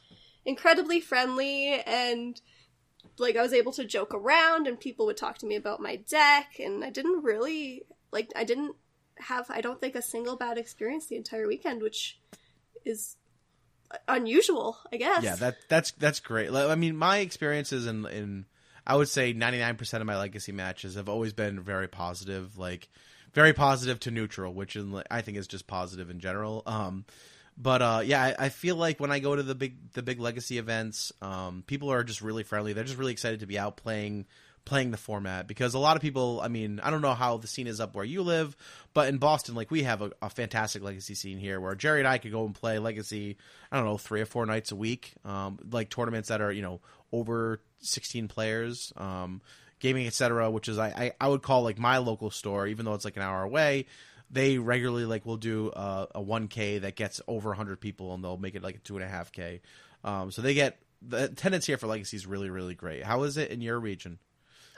incredibly 0.46 1.00
friendly 1.00 1.82
and 1.86 2.40
like 3.18 3.36
I 3.36 3.42
was 3.42 3.54
able 3.54 3.72
to 3.74 3.86
joke 3.86 4.14
around 4.14 4.68
and 4.68 4.80
people 4.80 5.06
would 5.06 5.18
talk 5.18 5.38
to 5.40 5.46
me 5.46 5.56
about 5.56 5.80
my 5.80 5.98
deck 5.98 6.60
and 6.60 6.84
I 6.84 6.90
didn't 6.90 7.24
really 7.24 7.84
like 8.12 8.32
I 8.36 8.44
didn't 8.44 8.76
have 9.18 9.46
I 9.50 9.62
don't 9.62 9.80
think 9.80 9.96
a 9.96 10.02
single 10.02 10.36
bad 10.36 10.58
experience 10.58 11.08
the 11.08 11.16
entire 11.16 11.48
weekend, 11.48 11.82
which 11.82 12.20
is 12.86 13.18
unusual, 14.08 14.78
I 14.92 14.98
guess. 14.98 15.24
Yeah, 15.24 15.36
that 15.36 15.58
that's 15.70 15.92
that's 15.92 16.20
great. 16.20 16.52
I 16.52 16.76
mean, 16.76 16.98
my 16.98 17.20
experiences 17.20 17.86
in 17.86 18.06
in 18.08 18.46
I 18.86 18.96
would 18.96 19.08
say 19.08 19.34
99% 19.34 19.94
of 19.94 20.06
my 20.06 20.18
legacy 20.18 20.52
matches 20.52 20.96
have 20.96 21.08
always 21.08 21.34
been 21.34 21.62
very 21.62 21.88
positive, 21.88 22.58
like 22.58 22.90
very 23.34 23.54
positive 23.54 24.00
to 24.02 24.12
neutral, 24.12 24.54
which 24.54 24.76
is, 24.76 24.86
I 25.10 25.22
think 25.22 25.38
is 25.38 25.48
just 25.48 25.68
positive 25.68 26.10
in 26.10 26.20
general. 26.20 26.64
Um, 26.66 27.06
but 27.58 27.82
uh, 27.82 28.02
yeah, 28.04 28.22
I, 28.22 28.46
I 28.46 28.50
feel 28.50 28.76
like 28.76 29.00
when 29.00 29.12
I 29.12 29.20
go 29.20 29.36
to 29.36 29.44
the 29.44 29.56
big 29.56 29.92
the 29.94 30.04
big 30.04 30.20
legacy 30.20 30.58
events, 30.58 31.12
um, 31.22 31.64
people 31.68 31.92
are 31.92 32.04
just 32.04 32.22
really 32.22 32.44
friendly. 32.44 32.74
They're 32.74 32.84
just 32.84 32.98
really 32.98 33.12
excited 33.12 33.42
to 33.42 33.46
be 33.46 33.60
out 33.60 33.78
playing 33.78 34.26
playing 34.66 34.92
the 34.92 34.98
format 34.98 35.48
because 35.48 35.74
a 35.74 35.80
lot 35.80 35.96
of 35.96 36.02
people. 36.02 36.40
I 36.42 36.48
mean, 36.48 36.80
I 36.82 36.90
don't 36.90 37.02
know 37.02 37.14
how 37.14 37.38
the 37.38 37.48
scene 37.48 37.68
is 37.68 37.80
up 37.80 37.96
where 37.96 38.06
you 38.06 38.24
live, 38.24 38.56
but 38.94 39.08
in 39.08 39.18
Boston, 39.18 39.56
like 39.56 39.70
we 39.70 39.84
have 39.84 40.02
a, 40.02 40.12
a 40.22 40.30
fantastic 40.30 40.82
legacy 40.82 41.16
scene 41.16 41.38
here 41.38 41.60
where 41.60 41.76
Jerry 41.76 42.00
and 42.00 42.08
I 42.08 42.18
could 42.18 42.32
go 42.32 42.46
and 42.46 42.56
play 42.56 42.80
legacy. 42.80 43.38
I 43.72 43.78
don't 43.78 43.86
know, 43.86 43.98
three 43.98 44.22
or 44.22 44.26
four 44.26 44.46
nights 44.46 44.72
a 44.72 44.76
week, 44.76 45.14
um, 45.26 45.60
like 45.72 45.90
tournaments 45.90 46.30
that 46.30 46.42
are 46.42 46.52
you 46.52 46.62
know 46.62 46.82
over 47.12 47.62
sixteen 47.80 48.28
players. 48.28 48.94
Um, 48.98 49.42
gaming 49.80 50.08
etc 50.08 50.50
which 50.50 50.70
is 50.70 50.80
I, 50.80 50.88
I, 50.88 51.12
I 51.20 51.28
would 51.28 51.42
call 51.42 51.62
like 51.62 51.78
my 51.78 51.98
local 51.98 52.32
store 52.32 52.68
even 52.68 52.86
though 52.86 52.94
it's 52.94 53.04
like 53.04 53.18
an 53.18 53.22
hour 53.22 53.44
away 53.44 53.86
they 54.34 54.58
regularly 54.58 55.06
like 55.06 55.26
will 55.26 55.38
do 55.38 55.70
uh, 55.70 56.08
a 56.16 56.22
1k 56.22 56.82
that 56.82 56.96
gets 56.96 57.22
over 57.28 57.50
100 57.50 57.80
people 57.80 58.14
and 58.14 58.24
they'll 58.24 58.38
make 58.38 58.56
it 58.56 58.64
like 58.64 58.76
a 58.76 58.80
2.5k 58.80 59.62
um, 60.04 60.32
so 60.32 60.42
they 60.42 60.54
get 60.54 60.80
the 61.02 61.26
attendance 61.26 61.66
here 61.66 61.78
for 61.78 61.88
legacy 61.88 62.18
is 62.18 62.26
really 62.26 62.50
really 62.50 62.76
great 62.76 63.04
how 63.04 63.24
is 63.24 63.38
it 63.38 63.52
in 63.52 63.62
your 63.62 63.80
region 63.80 64.20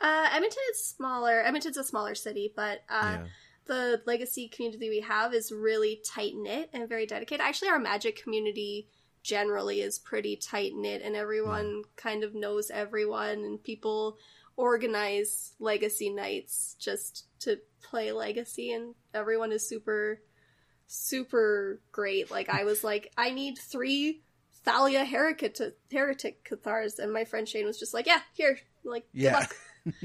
Uh, 0.02 0.28
Edmonton 0.34 0.62
is 0.72 0.86
smaller. 0.86 1.42
Edmonton's 1.42 1.78
a 1.78 1.84
smaller 1.84 2.16
city, 2.16 2.52
but 2.54 2.82
uh, 2.90 3.16
Yeah. 3.18 3.26
the 3.66 4.02
legacy 4.06 4.50
community 4.50 4.90
we 4.90 5.00
have 5.00 5.34
is 5.34 5.52
really 5.54 6.02
tight 6.06 6.34
knit 6.36 6.70
and 6.74 6.90
very 6.90 7.06
dedicated. 7.06 7.40
Actually, 7.42 7.70
our 7.70 7.80
magic 7.80 8.22
community 8.22 8.90
generally 9.24 9.80
is 9.82 9.98
pretty 9.98 10.36
tight 10.36 10.74
knit, 10.76 11.02
and 11.02 11.16
everyone 11.16 11.84
kind 11.96 12.24
of 12.26 12.36
knows 12.36 12.70
everyone, 12.70 13.40
and 13.48 13.64
people 13.64 14.18
organize 14.58 15.54
legacy 15.60 16.10
nights 16.10 16.76
just 16.80 17.26
to 17.42 17.60
play 17.84 18.12
legacy, 18.12 18.72
and 18.72 18.96
everyone 19.14 19.52
is 19.52 19.68
super, 19.68 20.20
super 20.88 21.80
great. 21.92 22.32
Like 22.32 22.50
I 22.50 22.64
was 22.64 22.84
like, 22.84 23.12
I 23.18 23.32
need 23.32 23.58
three 23.58 24.22
Thalia 24.64 25.06
heretic 25.06 25.58
heretic 25.92 26.44
cathars, 26.44 27.00
and 27.00 27.12
my 27.14 27.26
friend 27.26 27.48
Shane 27.48 27.66
was 27.66 27.80
just 27.80 27.94
like, 27.94 28.08
yeah, 28.08 28.22
here, 28.34 28.60
like, 28.84 29.06
good 29.14 29.22
Yeah. 29.22 29.34
luck. 29.40 29.56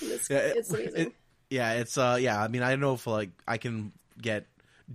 It's, 0.00 0.28
Yeah, 0.30 0.38
it- 0.38 0.56
it's 0.56 0.70
amazing. 0.72 0.96
it- 1.08 1.12
yeah 1.50 1.72
it's 1.74 1.98
uh 1.98 2.16
yeah 2.18 2.42
i 2.42 2.48
mean 2.48 2.62
i 2.62 2.70
don't 2.70 2.80
know 2.80 2.94
if 2.94 3.06
like 3.06 3.28
i 3.46 3.58
can 3.58 3.92
get 4.18 4.46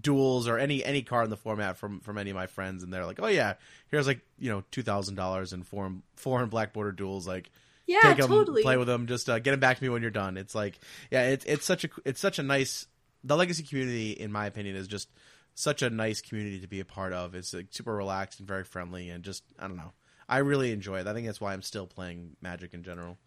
duels 0.02 0.48
or 0.48 0.58
any 0.58 0.84
any 0.84 1.04
card 1.04 1.26
in 1.26 1.30
the 1.30 1.38
format 1.38 1.78
from 1.78 2.00
from 2.00 2.18
any 2.18 2.32
of 2.32 2.36
my 2.36 2.48
friends 2.48 2.82
and 2.82 2.92
they're 2.92 3.06
like 3.06 3.20
oh 3.22 3.28
yeah 3.28 3.54
here's 3.92 4.08
like 4.08 4.22
you 4.40 4.50
know 4.50 4.64
$2000 4.72 5.54
in 5.54 5.62
foreign 5.62 6.02
foreign 6.16 6.50
black 6.50 6.74
border 6.74 6.92
duels 6.92 7.28
like 7.28 7.52
yeah, 7.88 8.02
take 8.02 8.18
them, 8.18 8.30
totally. 8.30 8.62
play 8.62 8.78
with 8.78 8.88
them, 8.88 9.08
just 9.08 9.30
uh, 9.30 9.40
get 9.40 9.52
them 9.52 9.60
back 9.60 9.78
to 9.78 9.84
me 9.84 9.90
when 9.90 10.02
you're 10.02 10.12
done. 10.12 10.38
It's 10.38 10.54
like, 10.54 10.80
yeah, 11.10 11.30
it's 11.30 11.46
it's 11.46 11.66
such 11.66 11.86
a 11.86 11.90
it's 12.06 12.20
such 12.20 12.38
a 12.38 12.44
nice. 12.44 12.86
The 13.24 13.36
legacy 13.36 13.64
community, 13.64 14.12
in 14.12 14.32
my 14.32 14.46
opinion, 14.46 14.76
is 14.76 14.88
just 14.88 15.10
such 15.56 15.82
a 15.82 15.90
nice 15.90 16.22
community 16.22 16.60
to 16.60 16.68
be 16.68 16.80
a 16.80 16.86
part 16.86 17.14
of. 17.14 17.34
It's 17.34 17.54
like 17.54 17.68
super 17.72 17.96
relaxed 17.96 18.40
and 18.40 18.48
very 18.48 18.64
friendly, 18.64 19.10
and 19.10 19.24
just 19.24 19.44
I 19.58 19.68
don't 19.68 19.78
know. 19.78 19.94
I 20.30 20.40
really 20.40 20.72
enjoy 20.72 21.00
it. 21.00 21.08
I 21.08 21.14
think 21.14 21.26
that's 21.26 21.42
why 21.42 21.54
I'm 21.54 21.62
still 21.62 21.88
playing 21.88 22.36
Magic 22.42 22.74
in 22.74 22.84
general. 22.84 23.18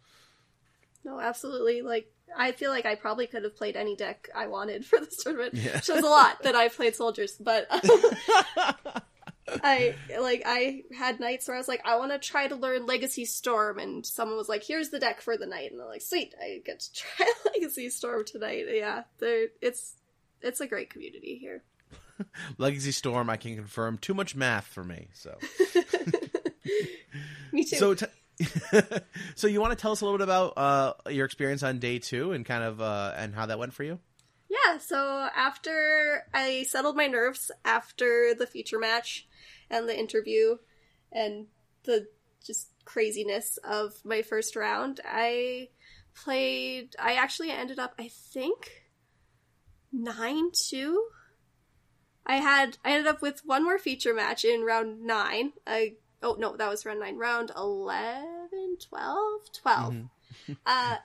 No, 1.04 1.18
absolutely. 1.18 1.80
Like, 1.80 2.12
I 2.36 2.52
feel 2.52 2.70
like 2.70 2.84
I 2.84 2.94
probably 2.94 3.26
could 3.26 3.44
have 3.44 3.56
played 3.56 3.74
any 3.74 3.96
deck 3.96 4.28
I 4.34 4.48
wanted 4.48 4.84
for 4.84 5.00
this 5.00 5.16
tournament. 5.22 5.54
Yeah. 5.54 5.80
Shows 5.80 6.02
a 6.02 6.06
lot 6.06 6.42
that 6.42 6.54
I've 6.54 6.76
played 6.76 6.94
soldiers, 6.94 7.36
but 7.40 7.66
I 9.62 9.94
like 10.20 10.42
I 10.46 10.82
had 10.96 11.20
nights 11.20 11.48
where 11.48 11.57
I 11.57 11.61
was 11.61 11.68
like, 11.68 11.82
I 11.84 11.96
want 11.96 12.12
to 12.12 12.18
try 12.18 12.48
to 12.48 12.57
learn 12.57 12.86
Legacy 12.86 13.24
Storm, 13.24 13.78
and 13.78 14.05
someone 14.05 14.36
was 14.36 14.48
like, 14.48 14.64
"Here's 14.64 14.90
the 14.90 14.98
deck 14.98 15.20
for 15.20 15.36
the 15.36 15.46
night," 15.46 15.72
and 15.72 15.80
I'm 15.80 15.88
like, 15.88 16.03
"Sweet, 16.03 16.34
I 16.40 16.61
get 16.64 16.80
to 16.80 16.92
try 16.94 17.32
Legacy 17.46 17.90
Storm 17.90 18.24
tonight." 18.24 18.66
Yeah, 18.68 19.03
it's 19.20 19.94
it's 20.42 20.61
a 20.61 20.66
great 20.66 20.90
community 20.90 21.38
here. 21.40 21.62
Legacy 22.59 22.92
Storm, 22.92 23.30
I 23.30 23.36
can 23.36 23.57
confirm, 23.57 23.98
too 23.98 24.14
much 24.14 24.34
math 24.34 24.66
for 24.66 24.84
me. 24.84 25.09
So, 25.14 25.36
Me 27.53 27.64
too. 27.64 27.76
so, 27.76 27.94
t- 27.94 28.07
so 29.34 29.46
you 29.46 29.61
want 29.61 29.72
to 29.72 29.80
tell 29.80 29.92
us 29.92 30.01
a 30.01 30.05
little 30.05 30.18
bit 30.18 30.24
about 30.24 30.57
uh, 30.57 30.92
your 31.11 31.26
experience 31.26 31.62
on 31.62 31.78
day 31.78 31.98
two 31.98 32.32
and 32.32 32.44
kind 32.44 32.64
of 32.64 32.80
uh, 32.80 33.14
and 33.16 33.34
how 33.34 33.46
that 33.46 33.59
went 33.59 33.72
for 33.72 33.84
you? 33.84 33.98
Yeah, 34.48 34.78
so 34.78 35.28
after 35.34 36.24
I 36.34 36.64
settled 36.68 36.96
my 36.96 37.07
nerves 37.07 37.51
after 37.64 38.34
the 38.34 38.46
feature 38.46 38.78
match 38.78 39.28
and 39.70 39.88
the 39.88 39.98
interview 39.98 40.56
and 41.12 41.46
the 41.84 42.08
just 42.44 42.68
craziness 42.84 43.58
of 43.64 43.94
my 44.04 44.22
first 44.22 44.56
round, 44.56 45.00
I 45.04 45.68
played 46.14 46.96
I 46.98 47.14
actually 47.14 47.50
ended 47.50 47.78
up 47.78 47.94
I 47.98 48.08
think 48.08 48.86
9 49.92 50.50
2. 50.52 51.04
I 52.26 52.36
had 52.36 52.78
I 52.84 52.92
ended 52.92 53.06
up 53.06 53.22
with 53.22 53.42
one 53.44 53.64
more 53.64 53.78
feature 53.78 54.14
match 54.14 54.44
in 54.44 54.62
round 54.62 55.02
9. 55.02 55.52
I 55.66 55.94
oh 56.22 56.36
no, 56.38 56.56
that 56.56 56.68
was 56.68 56.84
round 56.84 57.00
9. 57.00 57.16
Round 57.16 57.50
11, 57.56 58.76
12, 58.88 59.40
12 59.52 59.94
uh, 60.66 60.96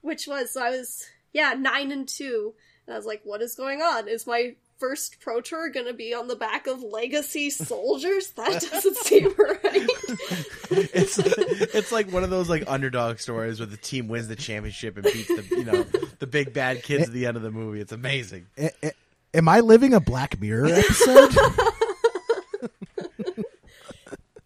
which 0.00 0.26
was 0.26 0.52
so 0.52 0.62
I 0.62 0.70
was 0.70 1.06
yeah 1.32 1.54
nine 1.54 1.90
and 1.90 2.06
two, 2.06 2.54
and 2.86 2.94
I 2.94 2.96
was 2.96 3.06
like, 3.06 3.22
what 3.24 3.42
is 3.42 3.54
going 3.54 3.80
on? 3.80 4.08
Is 4.08 4.26
my 4.26 4.56
first 4.82 5.20
pro 5.20 5.40
tour 5.40 5.70
gonna 5.70 5.92
be 5.92 6.12
on 6.12 6.26
the 6.26 6.34
back 6.34 6.66
of 6.66 6.82
Legacy 6.82 7.50
Soldiers? 7.50 8.30
That 8.32 8.60
doesn't 8.60 8.96
seem 9.04 9.26
right. 9.38 9.62
it's 10.72 11.18
it's 11.18 11.92
like 11.92 12.10
one 12.12 12.24
of 12.24 12.30
those 12.30 12.48
like 12.48 12.64
underdog 12.66 13.20
stories 13.20 13.60
where 13.60 13.66
the 13.66 13.76
team 13.76 14.08
wins 14.08 14.26
the 14.26 14.34
championship 14.34 14.96
and 14.96 15.04
beats 15.04 15.28
the 15.28 15.46
you 15.50 15.64
know 15.64 15.84
the 16.18 16.26
big 16.26 16.52
bad 16.52 16.82
kids 16.82 17.06
at 17.06 17.12
the 17.12 17.26
end 17.26 17.36
of 17.36 17.44
the 17.44 17.52
movie. 17.52 17.80
It's 17.80 17.92
amazing. 17.92 18.48
A- 18.58 18.72
a- 18.82 18.92
am 19.34 19.48
I 19.48 19.60
living 19.60 19.94
a 19.94 20.00
Black 20.00 20.40
Mirror 20.40 20.66
episode? 20.66 21.30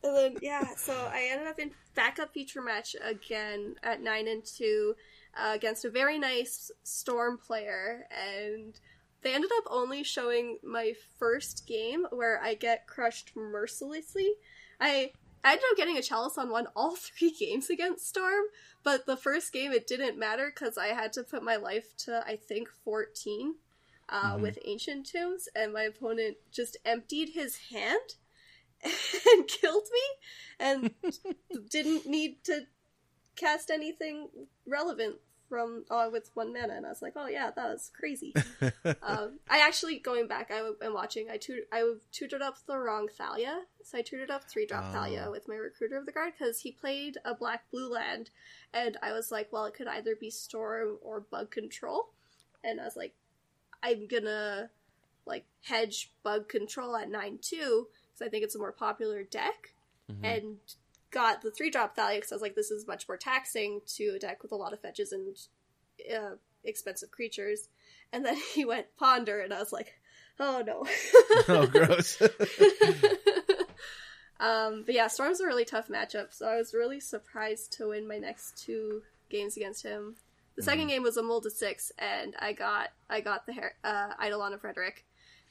And 0.02 0.16
then 0.16 0.36
yeah, 0.40 0.64
so 0.76 0.92
I 0.92 1.30
ended 1.32 1.48
up 1.48 1.58
in 1.58 1.72
backup 1.96 2.32
feature 2.32 2.62
match 2.62 2.94
again 3.02 3.74
at 3.82 4.00
nine 4.00 4.28
and 4.28 4.44
two 4.44 4.94
uh, 5.36 5.52
against 5.54 5.84
a 5.84 5.90
very 5.90 6.16
nice 6.16 6.70
Storm 6.84 7.38
player, 7.38 8.06
and 8.10 8.78
they 9.26 9.34
ended 9.34 9.50
up 9.58 9.64
only 9.68 10.04
showing 10.04 10.58
my 10.62 10.94
first 11.18 11.66
game 11.66 12.06
where 12.10 12.40
I 12.40 12.54
get 12.54 12.86
crushed 12.86 13.32
mercilessly. 13.36 14.34
I 14.80 15.12
I 15.44 15.52
ended 15.52 15.64
up 15.70 15.76
getting 15.76 15.96
a 15.98 16.02
chalice 16.02 16.38
on 16.38 16.50
one 16.50 16.68
all 16.76 16.96
three 16.96 17.32
games 17.32 17.68
against 17.70 18.08
Storm, 18.08 18.44
but 18.84 19.06
the 19.06 19.16
first 19.16 19.52
game 19.52 19.72
it 19.72 19.88
didn't 19.88 20.18
matter 20.18 20.52
because 20.54 20.78
I 20.78 20.88
had 20.88 21.12
to 21.14 21.24
put 21.24 21.42
my 21.42 21.56
life 21.56 21.96
to 22.04 22.22
I 22.26 22.36
think 22.36 22.68
fourteen. 22.84 23.56
uh, 24.08 24.36
Mhm. 24.36 24.42
with 24.42 24.58
ancient 24.64 25.10
tombs, 25.10 25.48
and 25.56 25.72
my 25.72 25.82
opponent 25.82 26.36
just 26.52 26.76
emptied 26.84 27.30
his 27.30 27.56
hand 27.70 28.14
and 28.84 29.48
killed 29.48 29.88
me, 29.92 30.02
and 30.60 30.94
didn't 31.70 32.06
need 32.06 32.44
to 32.44 32.66
cast 33.34 33.70
anything 33.70 34.28
relevant 34.66 35.16
from 35.48 35.84
uh, 35.90 36.08
with 36.12 36.30
one 36.34 36.52
mana. 36.52 36.74
And 36.74 36.86
I 36.86 36.88
was 36.88 37.02
like, 37.02 37.14
oh 37.16 37.26
yeah, 37.28 37.50
that 37.54 37.68
was 37.68 37.90
crazy. 37.98 38.34
um, 39.02 39.38
I 39.48 39.58
actually 39.60 39.98
going 39.98 40.26
back, 40.28 40.50
I 40.50 40.70
am 40.84 40.92
watching. 40.94 41.28
I 41.30 41.36
tut- 41.36 41.68
I 41.72 41.94
tutored 42.12 42.42
up 42.42 42.58
the 42.66 42.78
wrong 42.78 43.08
Thalia, 43.08 43.62
so 43.82 43.98
I 43.98 44.02
tutored 44.02 44.30
up 44.30 44.44
three 44.44 44.66
drop 44.66 44.84
Oh. 44.88 44.92
Thalia 44.92 45.28
with 45.30 45.48
my 45.48 45.54
recruiter 45.56 45.96
of 45.96 46.06
the 46.06 46.12
guard 46.12 46.32
because 46.38 46.60
he 46.60 46.72
played 46.72 47.18
a 47.24 47.34
black 47.34 47.70
blue 47.70 47.90
land, 47.92 48.30
and 48.74 48.96
I 49.02 49.12
was 49.12 49.30
like, 49.30 49.52
well, 49.52 49.64
it 49.66 49.74
could 49.74 49.88
either 49.88 50.14
be 50.16 50.30
storm 50.30 50.98
or 51.02 51.20
bug 51.20 51.50
control, 51.50 52.10
and 52.64 52.80
I 52.80 52.84
was 52.84 52.96
like, 52.96 53.14
I'm 53.82 54.06
gonna 54.06 54.70
like 55.26 55.44
hedge 55.64 56.10
bug 56.22 56.48
control 56.48 56.96
at 56.96 57.10
nine 57.10 57.38
two 57.42 57.88
because 58.12 58.26
I 58.26 58.30
think 58.30 58.44
it's 58.44 58.54
a 58.54 58.58
more 58.58 58.72
popular 58.72 59.22
deck, 59.22 59.74
Mhm. 60.10 60.24
and 60.24 60.56
got 61.10 61.42
the 61.42 61.50
three 61.50 61.70
drop 61.70 61.96
Thalia 61.96 62.18
because 62.18 62.32
I 62.32 62.34
was 62.34 62.42
like, 62.42 62.54
this 62.54 62.70
is 62.70 62.86
much 62.86 63.08
more 63.08 63.16
taxing 63.16 63.80
to 63.96 64.14
a 64.16 64.18
deck 64.18 64.42
with 64.42 64.52
a 64.52 64.56
lot 64.56 64.72
of 64.72 64.80
fetches 64.80 65.12
and 65.12 65.36
uh, 66.14 66.36
expensive 66.64 67.10
creatures. 67.10 67.68
And 68.12 68.24
then 68.24 68.36
he 68.54 68.64
went 68.64 68.86
ponder, 68.96 69.40
and 69.40 69.52
I 69.52 69.58
was 69.58 69.72
like, 69.72 69.94
oh 70.38 70.62
no. 70.66 70.86
oh, 71.48 71.66
gross. 71.66 72.20
um, 74.40 74.82
but 74.84 74.94
yeah, 74.94 75.08
Storm's 75.08 75.40
a 75.40 75.46
really 75.46 75.64
tough 75.64 75.88
matchup, 75.88 76.32
so 76.32 76.46
I 76.46 76.56
was 76.56 76.74
really 76.74 77.00
surprised 77.00 77.72
to 77.74 77.88
win 77.88 78.06
my 78.06 78.18
next 78.18 78.62
two 78.62 79.02
games 79.30 79.56
against 79.56 79.82
him. 79.82 80.16
The 80.56 80.62
Mm-hmm. 80.62 80.70
second 80.70 80.86
game 80.88 81.02
was 81.02 81.16
a 81.16 81.22
mull 81.22 81.40
to 81.42 81.50
six, 81.50 81.92
and 81.98 82.34
I 82.38 82.52
got 82.52 82.88
I 83.10 83.20
got 83.20 83.46
the 83.46 83.54
Her- 83.54 83.74
uh, 83.84 84.12
Eidolon 84.22 84.52
of 84.54 84.64
Rhetoric, 84.64 85.04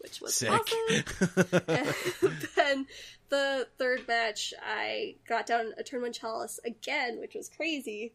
which 0.06 0.22
was 0.22 0.36
Sick. 0.36 0.52
awesome. 0.52 2.38
then 2.56 2.86
the 3.30 3.68
third 3.80 4.08
match, 4.08 4.54
I 4.64 5.16
got 5.28 5.48
down 5.48 5.74
a 5.80 5.84
turn 5.84 6.04
one 6.04 6.14
chalice 6.14 6.60
again, 6.64 7.20
which 7.20 7.34
was 7.34 7.50
crazy. 7.50 8.14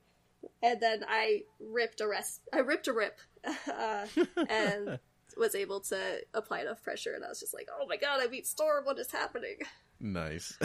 And 0.62 0.80
then 0.80 1.04
I 1.08 1.42
ripped 1.58 2.00
a 2.00 2.06
rest. 2.06 2.42
I 2.52 2.60
ripped 2.60 2.86
a 2.86 2.92
rip, 2.92 3.18
uh, 3.44 4.06
and 4.48 4.98
was 5.36 5.54
able 5.54 5.80
to 5.80 6.20
apply 6.32 6.60
enough 6.60 6.80
pressure. 6.82 7.12
And 7.14 7.24
I 7.24 7.28
was 7.28 7.40
just 7.40 7.52
like, 7.52 7.68
"Oh 7.70 7.86
my 7.86 7.96
god, 7.96 8.20
I 8.22 8.26
beat 8.26 8.46
Storm! 8.46 8.84
What 8.84 8.98
is 8.98 9.10
happening?" 9.10 9.56
nice. 10.00 10.56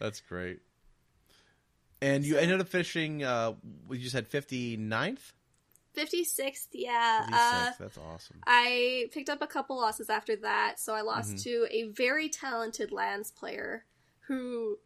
That's 0.00 0.20
great. 0.20 0.58
And 2.02 2.24
you 2.24 2.36
ended 2.36 2.60
up 2.60 2.68
finishing. 2.68 3.24
Uh, 3.24 3.54
you 3.90 3.98
just 3.98 4.14
had 4.14 4.28
59th. 4.28 5.32
Fifty 5.92 6.24
sixth, 6.24 6.68
yeah. 6.72 7.20
56. 7.26 7.36
Uh, 7.42 7.72
That's 7.78 7.98
awesome. 7.98 8.36
I 8.46 9.08
picked 9.12 9.28
up 9.28 9.42
a 9.42 9.46
couple 9.46 9.76
losses 9.76 10.08
after 10.08 10.36
that, 10.36 10.78
so 10.78 10.94
I 10.94 11.00
lost 11.00 11.36
Mhm. 11.36 11.42
to 11.44 11.66
a 11.70 11.82
very 11.90 12.28
talented 12.28 12.92
Lands 12.92 13.30
player 13.30 13.86
who 14.28 14.78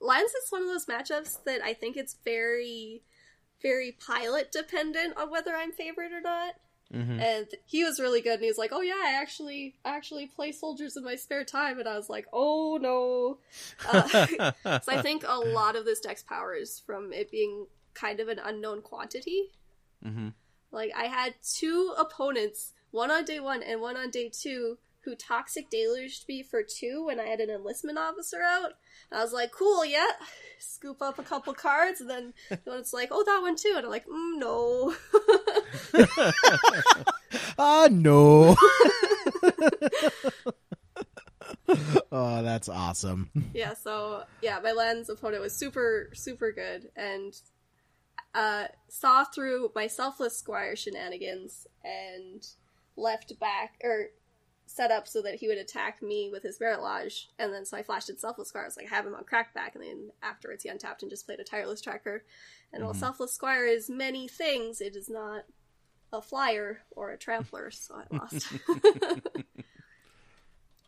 Lands 0.00 0.32
is 0.32 0.50
one 0.50 0.62
of 0.62 0.68
those 0.68 0.86
matchups 0.86 1.44
that 1.44 1.62
I 1.62 1.74
think 1.74 1.96
it's 1.96 2.16
very 2.24 3.02
very 3.60 3.92
pilot 3.92 4.50
dependent 4.50 5.16
on 5.16 5.30
whether 5.30 5.54
I'm 5.54 5.70
favored 5.70 6.10
or 6.10 6.20
not. 6.20 6.56
hmm 6.90 7.20
And 7.20 7.46
he 7.64 7.84
was 7.84 8.00
really 8.00 8.20
good 8.20 8.34
and 8.34 8.42
he 8.42 8.48
was 8.48 8.58
like, 8.58 8.72
"Oh 8.72 8.80
yeah, 8.80 9.00
I 9.00 9.12
actually 9.12 9.76
I 9.84 9.90
actually 9.96 10.26
play 10.26 10.50
soldiers 10.50 10.96
in 10.96 11.04
my 11.04 11.14
spare 11.14 11.44
time." 11.44 11.78
And 11.78 11.88
I 11.88 11.96
was 11.96 12.10
like, 12.10 12.26
"Oh 12.32 12.78
no." 12.82 13.38
Uh, 13.88 14.08
so 14.82 14.92
I 14.92 15.00
think 15.02 15.22
a 15.24 15.38
lot 15.38 15.76
of 15.76 15.84
this 15.84 16.00
deck's 16.00 16.24
power 16.24 16.52
is 16.54 16.80
from 16.80 17.12
it 17.12 17.30
being 17.30 17.68
kind 17.94 18.18
of 18.18 18.26
an 18.26 18.40
unknown 18.40 18.82
quantity. 18.82 19.52
Hmm 20.02 20.28
Like 20.70 20.92
I 20.96 21.04
had 21.04 21.34
two 21.42 21.94
opponents, 21.98 22.72
one 22.90 23.10
on 23.10 23.24
day 23.24 23.40
one 23.40 23.62
and 23.62 23.80
one 23.80 23.96
on 23.96 24.10
day 24.10 24.30
two, 24.32 24.78
who 25.04 25.14
toxic 25.14 25.68
deluged 25.70 26.28
me 26.28 26.42
for 26.42 26.62
two 26.62 27.04
when 27.06 27.18
I 27.18 27.26
had 27.26 27.40
an 27.40 27.50
enlistment 27.50 27.98
officer 27.98 28.40
out. 28.42 28.72
And 29.10 29.20
I 29.20 29.22
was 29.22 29.32
like, 29.32 29.52
cool, 29.52 29.84
yeah. 29.84 30.06
Scoop 30.58 31.02
up 31.02 31.18
a 31.18 31.22
couple 31.24 31.54
cards, 31.54 32.00
and 32.00 32.08
then 32.08 32.32
it's 32.66 32.92
like, 32.92 33.08
oh, 33.10 33.24
that 33.24 33.40
one 33.42 33.56
too, 33.56 33.74
and 33.76 33.84
I'm 33.84 33.90
like, 33.90 34.06
mm, 34.06 34.38
no. 34.38 34.94
Ah, 37.58 37.88
no. 37.90 38.56
oh, 42.12 42.42
that's 42.42 42.68
awesome. 42.68 43.30
yeah, 43.54 43.74
so 43.74 44.24
yeah, 44.40 44.58
my 44.62 44.72
Lands 44.72 45.08
opponent 45.08 45.42
was 45.42 45.54
super, 45.54 46.10
super 46.14 46.52
good, 46.52 46.90
and 46.96 47.34
uh, 48.34 48.66
saw 48.88 49.24
through 49.24 49.72
my 49.74 49.86
selfless 49.86 50.36
squire 50.38 50.74
shenanigans 50.76 51.66
and 51.84 52.46
left 52.96 53.38
back 53.38 53.74
or 53.84 54.06
set 54.66 54.90
up 54.90 55.06
so 55.06 55.20
that 55.20 55.34
he 55.34 55.48
would 55.48 55.58
attack 55.58 56.00
me 56.02 56.30
with 56.32 56.42
his 56.42 56.58
Marit 56.58 56.80
Lage, 56.82 57.28
and 57.38 57.52
then 57.52 57.64
so 57.66 57.76
I 57.76 57.82
flashed 57.82 58.08
in 58.08 58.16
Selfless 58.16 58.48
Squire. 58.48 58.64
I 58.64 58.66
was 58.68 58.76
like, 58.76 58.86
I 58.90 58.94
have 58.94 59.06
him 59.06 59.14
on 59.14 59.24
crackback, 59.24 59.74
and 59.74 59.82
then 59.84 60.10
afterwards 60.22 60.62
he 60.62 60.70
untapped 60.70 61.02
and 61.02 61.10
just 61.10 61.26
played 61.26 61.40
a 61.40 61.44
Tireless 61.44 61.82
Tracker. 61.82 62.24
And 62.72 62.82
while 62.82 62.94
Mhm. 62.94 63.00
Selfless 63.00 63.32
Squire 63.34 63.66
is 63.66 63.90
many 63.90 64.28
things, 64.28 64.80
it 64.80 64.96
is 64.96 65.10
not 65.10 65.44
a 66.10 66.22
flyer 66.22 66.82
or 66.92 67.10
a 67.10 67.18
trampler, 67.18 67.70
so 67.72 67.96
I 67.96 68.16
lost. 68.16 68.46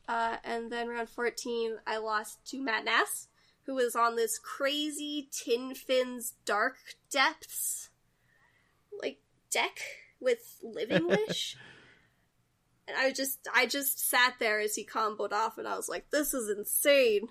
uh, 0.09 0.36
and 0.45 0.70
then 0.70 0.88
round 0.88 1.09
14, 1.11 1.78
I 1.86 1.97
lost 1.99 2.45
to 2.53 2.62
Matt 2.62 2.84
Nass, 2.84 3.28
who 3.66 3.74
was 3.74 3.96
on 3.96 4.16
this 4.16 4.38
crazy 4.38 5.28
Tin 5.32 5.74
Fins 5.74 6.34
Dark 6.44 6.76
Depths 7.10 7.90
like 9.00 9.20
deck 9.50 9.78
with 10.20 10.58
Living 10.62 11.06
Wish. 11.08 11.56
and 12.86 12.96
I 12.96 13.12
just 13.12 13.48
I 13.54 13.66
just 13.66 14.08
sat 14.08 14.34
there 14.38 14.60
as 14.60 14.74
he 14.74 14.84
comboed 14.84 15.32
off 15.32 15.58
and 15.58 15.66
I 15.68 15.76
was 15.76 15.88
like, 15.88 16.10
this 16.10 16.34
is 16.34 16.50
insane. 16.56 17.28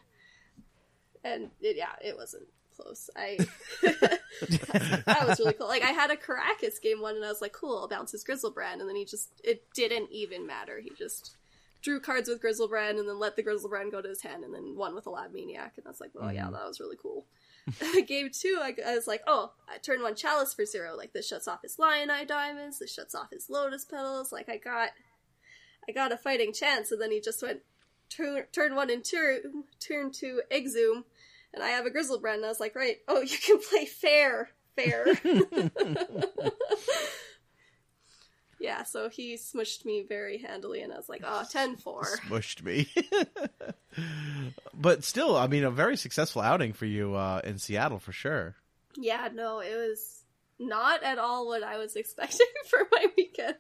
And 1.23 1.51
it, 1.61 1.77
yeah, 1.77 1.95
it 2.03 2.17
wasn't 2.17 2.47
close. 2.75 3.09
I 3.15 3.37
that 3.81 5.27
was 5.27 5.39
really 5.39 5.53
cool. 5.53 5.67
Like 5.67 5.83
I 5.83 5.91
had 5.91 6.11
a 6.11 6.15
Karakas 6.15 6.81
game 6.81 7.01
one 7.01 7.15
and 7.15 7.23
I 7.23 7.29
was 7.29 7.41
like, 7.41 7.53
cool, 7.53 7.77
I'll 7.77 7.87
bounce 7.87 8.11
his 8.11 8.23
Griselbrand 8.25 8.79
and 8.79 8.89
then 8.89 8.95
he 8.95 9.05
just 9.05 9.29
it 9.43 9.65
didn't 9.73 10.11
even 10.11 10.45
matter. 10.45 10.79
He 10.81 10.91
just 10.97 11.37
drew 11.83 11.99
cards 11.99 12.27
with 12.29 12.41
Griselbrand 12.41 12.97
and 12.97 13.07
then 13.07 13.19
let 13.19 13.35
the 13.35 13.43
Griselbrand 13.43 13.91
go 13.91 14.01
to 14.01 14.09
his 14.09 14.21
hand 14.23 14.43
and 14.43 14.53
then 14.55 14.75
won 14.75 14.95
with 14.95 15.05
a 15.05 15.09
Lab 15.11 15.31
Maniac 15.33 15.73
and 15.77 15.85
I 15.85 15.89
was 15.89 15.99
like, 16.01 16.11
oh 16.19 16.29
yeah, 16.29 16.45
Mhm. 16.45 16.53
that 16.53 16.65
was 16.67 16.79
really 16.79 16.95
cool. 16.99 17.25
game 18.07 18.29
two, 18.33 18.57
I, 18.61 18.73
I 18.85 18.95
was 18.95 19.05
like, 19.07 19.21
oh, 19.27 19.51
I 19.69 19.77
turn 19.77 20.01
one 20.01 20.15
Chalice 20.15 20.53
for 20.53 20.65
zero. 20.65 20.95
Like 20.97 21.13
this 21.13 21.27
shuts 21.27 21.47
off 21.47 21.61
his 21.61 21.77
Lion 21.79 22.09
Eye 22.09 22.23
diamonds. 22.25 22.79
This 22.79 22.93
shuts 22.93 23.13
off 23.13 23.29
his 23.31 23.49
Lotus 23.49 23.85
petals. 23.85 24.31
Like 24.31 24.49
I 24.49 24.57
got, 24.57 24.89
I 25.87 25.91
got 25.91 26.11
a 26.11 26.17
fighting 26.17 26.51
chance. 26.53 26.91
And 26.91 27.01
then 27.01 27.11
he 27.11 27.19
just 27.21 27.41
went 27.43 27.59
turn 28.09 28.43
turn 28.51 28.75
one 28.75 28.89
and 28.89 29.03
turn 29.03 29.63
turn 29.79 30.11
two 30.11 30.41
Exhume, 30.51 31.05
and 31.53 31.63
I 31.63 31.69
have 31.69 31.85
a 31.85 31.89
Griselbrand. 31.89 32.35
And 32.35 32.45
I 32.45 32.49
was 32.49 32.59
like, 32.59 32.75
right, 32.75 32.97
oh, 33.07 33.21
you 33.21 33.37
can 33.37 33.59
play 33.69 33.85
fair, 33.85 34.49
fair. 34.75 35.05
yeah, 38.63 38.83
so 38.83 39.09
he 39.09 39.35
smushed 39.35 39.83
me 39.83 40.05
very 40.07 40.37
handily, 40.37 40.81
and 40.81 40.93
I 40.93 40.95
was 40.95 41.09
like, 41.09 41.21
oh, 41.25 41.43
10-4. 41.53 42.03
Smushed 42.27 42.63
me. 42.63 42.87
but 44.73 45.03
still, 45.03 45.35
I 45.35 45.47
mean, 45.47 45.63
a 45.65 45.69
very 45.71 45.97
successful 45.97 46.41
outing 46.41 46.71
for 46.73 46.85
you 46.85 47.13
uh, 47.15 47.41
in 47.43 47.57
Seattle 47.59 47.99
for 47.99 48.13
sure. 48.13 48.55
Yeah, 48.95 49.27
no, 49.33 49.59
it 49.59 49.75
was 49.75 50.23
not 50.59 51.03
at 51.03 51.17
all 51.19 51.45
what 51.47 51.61
I 51.61 51.77
was 51.77 51.95
expecting 51.97 52.47
for 52.67 52.79
my 52.91 53.07
weekend. 53.17 53.55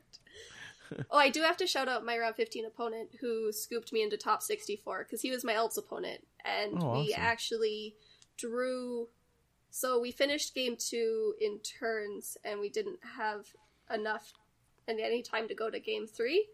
oh, 1.11 1.17
I 1.17 1.29
do 1.29 1.41
have 1.41 1.57
to 1.57 1.67
shout 1.67 1.89
out 1.89 2.05
my 2.05 2.17
round 2.17 2.35
15 2.35 2.65
opponent 2.65 3.09
who 3.19 3.51
scooped 3.51 3.91
me 3.91 4.03
into 4.03 4.15
top 4.15 4.41
64 4.41 5.03
because 5.03 5.21
he 5.21 5.31
was 5.31 5.43
my 5.43 5.53
Elts 5.53 5.77
opponent. 5.77 6.21
And 6.45 6.81
Oh, 6.81 6.93
we 6.93 7.11
awesome. 7.13 7.23
actually 7.23 7.95
drew. 8.37 9.09
So 9.71 9.99
we 9.99 10.11
finished 10.11 10.53
game 10.53 10.75
two 10.77 11.33
in 11.41 11.59
turns 11.59 12.37
and 12.45 12.59
we 12.59 12.69
didn't 12.69 12.99
have 13.17 13.47
enough 13.91 14.31
and 14.87 14.99
any 14.99 15.21
time 15.21 15.47
to 15.47 15.55
go 15.55 15.69
to 15.69 15.79
game 15.79 16.07
three. 16.07 16.47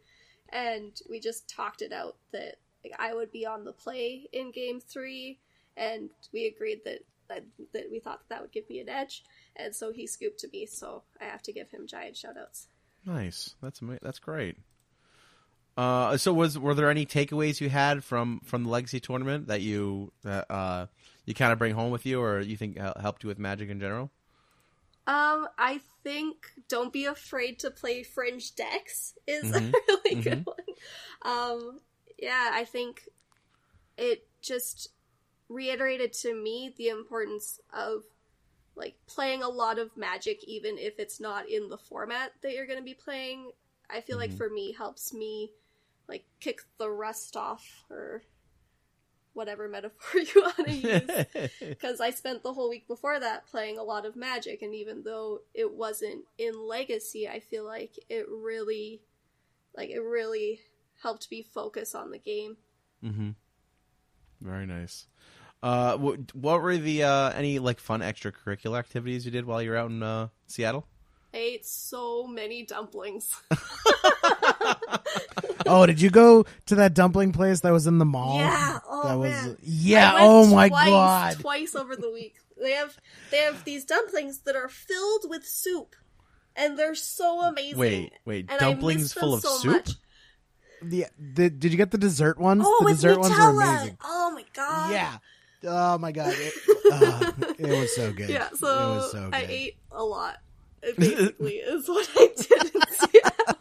And 0.49 0.99
we 1.09 1.19
just 1.19 1.49
talked 1.49 1.81
it 1.81 1.91
out 1.91 2.17
that 2.31 2.55
like, 2.83 2.93
I 2.97 3.13
would 3.13 3.31
be 3.31 3.45
on 3.45 3.65
the 3.65 3.73
play 3.73 4.27
in 4.31 4.51
game 4.51 4.79
three. 4.79 5.39
And 5.77 6.09
we 6.33 6.45
agreed 6.47 6.81
that, 6.85 6.99
that, 7.27 7.43
that 7.73 7.85
we 7.91 7.99
thought 7.99 8.19
that, 8.19 8.29
that 8.29 8.41
would 8.41 8.51
give 8.51 8.69
me 8.69 8.79
an 8.79 8.89
edge. 8.89 9.23
And 9.55 9.75
so 9.75 9.91
he 9.91 10.07
scooped 10.07 10.39
to 10.39 10.49
me. 10.51 10.65
So 10.65 11.03
I 11.21 11.25
have 11.25 11.41
to 11.43 11.53
give 11.53 11.69
him 11.69 11.87
giant 11.87 12.17
shout 12.17 12.37
outs. 12.37 12.67
Nice. 13.05 13.55
That's 13.61 13.81
ama- 13.81 13.99
that's 14.01 14.19
great. 14.19 14.57
Uh, 15.77 16.17
so 16.17 16.33
was 16.33 16.59
were 16.59 16.73
there 16.73 16.89
any 16.89 17.05
takeaways 17.05 17.61
you 17.61 17.69
had 17.69 18.03
from 18.03 18.41
from 18.43 18.65
the 18.65 18.69
legacy 18.69 18.99
tournament 18.99 19.47
that 19.47 19.61
you 19.61 20.11
that 20.23 20.51
uh 20.51 20.87
you 21.25 21.33
kind 21.33 21.53
of 21.53 21.59
bring 21.59 21.73
home 21.73 21.91
with 21.91 22.05
you, 22.05 22.19
or 22.19 22.41
you 22.41 22.57
think 22.57 22.77
helped 22.77 23.23
you 23.23 23.29
with 23.29 23.39
Magic 23.39 23.69
in 23.69 23.79
general? 23.79 24.11
Um, 25.07 25.47
I 25.57 25.79
think 26.03 26.51
don't 26.67 26.93
be 26.93 27.05
afraid 27.05 27.59
to 27.59 27.71
play 27.71 28.03
fringe 28.03 28.55
decks 28.55 29.13
is 29.27 29.51
Mhm. 29.51 29.73
a 29.73 29.77
really 29.87 30.21
good 30.21 30.45
one. 30.45 30.57
Um, 31.21 31.79
yeah, 32.17 32.51
I 32.53 32.65
think 32.65 33.07
it 33.97 34.27
just 34.41 34.89
reiterated 35.49 36.13
to 36.13 36.33
me 36.33 36.73
the 36.77 36.89
importance 36.89 37.59
of 37.73 38.03
like 38.75 38.95
playing 39.07 39.43
a 39.43 39.49
lot 39.49 39.77
of 39.79 39.97
magic 39.97 40.43
even 40.45 40.77
if 40.77 40.99
it's 40.99 41.19
not 41.19 41.49
in 41.49 41.69
the 41.69 41.77
format 41.77 42.31
that 42.41 42.53
you're 42.53 42.67
going 42.67 42.79
to 42.79 42.85
be 42.85 42.93
playing 42.93 43.51
I 43.89 44.01
feel 44.01 44.17
like 44.17 44.31
for 44.31 44.49
me 44.49 44.71
helps 44.71 45.11
me 45.11 45.51
like 46.07 46.23
kick 46.39 46.61
the 46.77 46.89
rust 46.89 47.35
off 47.35 47.83
or 47.89 48.21
whatever 49.33 49.67
metaphor 49.67 50.21
you 50.35 50.41
want 50.41 50.67
to 50.67 50.73
use 50.73 51.49
because 51.59 52.01
I 52.01 52.11
spent 52.11 52.43
the 52.43 52.53
whole 52.53 52.69
week 52.69 52.87
before 52.87 53.19
that 53.19 53.47
playing 53.47 53.77
a 53.77 53.83
lot 53.83 54.05
of 54.05 54.15
Magic, 54.15 54.61
and 54.61 54.73
even 54.73 55.03
though 55.03 55.41
it 55.53 55.73
wasn't 55.73 56.25
in 56.37 56.67
Legacy, 56.67 57.27
I 57.27 57.39
feel 57.39 57.65
like 57.65 57.93
it 58.09 58.25
really, 58.29 59.01
like 59.75 59.89
it 59.89 60.01
really 60.01 60.59
helped 61.01 61.29
me 61.31 61.43
focus 61.43 61.95
on 61.95 62.11
the 62.11 62.19
game. 62.19 62.57
mm-hmm. 63.03 63.29
Very 64.41 64.65
nice. 64.65 65.07
Uh, 65.61 65.97
what, 65.97 66.33
what 66.33 66.61
were 66.61 66.77
the 66.77 67.03
uh, 67.03 67.31
any 67.31 67.59
like 67.59 67.79
fun 67.79 67.99
extracurricular 67.99 68.79
activities 68.79 69.25
you 69.25 69.31
did 69.31 69.45
while 69.45 69.61
you 69.61 69.69
were 69.69 69.77
out 69.77 69.89
in 69.89 70.01
uh, 70.01 70.29
Seattle? 70.47 70.87
I 71.33 71.37
ate 71.37 71.65
so 71.65 72.25
many 72.25 72.65
dumplings. 72.65 73.35
Oh, 75.69 75.85
did 75.85 76.01
you 76.01 76.09
go 76.09 76.45
to 76.67 76.75
that 76.75 76.93
dumpling 76.93 77.31
place 77.31 77.61
that 77.61 77.71
was 77.71 77.87
in 77.87 77.97
the 77.97 78.05
mall? 78.05 78.37
Yeah. 78.39 78.79
Oh 78.87 79.07
that 79.07 79.15
was 79.17 79.31
man. 79.31 79.57
yeah. 79.61 80.11
I 80.11 80.13
went 80.15 80.25
Oh 80.25 80.55
my 80.55 80.69
twice, 80.69 80.85
god. 80.89 81.39
Twice 81.39 81.75
over 81.75 81.95
the 81.95 82.11
week. 82.11 82.35
They 82.61 82.71
have 82.71 82.97
they 83.31 83.37
have 83.37 83.63
these 83.63 83.85
dumplings 83.85 84.39
that 84.41 84.55
are 84.55 84.67
filled 84.67 85.25
with 85.29 85.45
soup, 85.45 85.95
and 86.55 86.77
they're 86.77 86.95
so 86.95 87.41
amazing. 87.41 87.77
Wait, 87.77 88.11
wait, 88.25 88.45
And 88.49 88.61
I 88.61 88.71
dumplings 88.71 89.01
miss 89.03 89.13
them 89.13 89.21
full 89.21 89.33
of 89.35 89.41
so 89.41 89.57
soup? 89.59 89.71
much. 89.71 89.89
The, 90.81 91.05
the, 91.17 91.49
did 91.49 91.71
you 91.73 91.77
get 91.77 91.91
the 91.91 91.97
dessert 91.97 92.37
ones? 92.39 92.63
Oh, 92.65 92.75
the 92.79 92.85
with 92.85 92.95
dessert 92.95 93.19
ones 93.19 93.31
were 93.33 93.37
Nutella. 93.37 93.73
amazing. 93.77 93.97
Oh 94.03 94.31
my 94.33 94.45
god. 94.53 94.91
Yeah. 94.91 95.17
Oh 95.65 95.97
my 95.97 96.11
god. 96.13 96.33
It, 96.37 96.53
uh, 96.93 97.31
it 97.59 97.67
was 97.79 97.93
so 97.95 98.13
good. 98.13 98.29
Yeah. 98.29 98.47
it 98.47 98.57
So, 98.57 98.67
was 98.95 99.11
so 99.11 99.25
good. 99.25 99.33
I 99.35 99.45
ate 99.49 99.77
a 99.91 100.03
lot. 100.03 100.37
It 100.81 100.95
basically 100.97 101.55
is 101.55 101.87
what 101.89 102.09
I 102.15 102.29
did 102.35 102.75
in 102.75 102.81
Seattle. 102.91 103.55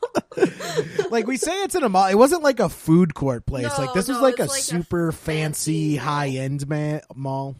like 1.11 1.27
we 1.27 1.37
say 1.37 1.63
it's 1.63 1.75
in 1.75 1.83
a 1.83 1.89
mall. 1.89 2.07
It 2.07 2.15
wasn't 2.15 2.43
like 2.43 2.61
a 2.61 2.69
food 2.69 3.15
court 3.15 3.47
place. 3.47 3.67
No, 3.79 3.85
like 3.85 3.95
this 3.95 4.09
was 4.09 4.19
like 4.21 4.39
a 4.39 4.43
like 4.45 4.51
a 4.61 4.63
super 4.63 5.13
fancy, 5.13 5.97
fancy 5.97 5.97
high 5.97 6.29
end 6.29 6.69
ma- 6.69 7.01
mall. 7.15 7.57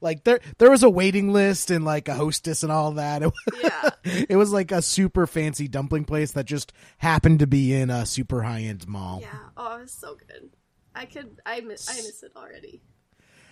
Like 0.00 0.24
there, 0.24 0.40
there 0.58 0.68
was 0.70 0.82
a 0.82 0.90
waiting 0.90 1.32
list 1.32 1.70
and 1.70 1.84
like 1.84 2.08
a 2.08 2.14
hostess 2.14 2.62
and 2.64 2.72
all 2.72 2.92
that. 2.92 3.22
It 3.22 3.26
was, 3.32 3.62
Yeah. 3.62 3.90
it 4.30 4.36
was 4.36 4.52
like 4.52 4.72
a 4.72 4.82
super 4.82 5.26
fancy 5.28 5.68
dumpling 5.68 6.04
place 6.04 6.32
that 6.32 6.44
just 6.44 6.72
happened 6.98 7.38
to 7.38 7.46
be 7.46 7.72
in 7.72 7.88
a 7.88 8.04
super 8.04 8.42
high 8.42 8.62
end 8.62 8.88
mall. 8.88 9.20
Yeah. 9.22 9.28
Oh, 9.56 9.76
it 9.78 9.82
was 9.82 9.92
so 9.92 10.16
good. 10.16 10.50
I 10.94 11.04
could. 11.06 11.40
I 11.46 11.60
miss. 11.60 11.88
I 11.88 11.94
miss 11.94 12.22
it 12.24 12.32
already. 12.36 12.82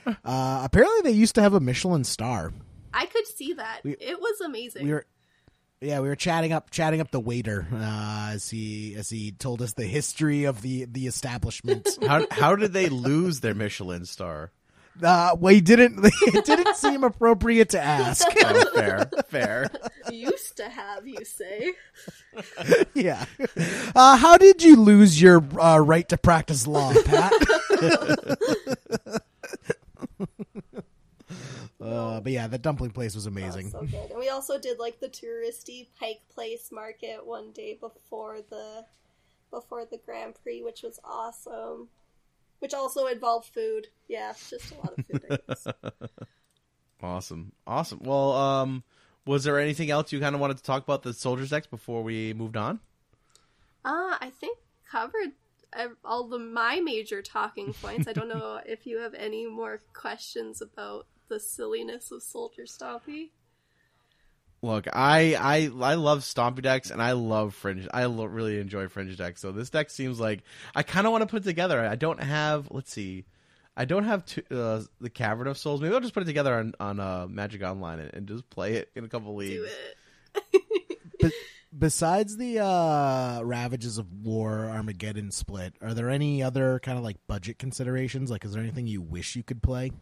Uh, 0.06 0.62
apparently, 0.64 1.02
they 1.10 1.16
used 1.16 1.34
to 1.36 1.42
have 1.42 1.54
a 1.54 1.60
Michelin 1.60 2.04
star. 2.04 2.52
I 2.92 3.06
could 3.06 3.26
see 3.26 3.52
that. 3.54 3.80
We- 3.84 3.92
it 3.92 4.18
was 4.20 4.40
amazing. 4.40 4.84
We 4.86 4.92
were, 4.92 5.06
yeah, 5.80 6.00
we 6.00 6.08
were 6.08 6.16
chatting 6.16 6.52
up, 6.52 6.70
chatting 6.70 7.00
up 7.00 7.10
the 7.10 7.20
waiter 7.20 7.66
uh, 7.72 8.30
as 8.32 8.50
he 8.50 8.94
as 8.96 9.08
he 9.08 9.32
told 9.32 9.62
us 9.62 9.72
the 9.72 9.86
history 9.86 10.44
of 10.44 10.62
the 10.62 10.84
the 10.84 11.06
establishment. 11.06 11.88
How 12.06 12.26
how 12.30 12.56
did 12.56 12.72
they 12.72 12.88
lose 12.88 13.40
their 13.40 13.54
Michelin 13.54 14.04
star? 14.04 14.52
uh, 15.02 15.36
we 15.38 15.60
didn't. 15.60 16.04
It 16.22 16.44
didn't 16.44 16.76
seem 16.76 17.04
appropriate 17.04 17.70
to 17.70 17.80
ask. 17.80 18.26
Oh, 18.44 18.64
fair, 18.74 19.10
fair. 19.28 19.70
used 20.12 20.56
to 20.58 20.68
have, 20.68 21.06
you 21.06 21.24
say? 21.24 21.72
yeah. 22.94 23.24
Uh, 23.94 24.16
how 24.16 24.36
did 24.36 24.62
you 24.62 24.76
lose 24.76 25.20
your 25.20 25.42
uh, 25.60 25.78
right 25.78 26.08
to 26.08 26.16
practice 26.16 26.66
law, 26.66 26.92
Pat? 27.04 27.32
Uh, 31.80 32.20
but 32.20 32.32
yeah, 32.32 32.46
the 32.46 32.58
dumpling 32.58 32.90
place 32.90 33.14
was 33.14 33.26
Oh, 33.26 33.30
amazing. 33.30 33.70
so 33.70 33.80
good. 33.82 34.10
And 34.10 34.18
we 34.18 34.28
also 34.28 34.58
did 34.58 34.78
like 34.78 35.00
the 35.00 35.08
touristy 35.08 35.88
Pike 35.98 36.20
Place 36.32 36.70
market 36.72 37.26
one 37.26 37.52
day 37.52 37.76
before 37.80 38.38
the 38.48 38.84
before 39.50 39.84
the 39.84 39.98
Grand 39.98 40.34
Prix, 40.42 40.62
which 40.62 40.82
was 40.82 41.00
awesome. 41.04 41.88
Which 42.60 42.74
also 42.74 43.06
involved 43.06 43.48
food. 43.54 43.88
Yeah, 44.08 44.32
just 44.48 44.72
a 44.72 44.74
lot 44.76 44.94
of 44.98 45.06
food. 45.06 45.74
Awesome, 47.02 47.52
awesome. 47.66 48.00
Well, 48.02 48.32
um, 48.32 48.84
was 49.24 49.44
there 49.44 49.58
anything 49.58 49.90
else 49.90 50.12
you 50.12 50.20
kind 50.20 50.34
of 50.34 50.40
wanted 50.40 50.58
to 50.58 50.62
talk 50.62 50.82
about 50.82 51.02
the 51.02 51.14
soldiers 51.14 51.48
decks 51.48 51.66
before 51.66 52.02
we 52.02 52.34
moved 52.34 52.58
on? 52.58 52.78
Uh, 53.84 54.18
I 54.20 54.30
think 54.38 54.58
covered 54.90 55.32
all 56.04 56.24
the 56.28 56.38
my 56.38 56.80
major 56.80 57.22
talking 57.22 57.72
points. 57.72 58.06
I 58.06 58.12
don't 58.12 58.28
know 58.28 58.60
if 58.66 58.86
you 58.86 58.98
have 58.98 59.14
any 59.14 59.46
more 59.46 59.80
questions 59.94 60.60
about 60.60 61.06
the 61.30 61.40
silliness 61.40 62.10
of 62.10 62.22
Soldier 62.22 62.64
Stompy. 62.64 63.30
Look, 64.62 64.86
I 64.92 65.34
I 65.36 65.70
I 65.82 65.94
love 65.94 66.18
Stompy 66.20 66.60
decks 66.60 66.90
and 66.90 67.00
I 67.00 67.12
love 67.12 67.54
Fringe. 67.54 67.88
I 67.94 68.04
lo- 68.04 68.26
really 68.26 68.60
enjoy 68.60 68.88
Fringe 68.88 69.16
decks. 69.16 69.40
So 69.40 69.52
this 69.52 69.70
deck 69.70 69.88
seems 69.88 70.20
like 70.20 70.42
I 70.74 70.82
kind 70.82 71.06
of 71.06 71.12
want 71.12 71.22
to 71.22 71.26
put 71.26 71.40
it 71.42 71.44
together. 71.44 71.80
I 71.80 71.94
don't 71.96 72.20
have. 72.22 72.68
Let's 72.70 72.92
see. 72.92 73.24
I 73.74 73.86
don't 73.86 74.04
have 74.04 74.26
two, 74.26 74.42
uh, 74.50 74.82
the 75.00 75.08
Cavern 75.08 75.46
of 75.46 75.56
Souls. 75.56 75.80
Maybe 75.80 75.94
I'll 75.94 76.00
just 76.02 76.12
put 76.12 76.24
it 76.24 76.26
together 76.26 76.54
on 76.54 76.74
on 76.78 77.00
uh, 77.00 77.26
Magic 77.26 77.62
Online 77.62 78.00
and, 78.00 78.12
and 78.12 78.28
just 78.28 78.50
play 78.50 78.74
it 78.74 78.90
in 78.94 79.04
a 79.04 79.08
couple 79.08 79.34
leagues. 79.34 79.54
Do 79.54 79.68
it. 80.52 80.62
Be- 81.22 81.30
besides 81.78 82.36
the 82.36 82.58
uh, 82.58 83.40
Ravages 83.42 83.96
of 83.96 84.12
War 84.12 84.66
Armageddon 84.66 85.30
split, 85.30 85.74
are 85.80 85.94
there 85.94 86.10
any 86.10 86.42
other 86.42 86.80
kind 86.80 86.98
of 86.98 87.04
like 87.04 87.16
budget 87.26 87.58
considerations? 87.58 88.30
Like, 88.30 88.44
is 88.44 88.52
there 88.52 88.62
anything 88.62 88.86
you 88.86 89.00
wish 89.00 89.36
you 89.36 89.42
could 89.42 89.62
play? 89.62 89.92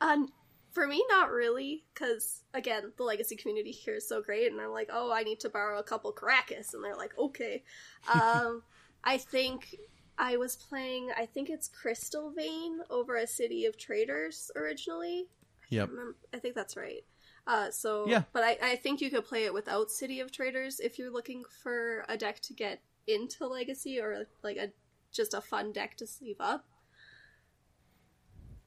Um, 0.00 0.28
for 0.76 0.86
me, 0.86 1.02
not 1.08 1.30
really, 1.30 1.84
because 1.94 2.42
again, 2.52 2.92
the 2.98 3.02
legacy 3.02 3.34
community 3.34 3.70
here 3.70 3.94
is 3.94 4.06
so 4.06 4.20
great, 4.20 4.52
and 4.52 4.60
I'm 4.60 4.72
like, 4.72 4.90
oh, 4.92 5.10
I 5.10 5.22
need 5.22 5.40
to 5.40 5.48
borrow 5.48 5.78
a 5.78 5.82
couple 5.82 6.12
Karakas, 6.12 6.74
and 6.74 6.84
they're 6.84 6.94
like, 6.94 7.16
okay. 7.18 7.64
Um, 8.12 8.62
I 9.02 9.16
think 9.16 9.74
I 10.18 10.36
was 10.36 10.54
playing, 10.54 11.08
I 11.16 11.24
think 11.24 11.48
it's 11.48 11.68
Crystal 11.68 12.30
Vein 12.30 12.80
over 12.90 13.16
a 13.16 13.26
City 13.26 13.64
of 13.64 13.78
Traders 13.78 14.50
originally. 14.54 15.28
Yep. 15.70 15.88
Remember, 15.88 16.16
I 16.34 16.38
think 16.40 16.54
that's 16.54 16.76
right. 16.76 17.04
Uh, 17.46 17.70
so 17.70 18.06
Yeah. 18.06 18.24
but 18.34 18.44
I, 18.44 18.58
I 18.62 18.76
think 18.76 19.00
you 19.00 19.10
could 19.10 19.24
play 19.24 19.44
it 19.44 19.54
without 19.54 19.90
City 19.90 20.20
of 20.20 20.30
Traders 20.30 20.78
if 20.78 20.98
you're 20.98 21.10
looking 21.10 21.42
for 21.62 22.04
a 22.06 22.18
deck 22.18 22.40
to 22.40 22.52
get 22.52 22.82
into 23.06 23.46
Legacy 23.46 23.98
or 23.98 24.26
like 24.44 24.58
a 24.58 24.72
just 25.10 25.32
a 25.32 25.40
fun 25.40 25.72
deck 25.72 25.96
to 25.96 26.06
sleeve 26.06 26.36
up. 26.38 26.66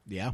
Yeah. 0.08 0.32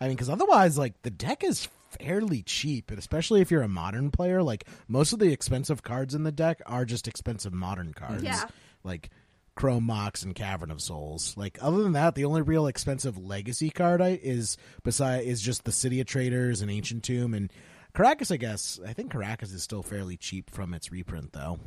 I 0.00 0.06
mean, 0.06 0.16
because 0.16 0.30
otherwise, 0.30 0.78
like, 0.78 1.00
the 1.02 1.10
deck 1.10 1.44
is 1.44 1.68
fairly 1.90 2.42
cheap, 2.42 2.90
and 2.90 2.98
especially 2.98 3.40
if 3.40 3.50
you're 3.50 3.62
a 3.62 3.68
modern 3.68 4.10
player. 4.10 4.42
Like, 4.42 4.64
most 4.88 5.12
of 5.12 5.18
the 5.18 5.32
expensive 5.32 5.82
cards 5.82 6.14
in 6.14 6.22
the 6.22 6.32
deck 6.32 6.62
are 6.66 6.84
just 6.84 7.08
expensive 7.08 7.52
modern 7.52 7.92
cards. 7.92 8.22
Yeah. 8.22 8.44
Like, 8.82 9.10
Chrome 9.56 9.84
Mox 9.84 10.22
and 10.22 10.34
Cavern 10.34 10.70
of 10.70 10.80
Souls. 10.80 11.34
Like, 11.36 11.58
other 11.60 11.82
than 11.82 11.92
that, 11.92 12.14
the 12.14 12.24
only 12.24 12.40
real 12.40 12.66
expensive 12.66 13.18
legacy 13.18 13.68
card 13.68 14.00
I, 14.00 14.18
is 14.22 14.56
beside 14.82 15.24
is 15.24 15.42
just 15.42 15.64
the 15.64 15.72
City 15.72 16.00
of 16.00 16.06
Traders 16.06 16.62
and 16.62 16.70
Ancient 16.70 17.02
Tomb 17.02 17.34
and 17.34 17.52
Karakas. 17.94 18.32
I 18.32 18.38
guess 18.38 18.80
I 18.86 18.94
think 18.94 19.12
Karakas 19.12 19.52
is 19.52 19.62
still 19.62 19.82
fairly 19.82 20.16
cheap 20.16 20.48
from 20.48 20.72
its 20.72 20.90
reprint, 20.90 21.32
though. 21.32 21.58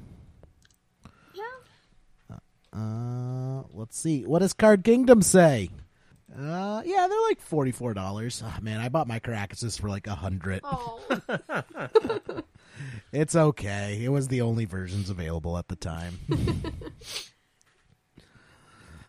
Yeah. 1.35 2.37
Uh, 2.75 3.63
let's 3.73 3.99
see. 3.99 4.23
What 4.25 4.39
does 4.39 4.53
Card 4.53 4.83
Kingdom 4.83 5.21
say? 5.21 5.69
Uh, 6.37 6.81
yeah, 6.85 7.07
they're 7.07 7.21
like 7.27 7.41
forty 7.41 7.71
four 7.71 7.93
dollars. 7.93 8.41
Oh, 8.43 8.57
man, 8.61 8.79
I 8.79 8.89
bought 8.89 9.07
my 9.07 9.19
Karakases 9.19 9.79
for 9.79 9.87
like 9.89 10.07
a 10.07 10.15
hundred. 10.15 10.61
Oh, 10.63 10.99
It's 13.11 13.35
okay. 13.35 14.01
It 14.03 14.09
was 14.09 14.27
the 14.27 14.41
only 14.41 14.65
versions 14.65 15.09
available 15.09 15.57
at 15.59 15.67
the 15.67 15.75
time. 15.75 16.19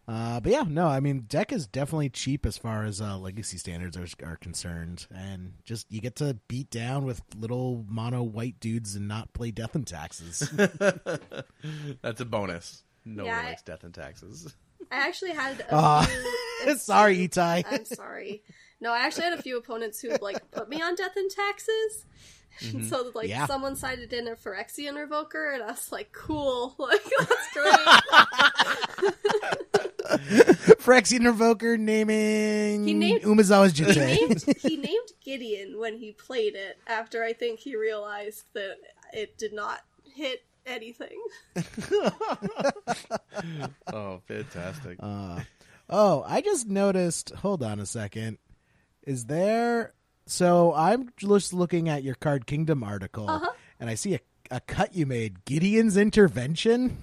uh, 0.06 0.40
but 0.40 0.52
yeah, 0.52 0.64
no, 0.68 0.86
I 0.88 1.00
mean, 1.00 1.20
deck 1.20 1.50
is 1.50 1.66
definitely 1.66 2.10
cheap 2.10 2.44
as 2.44 2.58
far 2.58 2.84
as 2.84 3.00
uh, 3.00 3.16
legacy 3.16 3.56
standards 3.56 3.96
are, 3.96 4.06
are 4.22 4.36
concerned, 4.36 5.06
and 5.14 5.54
just 5.64 5.90
you 5.90 6.02
get 6.02 6.16
to 6.16 6.36
beat 6.48 6.68
down 6.68 7.06
with 7.06 7.22
little 7.34 7.86
mono 7.88 8.22
white 8.22 8.60
dudes 8.60 8.94
and 8.94 9.08
not 9.08 9.32
play 9.32 9.50
Death 9.50 9.74
and 9.74 9.86
Taxes. 9.86 10.50
That's 12.02 12.20
a 12.20 12.26
bonus. 12.26 12.82
No 13.06 13.24
Yeah, 13.24 13.36
one 13.38 13.46
likes 13.46 13.62
death 13.62 13.84
and 13.84 13.94
taxes. 13.94 14.54
I 14.90 14.96
actually 14.96 15.32
had 15.32 15.60
a 15.60 15.74
Uh, 15.74 16.04
few. 16.04 16.76
Sorry, 16.78 17.28
Itai. 17.28 17.64
I'm 17.70 17.84
sorry. 17.84 18.42
No, 18.80 18.92
I 18.92 18.98
actually 19.00 19.24
had 19.24 19.32
a 19.34 19.42
few 19.42 19.56
opponents 19.58 20.00
who 20.00 20.10
like 20.20 20.50
put 20.50 20.68
me 20.68 20.80
on 20.82 20.94
death 20.94 21.16
and 21.16 21.30
taxes. 21.30 22.06
So 22.88 23.10
like 23.14 23.28
Yeah. 23.28 23.46
someone 23.46 23.74
sided 23.76 24.12
in 24.12 24.28
a 24.28 24.36
Phyrexian 24.36 24.94
Revoker, 24.94 25.52
and 25.54 25.62
I 25.62 25.66
was 25.72 25.90
like, 25.90 26.12
"Cool, 26.12 26.74
like 26.78 27.02
that's 27.18 27.52
great." 27.52 27.74
Phyrexian 30.84 31.22
Revoker 31.26 31.76
naming 31.78 32.86
He 32.86 32.94
named- 32.94 33.22
Umezawa's 33.22 33.76
he 33.76 33.84
named 33.84 34.44
he 34.60 34.76
named 34.76 35.08
Gideon 35.24 35.78
when 35.80 35.96
he 35.98 36.12
played 36.12 36.54
it. 36.54 36.78
After 36.86 37.24
I 37.24 37.32
think 37.32 37.58
he 37.60 37.74
realized 37.76 38.44
that 38.54 38.76
it 39.12 39.36
did 39.36 39.52
not 39.52 39.80
hit 40.14 40.44
anything. 40.66 41.18
Oh, 44.44 44.50
fantastic! 44.50 44.98
Uh, 45.00 45.40
oh, 45.88 46.24
I 46.26 46.40
just 46.40 46.68
noticed. 46.68 47.30
Hold 47.36 47.62
on 47.62 47.80
a 47.80 47.86
second. 47.86 48.38
Is 49.06 49.26
there? 49.26 49.94
So 50.26 50.72
I'm 50.74 51.10
just 51.16 51.52
looking 51.52 51.88
at 51.88 52.02
your 52.02 52.14
Card 52.14 52.46
Kingdom 52.46 52.82
article, 52.82 53.28
Uh-huh. 53.28 53.50
and 53.78 53.90
I 53.90 53.94
see 53.94 54.14
a, 54.14 54.20
a 54.50 54.60
cut 54.60 54.94
you 54.94 55.04
made. 55.06 55.44
Gideon's 55.44 55.96
intervention. 55.98 56.96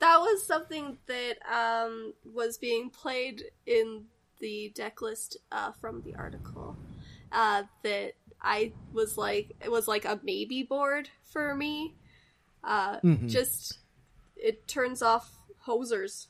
that 0.00 0.18
was 0.18 0.44
something 0.44 0.98
that 1.06 1.36
um, 1.52 2.14
was 2.34 2.58
being 2.58 2.90
played 2.90 3.44
in 3.66 4.04
the 4.40 4.72
deck 4.74 5.00
list 5.02 5.36
uh, 5.52 5.70
from 5.72 6.02
the 6.02 6.14
article. 6.16 6.76
Uh, 7.30 7.64
that 7.84 8.12
I 8.42 8.72
was 8.92 9.16
like, 9.18 9.54
it 9.64 9.70
was 9.70 9.86
like 9.86 10.04
a 10.04 10.18
maybe 10.24 10.62
board 10.64 11.08
for 11.22 11.54
me. 11.54 11.94
Uh, 12.64 12.98
Mhm. 13.00 13.28
Just 13.28 13.78
it 14.36 14.66
turns 14.66 15.02
off 15.02 15.37
hosers. 15.68 16.26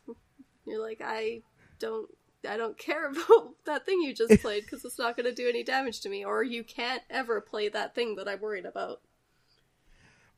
You're 0.67 0.83
like, 0.83 1.01
I 1.05 1.43
don't, 1.79 2.11
I 2.49 2.57
don't 2.57 2.77
care 2.77 3.07
about 3.11 3.55
that 3.65 3.87
thing 3.87 4.03
you 4.03 4.15
just 4.15 4.43
played 4.43 4.65
because 4.65 4.85
it's 4.85 4.99
not 4.99 5.17
going 5.17 5.27
to 5.27 5.35
do 5.35 5.49
any 5.49 5.63
damage 5.63 6.01
to 6.01 6.09
me, 6.09 6.25
or 6.25 6.43
you 6.43 6.65
can't 6.65 7.03
ever 7.09 7.41
play 7.41 7.69
that 7.69 7.95
thing 7.95 8.17
that 8.17 8.29
I'm 8.29 8.41
worried 8.41 8.67
about. 8.67 9.01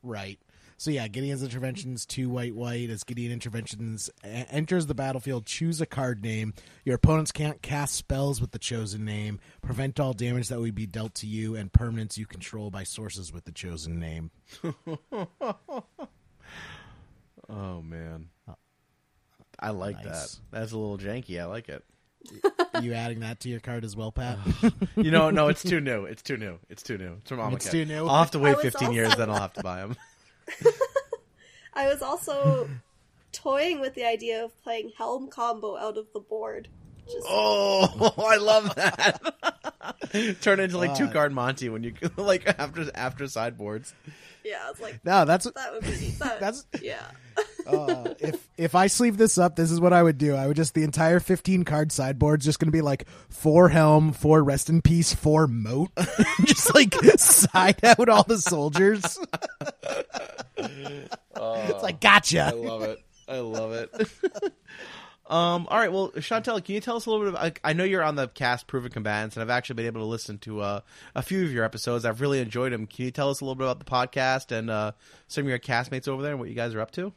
Right. 0.03 0.39
So 0.77 0.89
yeah, 0.89 1.07
Gideon's 1.07 1.43
interventions 1.43 2.07
two 2.07 2.27
white 2.27 2.55
white 2.55 2.89
as 2.89 3.03
Gideon 3.03 3.31
interventions 3.31 4.09
enters 4.23 4.87
the 4.87 4.95
battlefield. 4.95 5.45
Choose 5.45 5.79
a 5.79 5.85
card 5.85 6.23
name. 6.23 6.55
Your 6.85 6.95
opponents 6.95 7.31
can't 7.31 7.61
cast 7.61 7.93
spells 7.93 8.41
with 8.41 8.49
the 8.49 8.57
chosen 8.57 9.05
name. 9.05 9.39
Prevent 9.61 9.99
all 9.99 10.13
damage 10.13 10.47
that 10.47 10.59
would 10.59 10.73
be 10.73 10.87
dealt 10.87 11.13
to 11.15 11.27
you 11.27 11.55
and 11.55 11.71
permanents 11.71 12.17
you 12.17 12.25
control 12.25 12.71
by 12.71 12.83
sources 12.83 13.31
with 13.31 13.45
the 13.45 13.51
chosen 13.51 13.99
name. 13.99 14.31
Oh 17.49 17.81
man, 17.81 18.29
uh, 18.47 18.53
I 19.61 19.69
like 19.71 20.03
Nice. 20.03 20.05
that. 20.51 20.59
That's 20.59 20.71
a 20.71 20.77
little 20.77 20.97
janky. 20.97 21.39
I 21.39 21.45
like 21.45 21.69
it. 21.69 21.83
you 22.81 22.93
adding 22.93 23.21
that 23.21 23.39
to 23.41 23.49
your 23.49 23.59
card 23.59 23.83
as 23.83 23.95
well, 23.95 24.11
Pat? 24.11 24.37
You 24.95 25.11
know, 25.11 25.29
no, 25.31 25.47
it's 25.47 25.63
too 25.63 25.79
new. 25.81 26.05
It's 26.05 26.21
too 26.21 26.37
new. 26.37 26.59
It's 26.69 26.83
too 26.83 26.97
new. 26.97 27.13
It's 27.21 27.29
from 27.29 27.39
Amonkhet. 27.39 27.55
It's 27.55 27.69
too 27.69 27.85
new? 27.85 28.05
I'll 28.07 28.19
have 28.19 28.31
to 28.31 28.39
wait 28.39 28.51
I 28.51 28.53
was 28.55 28.63
15 28.63 28.91
years, 28.93 29.07
also- 29.09 29.19
then 29.19 29.29
I'll 29.29 29.39
have 29.41 29.53
to 29.53 29.63
buy 29.63 29.79
them. 29.81 29.95
I 31.73 31.87
was 31.87 32.01
also 32.01 32.69
toying 33.31 33.79
with 33.79 33.93
the 33.95 34.03
idea 34.05 34.43
of 34.43 34.61
playing 34.63 34.91
Helm 34.97 35.29
combo 35.29 35.77
out 35.77 35.97
of 35.97 36.07
the 36.13 36.19
board. 36.19 36.67
Just, 37.05 37.25
Oh, 37.29 38.13
I 38.29 38.37
love 38.37 38.75
that. 38.75 40.37
Turn 40.41 40.59
into 40.59 40.77
like 40.77 40.95
two 40.95 41.05
God. 41.05 41.13
card 41.13 41.33
Monty 41.33 41.69
when 41.69 41.83
you 41.83 41.93
like 42.17 42.45
after 42.59 42.89
after 42.93 43.27
sideboards. 43.27 43.93
Yeah, 44.43 44.69
it's 44.69 44.81
like 44.81 44.99
no, 45.03 45.25
that's 45.25 45.45
that 45.45 45.73
would 45.73 45.83
be 45.83 45.89
that, 46.19 46.39
That's- 46.39 46.65
yeah. 46.81 47.03
uh, 47.67 48.13
if 48.19 48.47
if 48.57 48.75
I 48.75 48.87
sleeve 48.87 49.15
this 49.17 49.37
up, 49.37 49.55
this 49.55 49.71
is 49.71 49.79
what 49.79 49.93
I 49.93 50.03
would 50.03 50.17
do. 50.17 50.35
I 50.35 50.47
would 50.47 50.57
just 50.57 50.73
the 50.73 50.83
entire 50.83 51.19
fifteen 51.19 51.63
card 51.63 51.91
sideboard's 51.91 52.43
just 52.43 52.59
going 52.59 52.67
to 52.67 52.71
be 52.75 52.81
like 52.81 53.07
four 53.29 53.69
helm, 53.69 54.11
four 54.11 54.43
rest 54.43 54.69
in 54.69 54.81
peace, 54.81 55.13
four 55.13 55.47
moat, 55.47 55.91
just 56.45 56.75
like 56.75 56.93
side 57.17 57.83
out 57.83 58.09
all 58.09 58.23
the 58.23 58.37
soldiers. 58.37 59.17
it's 60.57 61.83
like 61.83 62.01
gotcha. 62.01 62.41
I 62.47 62.51
love 62.51 62.81
it. 62.83 62.99
I 63.27 63.39
love 63.39 63.71
it. 63.71 63.89
Um. 65.31 65.65
All 65.69 65.77
right. 65.79 65.91
Well, 65.91 66.11
Chantel, 66.17 66.63
can 66.63 66.75
you 66.75 66.81
tell 66.81 66.97
us 66.97 67.05
a 67.05 67.09
little 67.09 67.25
bit? 67.25 67.33
About, 67.33 67.57
I- 67.63 67.69
I 67.69 67.73
know 67.73 67.83
you're 67.85 68.03
on 68.03 68.15
the 68.15 68.27
cast 68.27 68.67
Proven 68.67 68.91
Combatants, 68.91 69.35
and 69.37 69.41
I've 69.41 69.49
actually 69.49 69.75
been 69.75 69.85
able 69.85 70.01
to 70.01 70.05
listen 70.07 70.37
to 70.39 70.59
uh, 70.61 70.81
a 71.15 71.21
few 71.21 71.43
of 71.45 71.51
your 71.53 71.63
episodes. 71.63 72.03
I've 72.05 72.19
really 72.21 72.39
enjoyed 72.39 72.73
them. 72.73 72.85
Can 72.85 73.05
you 73.05 73.11
tell 73.11 73.29
us 73.29 73.39
a 73.41 73.45
little 73.45 73.55
bit 73.55 73.63
about 73.65 73.79
the 73.79 73.85
podcast 73.85 74.51
and 74.51 74.69
uh, 74.69 74.91
some 75.29 75.45
of 75.45 75.49
your 75.49 75.57
castmates 75.59 76.07
over 76.09 76.21
there 76.21 76.31
and 76.31 76.39
what 76.39 76.49
you 76.49 76.55
guys 76.55 76.75
are 76.75 76.81
up 76.81 76.91
to? 76.91 77.13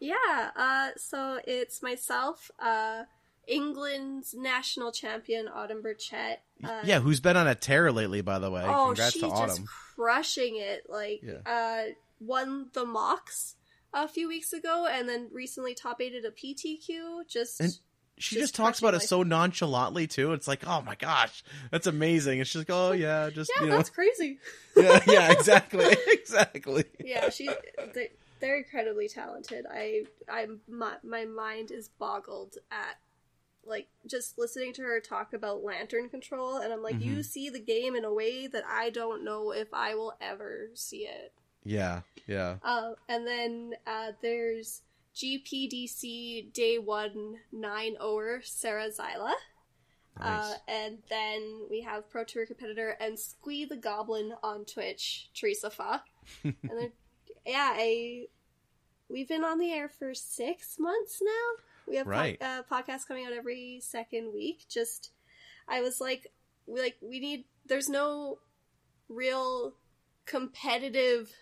Yeah, 0.00 0.50
uh, 0.56 0.88
so 0.96 1.40
it's 1.46 1.82
myself, 1.82 2.50
uh, 2.58 3.04
England's 3.46 4.34
national 4.34 4.92
champion, 4.92 5.48
Autumn 5.48 5.82
Burchett. 5.82 6.36
Uh, 6.64 6.80
yeah, 6.84 7.00
who's 7.00 7.20
been 7.20 7.36
on 7.36 7.46
a 7.46 7.54
tear 7.54 7.90
lately? 7.92 8.20
By 8.22 8.38
the 8.38 8.50
way, 8.50 8.64
oh, 8.66 8.86
congrats 8.88 9.12
she's 9.12 9.22
to 9.22 9.28
just 9.28 9.42
Autumn. 9.42 9.64
crushing 9.94 10.56
it. 10.56 10.84
Like, 10.88 11.20
Yeah. 11.22 11.40
uh, 11.50 11.92
won 12.20 12.68
the 12.72 12.84
MOCS 12.84 13.56
a 13.92 14.06
few 14.08 14.28
weeks 14.28 14.52
ago, 14.52 14.86
and 14.90 15.08
then 15.08 15.28
recently 15.32 15.74
top 15.74 16.00
aided 16.00 16.24
a 16.24 16.30
PTQ. 16.30 17.26
Just 17.28 17.60
And 17.60 17.72
She 18.18 18.36
just 18.36 18.52
just, 18.52 18.54
talks 18.54 18.78
about 18.78 18.94
it 18.94 18.98
life. 18.98 19.06
so 19.08 19.22
nonchalantly 19.22 20.06
too. 20.06 20.32
It's 20.32 20.46
like, 20.48 20.66
oh 20.66 20.82
my 20.82 20.94
gosh, 20.94 21.42
that's 21.70 21.86
amazing. 21.86 22.40
It's 22.40 22.50
just 22.52 22.68
like, 22.68 22.76
oh 22.76 22.92
yeah, 22.92 23.30
just 23.34 23.50
yeah, 23.56 23.64
you 23.64 23.70
know, 23.70 23.76
that's 23.76 23.90
crazy. 23.90 24.38
yeah, 24.76 25.00
yeah, 25.06 25.32
exactly, 25.32 25.96
exactly. 26.08 26.84
yeah, 27.04 27.30
she 27.30 27.48
they're, 27.94 28.08
they're 28.40 28.58
incredibly 28.58 29.08
talented. 29.08 29.66
I 29.70 30.04
I'm 30.30 30.60
my, 30.68 30.94
my 31.02 31.24
mind 31.24 31.70
is 31.70 31.88
boggled 31.88 32.56
at 32.70 32.98
like 33.64 33.88
just 34.06 34.38
listening 34.38 34.72
to 34.72 34.82
her 34.82 35.00
talk 35.00 35.34
about 35.34 35.62
lantern 35.62 36.08
control 36.08 36.56
and 36.56 36.72
I'm 36.72 36.82
like 36.82 36.94
Mm-hmm. 36.96 37.16
you 37.16 37.22
see 37.22 37.50
the 37.50 37.60
game 37.60 37.94
in 37.94 38.06
a 38.06 38.12
way 38.12 38.46
that 38.46 38.64
I 38.66 38.88
don't 38.88 39.22
know 39.22 39.52
if 39.52 39.68
I 39.74 39.94
will 39.94 40.14
ever 40.20 40.70
see 40.74 41.06
it. 41.06 41.32
Yeah, 41.64 42.00
yeah. 42.26 42.56
Uh, 42.62 42.92
and 43.08 43.26
then 43.26 43.72
uh, 43.86 44.12
there's 44.22 44.82
GPDC 45.14 46.52
Day 46.52 46.78
1 46.78 47.36
9 47.52 47.96
Oer 48.00 48.40
Sarah 48.42 48.88
Zyla. 48.90 49.32
Uh, 50.20 50.52
and 50.68 50.98
then 51.08 51.62
we 51.70 51.80
have 51.80 52.10
Pro 52.10 52.24
Tour 52.24 52.44
competitor 52.44 52.94
and 53.00 53.18
Squee 53.18 53.64
the 53.64 53.76
Goblin 53.76 54.34
on 54.42 54.66
Twitch, 54.66 55.30
Teresa 55.34 55.70
Fa. 55.70 56.02
and 56.44 56.54
then, 56.62 56.92
yeah, 57.46 57.72
I 57.74 58.26
we've 59.08 59.28
been 59.28 59.44
on 59.44 59.58
the 59.58 59.72
air 59.72 59.88
for 59.88 60.12
six 60.12 60.76
months 60.78 61.20
now. 61.22 61.62
We 61.88 61.96
have 61.96 62.04
po- 62.06 62.10
Right. 62.10 62.42
uh, 62.42 62.62
podcasts 62.70 63.06
coming 63.08 63.24
out 63.24 63.32
every 63.32 63.80
second 63.82 64.34
week. 64.34 64.66
Just, 64.68 65.10
I 65.66 65.80
was 65.80 66.00
like, 66.02 66.26
we 66.66 66.80
like 66.80 66.96
we 67.00 67.18
need. 67.18 67.44
There's 67.66 67.88
no 67.88 68.38
real 69.08 69.74
competitive 70.26 71.32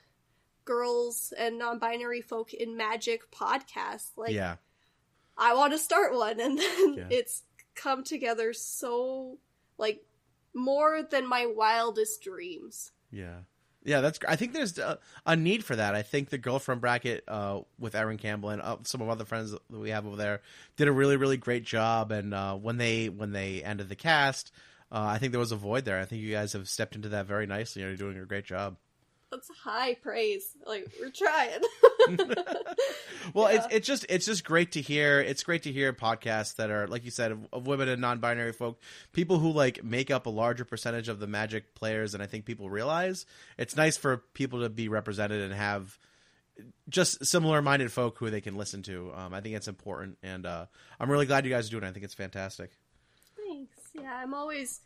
girls 0.68 1.32
and 1.38 1.58
non-binary 1.58 2.20
folk 2.20 2.52
in 2.52 2.76
Magic 2.76 3.30
podcast. 3.30 4.10
Like, 4.16 4.32
yeah, 4.32 4.56
I 5.36 5.54
want 5.54 5.72
to 5.72 5.78
start 5.78 6.12
one, 6.14 6.38
and 6.40 6.58
then 6.58 6.94
Yeah. 6.94 7.06
it's 7.10 7.42
come 7.74 8.04
together 8.04 8.52
so 8.52 9.38
like 9.78 10.04
more 10.54 11.02
than 11.02 11.26
my 11.28 11.46
wildest 11.46 12.22
dreams. 12.22 12.92
yeah, 13.10 13.38
yeah. 13.84 14.00
That's. 14.02 14.18
I 14.28 14.36
think 14.36 14.52
there's 14.52 14.76
a, 14.78 14.98
a 15.24 15.36
need 15.36 15.64
for 15.64 15.76
that. 15.76 15.94
I 15.94 16.02
think 16.02 16.28
the 16.30 16.38
girlfriend 16.38 16.80
bracket 16.80 17.24
uh, 17.28 17.60
with 17.78 17.94
Erin 17.94 18.18
Campbell 18.18 18.50
and 18.50 18.60
uh, 18.60 18.76
some 18.82 19.00
of 19.00 19.08
other 19.08 19.24
friends 19.24 19.52
that 19.52 19.60
we 19.70 19.90
have 19.90 20.06
over 20.06 20.16
there 20.16 20.40
did 20.76 20.88
a 20.88 20.92
really, 20.92 21.16
really 21.16 21.36
great 21.36 21.64
job. 21.64 22.10
And 22.12 22.34
uh, 22.34 22.54
when 22.56 22.76
they 22.76 23.08
when 23.08 23.32
they 23.32 23.62
ended 23.62 23.88
the 23.88 23.96
cast, 23.96 24.52
uh, 24.92 25.06
I 25.14 25.18
think 25.18 25.32
there 25.32 25.40
was 25.40 25.52
a 25.52 25.56
void 25.56 25.84
there. 25.84 26.00
I 26.00 26.04
think 26.04 26.22
you 26.22 26.32
guys 26.32 26.52
have 26.54 26.68
stepped 26.68 26.96
into 26.96 27.10
that 27.10 27.26
very 27.26 27.46
nicely. 27.46 27.82
and 27.82 27.90
You're 27.90 28.10
doing 28.10 28.20
a 28.22 28.26
great 28.26 28.44
job. 28.44 28.76
That's 29.30 29.48
high 29.62 29.94
praise. 29.94 30.56
Like 30.66 30.90
we're 31.00 31.10
trying. 31.10 31.60
Well, 33.34 33.52
Yeah. 33.52 33.58
it's 33.64 33.74
it's 33.74 33.86
just 33.86 34.06
it's 34.08 34.24
just 34.24 34.42
great 34.44 34.72
to 34.72 34.80
hear. 34.80 35.20
It's 35.20 35.42
great 35.42 35.64
to 35.64 35.72
hear 35.72 35.92
podcasts 35.92 36.56
that 36.56 36.70
are 36.70 36.86
like 36.86 37.04
you 37.04 37.10
said 37.10 37.32
of, 37.32 37.46
of 37.52 37.66
women 37.66 37.88
and 37.88 38.00
non-binary 38.00 38.52
folk, 38.52 38.80
people 39.12 39.38
who 39.38 39.50
like 39.52 39.84
make 39.84 40.10
up 40.10 40.24
a 40.26 40.30
larger 40.30 40.64
percentage 40.64 41.08
of 41.08 41.20
the 41.20 41.26
Magic 41.26 41.74
players 41.74 42.12
than 42.12 42.20
I 42.22 42.26
think 42.26 42.46
people 42.46 42.70
realize. 42.70 43.26
It's 43.58 43.76
nice 43.76 43.96
for 43.98 44.16
people 44.32 44.60
to 44.62 44.70
be 44.70 44.88
represented 44.88 45.42
and 45.42 45.52
have 45.52 45.98
just 46.88 47.24
similar-minded 47.26 47.92
folk 47.92 48.16
who 48.18 48.30
they 48.30 48.40
can 48.40 48.56
listen 48.56 48.82
to. 48.84 49.12
Um, 49.14 49.34
I 49.34 49.40
think 49.42 49.54
it's 49.54 49.68
important, 49.68 50.16
and 50.22 50.46
uh, 50.46 50.66
I'm 50.98 51.10
really 51.10 51.26
glad 51.26 51.44
you 51.44 51.50
guys 51.50 51.68
are 51.68 51.70
doing 51.70 51.84
it. 51.84 51.88
I 51.88 51.92
think 51.92 52.04
it's 52.04 52.14
fantastic. 52.14 52.70
Thanks. 53.36 53.76
Yeah, 53.94 54.12
I'm 54.22 54.32
always 54.32 54.80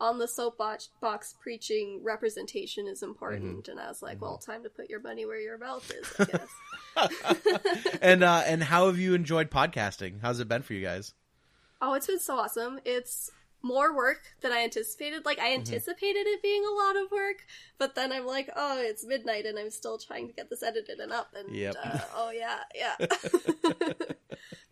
on 0.00 0.18
the 0.18 0.28
soapbox 0.28 0.90
box 1.00 1.34
preaching 1.40 2.00
representation 2.02 2.86
is 2.86 3.02
important, 3.02 3.68
and 3.68 3.80
I 3.80 3.88
was 3.88 4.02
like, 4.02 4.20
well, 4.20 4.38
time 4.38 4.62
to 4.64 4.68
put 4.68 4.90
your 4.90 5.00
money 5.00 5.24
where 5.24 5.40
your 5.40 5.58
mouth 5.58 5.90
is. 5.90 6.12
I 6.18 6.24
guess. 6.24 7.88
and 8.02 8.22
uh, 8.24 8.42
and 8.46 8.62
how 8.62 8.86
have 8.86 8.98
you 8.98 9.14
enjoyed 9.14 9.50
podcasting? 9.50 10.20
How's 10.20 10.40
it 10.40 10.48
been 10.48 10.62
for 10.62 10.74
you 10.74 10.82
guys? 10.82 11.14
Oh, 11.80 11.94
it's 11.94 12.06
been 12.06 12.18
so 12.18 12.36
awesome. 12.38 12.80
It's 12.84 13.30
more 13.62 13.94
work 13.94 14.22
than 14.40 14.52
I 14.52 14.62
anticipated. 14.62 15.24
Like 15.24 15.38
I 15.38 15.52
anticipated 15.54 16.26
it 16.26 16.42
being 16.42 16.64
a 16.64 16.70
lot 16.70 16.96
of 16.96 17.10
work, 17.10 17.44
but 17.78 17.94
then 17.94 18.12
I'm 18.12 18.26
like, 18.26 18.48
oh, 18.54 18.80
it's 18.80 19.04
midnight 19.04 19.44
and 19.44 19.58
I'm 19.58 19.70
still 19.70 19.98
trying 19.98 20.28
to 20.28 20.32
get 20.32 20.48
this 20.48 20.62
edited 20.62 21.00
and 21.00 21.12
up. 21.12 21.34
And 21.36 21.54
Yep. 21.54 21.74
uh, 21.82 21.98
oh 22.14 22.30
yeah, 22.30 22.58
yeah. 22.74 22.94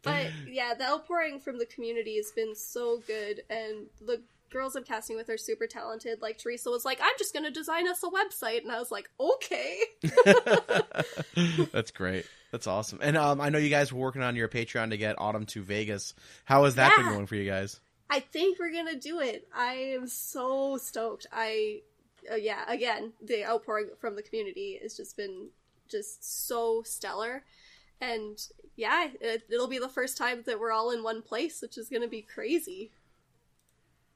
but 0.03 0.27
yeah, 0.47 0.75
the 0.75 0.85
outpouring 0.85 1.41
from 1.41 1.59
the 1.59 1.67
community 1.67 2.17
has 2.17 2.31
been 2.31 2.55
so 2.55 3.03
good, 3.07 3.43
and 3.51 3.87
the 4.01 4.23
girls 4.55 4.77
I'm 4.77 4.85
casting 4.85 5.17
with 5.17 5.29
are 5.29 5.37
super 5.37 5.67
talented. 5.67 6.23
Like 6.23 6.39
Teresa 6.39 6.71
was 6.71 6.85
like, 6.85 7.01
I'm 7.03 7.13
just 7.19 7.35
gonna 7.35 7.51
design 7.51 7.87
us 7.89 8.03
a 8.03 8.09
website, 8.09 8.63
and 8.63 8.73
I 8.73 8.79
was 8.79 8.91
like, 8.91 9.11
okay. 9.21 9.81
That's 11.73 11.91
great. 11.91 12.25
That's 12.53 12.67
awesome. 12.67 13.01
And 13.03 13.17
um, 13.17 13.41
I 13.41 13.51
know 13.51 13.59
you 13.59 13.69
guys 13.69 13.93
were 13.93 14.01
working 14.01 14.23
on 14.23 14.37
your 14.37 14.49
Patreon 14.49 14.91
to 14.91 14.97
get 14.97 15.17
Autumn 15.19 15.45
to 15.47 15.63
Vegas. 15.63 16.15
How 16.45 16.65
has 16.65 16.77
that 16.77 16.97
been 16.97 17.07
going 17.07 17.27
for 17.27 17.35
you 17.35 17.51
guys? 17.51 17.81
I 18.09 18.21
think 18.21 18.59
we're 18.59 18.73
gonna 18.73 18.99
do 18.99 19.21
it. 19.21 19.49
I 19.55 19.75
am 19.75 20.07
so 20.07 20.79
stoked. 20.79 21.27
I, 21.33 21.83
uh, 22.31 22.37
yeah, 22.37 22.65
again, 22.69 23.13
the 23.21 23.45
outpouring 23.45 23.91
from 23.99 24.15
the 24.15 24.23
community 24.23 24.79
has 24.81 24.97
just 24.97 25.17
been 25.17 25.49
just 25.91 26.47
so 26.47 26.83
stellar, 26.85 27.43
and 28.01 28.39
yeah, 28.77 29.09
it, 29.21 29.43
it'll 29.51 29.67
be 29.67 29.79
the 29.79 29.89
first 29.89 30.17
time 30.17 30.45
that 30.47 30.61
we're 30.61 30.73
all 30.73 30.93
in 30.93 31.03
one 31.03 31.23
place, 31.23 31.61
which 31.61 31.77
is 31.77 31.89
gonna 31.89 32.09
be 32.09 32.23
crazy. 32.23 32.93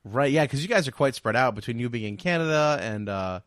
Right, 0.05 0.33
yeah, 0.33 0.45
because 0.45 0.63
you 0.63 0.69
guys 0.69 0.89
are 0.89 0.93
quite 0.93 1.15
spread 1.15 1.37
out 1.37 1.55
between 1.55 1.79
you 1.79 1.89
being 1.89 2.05
in 2.05 2.17
Canada 2.17 2.79
and 2.81 3.09
uh, 3.09 3.41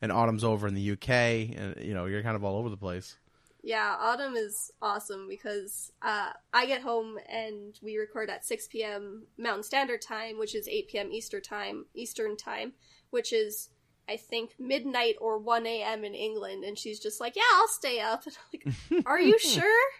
and 0.00 0.10
Autumn's 0.10 0.44
over 0.44 0.66
in 0.66 0.74
the 0.74 0.92
UK, 0.92 1.08
and 1.10 1.74
you 1.80 1.94
know 1.94 2.06
you're 2.06 2.22
kind 2.22 2.36
of 2.36 2.44
all 2.44 2.56
over 2.56 2.68
the 2.68 2.76
place. 2.76 3.16
Yeah, 3.62 3.96
autumn 4.00 4.36
is 4.36 4.70
awesome 4.80 5.26
because 5.28 5.92
uh, 6.00 6.30
I 6.54 6.66
get 6.66 6.80
home 6.80 7.18
and 7.28 7.78
we 7.82 7.96
record 7.96 8.30
at 8.30 8.46
6 8.46 8.68
p.m. 8.68 9.26
Mountain 9.36 9.64
Standard 9.64 10.00
Time, 10.00 10.38
which 10.38 10.54
is 10.54 10.68
8 10.68 10.88
p.m. 10.88 11.12
Eastern 11.12 11.42
time, 11.42 11.86
Eastern 11.92 12.36
time, 12.36 12.74
which 13.10 13.32
is 13.32 13.68
I 14.08 14.16
think 14.16 14.54
midnight 14.58 15.16
or 15.20 15.38
1 15.38 15.66
a.m. 15.66 16.04
in 16.04 16.14
England. 16.14 16.64
And 16.64 16.78
she's 16.78 17.00
just 17.00 17.20
like, 17.20 17.36
"Yeah, 17.36 17.42
I'll 17.54 17.68
stay 17.68 18.00
up." 18.00 18.24
And 18.26 18.36
I'm 18.36 18.96
like, 18.96 19.06
"Are 19.06 19.20
you 19.20 19.38
sure?" 19.40 19.90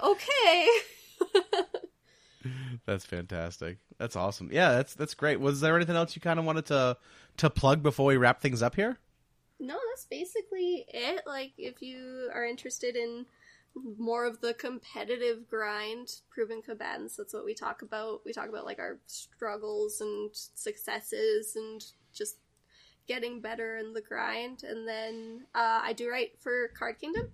okay. 0.00 0.68
That's 2.86 3.04
fantastic. 3.04 3.78
That's 3.98 4.16
awesome. 4.16 4.50
Yeah, 4.52 4.72
that's 4.72 4.94
that's 4.94 5.14
great. 5.14 5.40
Was 5.40 5.60
there 5.60 5.76
anything 5.76 5.96
else 5.96 6.16
you 6.16 6.22
kind 6.22 6.38
of 6.38 6.44
wanted 6.44 6.66
to 6.66 6.96
to 7.36 7.50
plug 7.50 7.82
before 7.82 8.06
we 8.06 8.16
wrap 8.16 8.40
things 8.40 8.62
up 8.62 8.74
here? 8.74 8.98
No, 9.60 9.78
that's 9.90 10.06
basically 10.06 10.84
it. 10.88 11.22
Like, 11.26 11.52
if 11.56 11.82
you 11.82 12.30
are 12.34 12.44
interested 12.44 12.96
in 12.96 13.26
more 13.96 14.24
of 14.26 14.40
the 14.40 14.54
competitive 14.54 15.48
grind, 15.48 16.16
proven 16.30 16.62
combatants, 16.62 17.16
that's 17.16 17.32
what 17.32 17.44
we 17.44 17.54
talk 17.54 17.82
about. 17.82 18.22
We 18.24 18.32
talk 18.32 18.48
about 18.48 18.64
like 18.64 18.80
our 18.80 18.98
struggles 19.06 20.00
and 20.00 20.30
successes 20.32 21.54
and 21.54 21.84
just 22.12 22.38
getting 23.06 23.40
better 23.40 23.76
in 23.76 23.92
the 23.92 24.00
grind. 24.00 24.64
And 24.64 24.86
then 24.86 25.46
uh, 25.54 25.80
I 25.82 25.92
do 25.92 26.10
write 26.10 26.40
for 26.40 26.68
Card 26.76 26.98
Kingdom 26.98 27.28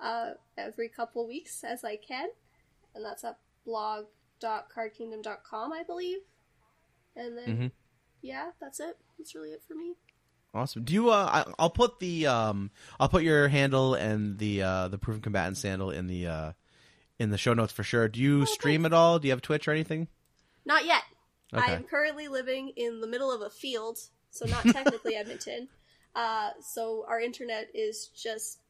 uh, 0.00 0.30
every 0.56 0.88
couple 0.88 1.26
weeks 1.26 1.64
as 1.64 1.84
I 1.84 1.96
can, 1.96 2.28
and 2.94 3.04
that's 3.04 3.24
at 3.24 3.38
blog.cardkingdom.com, 4.44 5.72
I 5.72 5.82
believe. 5.82 6.18
And 7.16 7.36
then, 7.38 7.46
Mhm. 7.58 7.72
yeah, 8.22 8.50
that's 8.60 8.80
it. 8.80 8.96
That's 9.18 9.34
really 9.34 9.50
it 9.50 9.62
for 9.66 9.74
me. 9.74 9.94
Awesome. 10.52 10.84
Do 10.84 10.92
you? 10.92 11.10
Uh, 11.10 11.44
I, 11.46 11.52
I'll 11.58 11.70
put 11.70 11.98
the 11.98 12.26
um, 12.28 12.70
I'll 13.00 13.08
put 13.08 13.24
your 13.24 13.48
handle 13.48 13.94
and 13.94 14.38
the 14.38 14.62
uh, 14.62 14.88
the 14.88 14.98
proven 14.98 15.20
combatant 15.20 15.60
handle 15.60 15.90
in 15.90 16.06
the 16.06 16.26
uh, 16.28 16.52
in 17.18 17.30
the 17.30 17.38
show 17.38 17.54
notes 17.54 17.72
for 17.72 17.82
sure. 17.82 18.08
Do 18.08 18.20
you 18.20 18.46
stream 18.46 18.86
at 18.86 18.92
all? 18.92 19.18
Do 19.18 19.26
you 19.26 19.32
have 19.32 19.42
Twitch 19.42 19.66
or 19.66 19.72
anything? 19.72 20.06
Not 20.64 20.84
yet. 20.86 21.02
Okay. 21.52 21.72
I'm 21.72 21.82
currently 21.84 22.28
living 22.28 22.68
in 22.76 23.00
the 23.00 23.06
middle 23.08 23.32
of 23.32 23.40
a 23.42 23.50
field, 23.50 23.98
so 24.30 24.46
not 24.46 24.62
technically 24.72 25.16
Edmonton. 25.16 25.68
Uh, 26.14 26.50
so 26.60 27.04
our 27.08 27.20
internet 27.20 27.68
is 27.74 28.08
just 28.14 28.60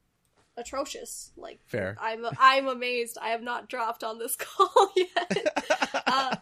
atrocious. 0.57 1.33
Like 1.37 1.61
Fair. 1.67 1.97
I'm 2.01 2.25
I'm 2.39 2.67
amazed 2.69 3.19
I 3.21 3.29
have 3.29 3.43
not 3.43 3.69
dropped 3.69 4.05
on 4.05 4.19
this 4.19 4.37
call 4.39 4.91
yet. 4.97 5.55
uh, 6.07 6.37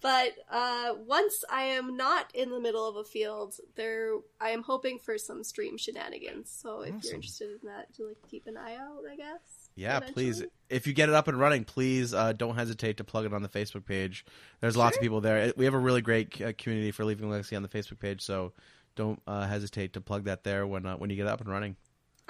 but 0.00 0.32
uh, 0.50 0.94
once 1.06 1.44
I 1.50 1.62
am 1.62 1.96
not 1.96 2.30
in 2.34 2.50
the 2.50 2.60
middle 2.60 2.86
of 2.88 2.96
a 2.96 3.04
field, 3.04 3.54
there 3.76 4.14
I 4.40 4.50
am 4.50 4.62
hoping 4.62 4.98
for 4.98 5.18
some 5.18 5.44
stream 5.44 5.76
shenanigans. 5.78 6.50
So 6.50 6.80
if 6.82 6.94
Awesome. 6.94 7.00
you're 7.04 7.14
interested 7.14 7.50
in 7.50 7.68
that, 7.68 7.92
to 7.94 8.06
like 8.08 8.16
keep 8.30 8.46
an 8.46 8.56
eye 8.56 8.76
out, 8.76 9.02
I 9.10 9.16
guess. 9.16 9.40
Yeah, 9.76 10.00
please. 10.00 10.42
If 10.68 10.86
you 10.86 10.92
get 10.92 11.08
it 11.08 11.14
up 11.14 11.28
and 11.28 11.38
running, 11.38 11.64
please 11.64 12.12
uh, 12.12 12.32
don't 12.32 12.54
hesitate 12.56 12.98
to 12.98 13.04
plug 13.04 13.24
it 13.24 13.32
on 13.32 13.42
the 13.42 13.48
Facebook 13.48 13.86
page. 13.86 14.24
There's 14.60 14.76
lots 14.76 14.96
of 14.96 15.02
people 15.02 15.20
there. 15.20 15.52
We 15.56 15.64
have 15.64 15.74
a 15.74 15.78
really 15.78 16.02
great 16.02 16.40
uh, 16.40 16.52
community 16.58 16.90
for 16.90 17.04
Leaving 17.04 17.30
Legacy 17.30 17.56
on 17.56 17.62
the 17.62 17.68
Facebook 17.68 17.98
page, 17.98 18.20
so 18.20 18.52
don't 18.96 19.22
uh, 19.26 19.46
hesitate 19.46 19.94
to 19.94 20.00
plug 20.00 20.24
that 20.24 20.44
there 20.44 20.66
when 20.66 20.84
uh, 20.86 20.96
when 20.96 21.08
you 21.10 21.16
get 21.16 21.26
it 21.26 21.28
up 21.30 21.40
and 21.40 21.48
running. 21.48 21.76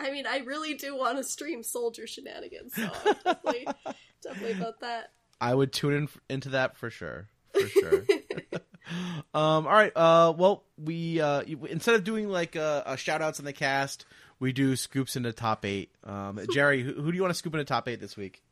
I 0.01 0.11
mean, 0.11 0.27
I 0.27 0.39
really 0.39 0.75
do 0.75 0.97
want 0.97 1.19
to 1.19 1.25
stream 1.25 1.63
soldier 1.63 2.07
shenanigans, 2.07 2.75
so 2.75 2.83
I'm 2.83 3.15
definitely 3.25 3.67
definitely 4.23 4.53
about 4.53 4.81
that. 4.81 5.13
I 5.41 5.55
would 5.55 5.73
tune 5.73 5.95
in 5.95 6.03
f- 6.05 6.19
into 6.29 6.51
that 6.51 6.77
for 6.77 6.91
sure. 6.91 7.29
For 7.53 7.69
sure. 7.69 8.05
um, 9.35 9.67
all 9.67 9.73
right. 9.73 9.93
Uh, 9.95 10.33
well, 10.37 10.65
we 10.83 11.21
uh, 11.21 11.43
instead 11.43 11.95
of 11.95 12.05
doing 12.05 12.29
like 12.29 12.57
uh, 12.57 12.83
uh, 12.87 12.97
shout 12.97 13.23
outs 13.23 13.39
in 13.39 13.45
the 13.45 13.53
cast, 13.53 14.07
we 14.39 14.53
do 14.53 14.75
scoops 14.77 15.17
into 15.17 15.33
top 15.33 15.65
eight. 15.65 15.91
Um, 16.05 16.41
Jerry, 16.53 16.83
who, 16.83 16.95
who 16.95 17.13
do 17.13 17.17
you 17.17 17.23
want 17.23 17.33
to 17.33 17.39
scoop 17.39 17.55
into 17.55 17.65
top 17.65 17.89
eight 17.89 18.01
this 18.01 18.17
week? 18.17 18.43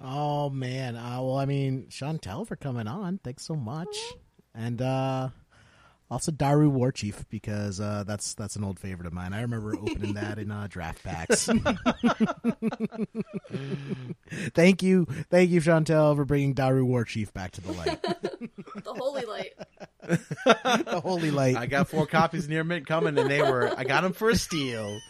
Oh 0.00 0.50
man. 0.50 0.96
Uh, 0.96 1.20
well, 1.20 1.36
I 1.36 1.46
mean, 1.46 1.86
Chantel 1.90 2.46
for 2.46 2.56
coming 2.56 2.86
on. 2.86 3.18
Thanks 3.18 3.44
so 3.44 3.54
much. 3.54 3.96
And 4.54 4.80
uh 4.82 5.30
also 6.12 6.30
Daru 6.30 6.68
War 6.68 6.92
Chief 6.92 7.24
because 7.30 7.80
uh, 7.80 8.04
that's 8.06 8.34
that's 8.34 8.54
an 8.56 8.64
old 8.64 8.78
favorite 8.78 9.06
of 9.06 9.14
mine. 9.14 9.32
I 9.32 9.40
remember 9.40 9.74
opening 9.74 10.12
that 10.14 10.38
in 10.38 10.50
uh, 10.50 10.66
draft 10.68 11.02
packs. 11.02 11.46
thank 14.54 14.82
you, 14.82 15.06
thank 15.30 15.50
you, 15.50 15.60
Chantel, 15.60 16.14
for 16.14 16.26
bringing 16.26 16.52
Daru 16.52 16.84
War 16.84 17.04
Chief 17.04 17.32
back 17.32 17.52
to 17.52 17.62
the 17.62 17.72
light, 17.72 18.02
The 18.84 18.92
holy 18.94 19.24
light. 19.24 19.54
the 20.02 21.00
holy 21.02 21.30
light. 21.30 21.56
I 21.56 21.64
got 21.66 21.88
four 21.88 22.06
copies 22.06 22.46
near 22.48 22.62
mint 22.62 22.86
coming, 22.86 23.16
and 23.16 23.30
they 23.30 23.40
were 23.40 23.72
I 23.76 23.84
got 23.84 24.02
them 24.02 24.12
for 24.12 24.28
a 24.28 24.36
steal. 24.36 25.00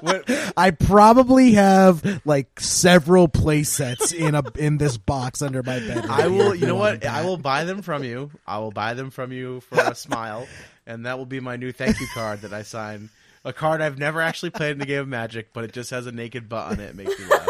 What, 0.00 0.24
I 0.56 0.70
probably 0.72 1.52
have 1.52 2.20
like 2.24 2.60
several 2.60 3.28
play 3.28 3.62
sets 3.62 4.12
in 4.12 4.34
a 4.34 4.42
in 4.56 4.78
this 4.78 4.96
box 4.96 5.42
under 5.42 5.62
my 5.62 5.78
bed. 5.80 6.06
I 6.08 6.28
will. 6.28 6.54
You 6.54 6.66
know 6.66 6.74
what? 6.76 7.04
I 7.04 7.24
will 7.24 7.36
buy 7.38 7.64
them 7.64 7.82
from 7.82 8.04
you. 8.04 8.30
I 8.46 8.58
will 8.58 8.70
buy 8.72 8.94
them 8.94 9.10
from 9.10 9.32
you 9.32 9.60
for 9.62 9.80
a 9.80 9.94
smile, 9.94 10.46
and 10.86 11.06
that 11.06 11.18
will 11.18 11.26
be 11.26 11.40
my 11.40 11.56
new 11.56 11.72
thank 11.72 11.98
you 12.00 12.06
card 12.14 12.42
that 12.42 12.52
I 12.52 12.62
sign. 12.62 13.10
A 13.44 13.52
card 13.52 13.80
I've 13.80 13.98
never 13.98 14.20
actually 14.20 14.50
played 14.50 14.72
in 14.72 14.78
the 14.78 14.86
game 14.86 15.00
of 15.00 15.08
Magic, 15.08 15.52
but 15.52 15.64
it 15.64 15.72
just 15.72 15.90
has 15.90 16.06
a 16.06 16.12
naked 16.12 16.48
butt 16.48 16.72
on 16.72 16.80
it. 16.80 16.90
It 16.90 16.96
makes 16.96 17.18
me 17.18 17.26
laugh. 17.26 17.48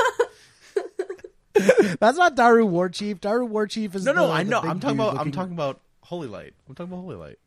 That's 2.01 2.19
not 2.19 2.35
Daru 2.37 2.67
War 2.67 2.89
Chief. 2.91 3.19
Daru 3.21 3.47
War 3.47 3.67
Chief 3.67 3.95
is 3.95 4.05
No, 4.05 4.13
no, 4.13 4.27
the- 4.27 4.33
I 4.33 4.45
the 4.45 4.51
know. 4.51 4.61
big 4.61 4.71
I'm 4.71 4.81
talking 4.81 4.97
dude 4.99 5.07
about. 5.07 5.11
I'm 5.13 5.17
looking- 5.19 5.33
talking 5.33 5.53
about 5.55 5.81
Holy 6.03 6.29
Light. 6.29 6.53
I'm 6.69 6.75
talking 6.75 6.93
about 6.93 7.03
Holy 7.03 7.17
Light. 7.17 7.39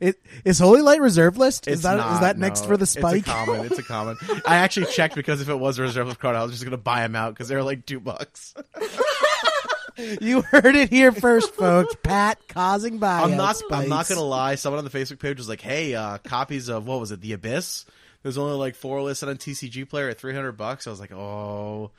It, 0.00 0.20
is 0.44 0.58
Holy 0.58 0.82
Light 0.82 1.00
reserve 1.00 1.36
list? 1.38 1.68
Is 1.68 1.74
It's 1.74 1.82
that 1.82 1.98
is 1.98 2.04
not, 2.04 2.20
that 2.20 2.38
next 2.38 2.66
for 2.66 2.76
the 2.76 2.86
spike? 2.86 3.20
It's 3.20 3.28
a 3.28 3.32
common. 3.32 3.66
It's 3.66 3.78
a 3.78 3.82
common. 3.82 4.16
I 4.46 4.56
actually 4.56 4.86
checked 4.86 5.14
because 5.14 5.40
if 5.40 5.48
it 5.48 5.54
was 5.54 5.78
a 5.78 5.82
reserve 5.82 6.06
list 6.08 6.20
card, 6.20 6.36
I 6.36 6.42
was 6.42 6.52
just 6.52 6.64
going 6.64 6.72
to 6.72 6.76
buy 6.76 7.00
them 7.00 7.16
out 7.16 7.34
because 7.34 7.48
they're 7.48 7.62
like 7.62 7.86
two 7.86 8.00
bucks. 8.00 8.54
you 10.20 10.42
heard 10.42 10.74
it 10.76 10.90
here 10.90 11.12
first, 11.12 11.54
folks. 11.54 11.94
Pat 12.02 12.38
causing 12.48 12.98
buyouts. 12.98 13.24
I'm 13.24 13.36
not. 13.36 13.62
I'm 13.70 13.88
not 13.88 14.08
gonna 14.08 14.22
lie. 14.22 14.54
Someone 14.54 14.78
on 14.78 14.84
the 14.84 14.90
Facebook 14.90 15.18
page 15.18 15.38
was 15.38 15.48
like, 15.48 15.60
"Hey, 15.60 15.94
uh, 15.94 16.18
copies 16.18 16.68
of 16.68 16.86
what 16.86 17.00
was 17.00 17.12
it? 17.12 17.20
The 17.20 17.32
Abyss." 17.32 17.84
There's 18.22 18.38
only 18.38 18.56
like 18.56 18.76
four 18.76 19.02
listed 19.02 19.28
on 19.28 19.36
TCG 19.36 19.88
Player 19.88 20.08
at 20.08 20.18
300 20.18 20.52
bucks. 20.52 20.86
I 20.86 20.90
was 20.90 21.00
like, 21.00 21.12
"Oh, 21.12 21.90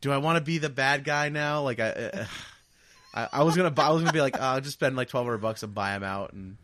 do 0.00 0.12
I 0.12 0.18
want 0.18 0.38
to 0.38 0.44
be 0.44 0.58
the 0.58 0.70
bad 0.70 1.04
guy 1.04 1.28
now?" 1.28 1.62
Like 1.62 1.80
I, 1.80 1.90
uh, 1.90 2.24
I, 3.14 3.28
I 3.32 3.42
was 3.42 3.56
gonna. 3.56 3.70
Buy, 3.70 3.86
I 3.86 3.90
was 3.90 4.02
gonna 4.02 4.12
be 4.12 4.20
like, 4.20 4.36
oh, 4.38 4.42
"I'll 4.42 4.60
just 4.60 4.74
spend 4.74 4.96
like 4.96 5.12
1,200 5.12 5.38
bucks 5.38 5.62
and 5.62 5.74
buy 5.74 5.92
them 5.92 6.02
out 6.04 6.32
and 6.32 6.56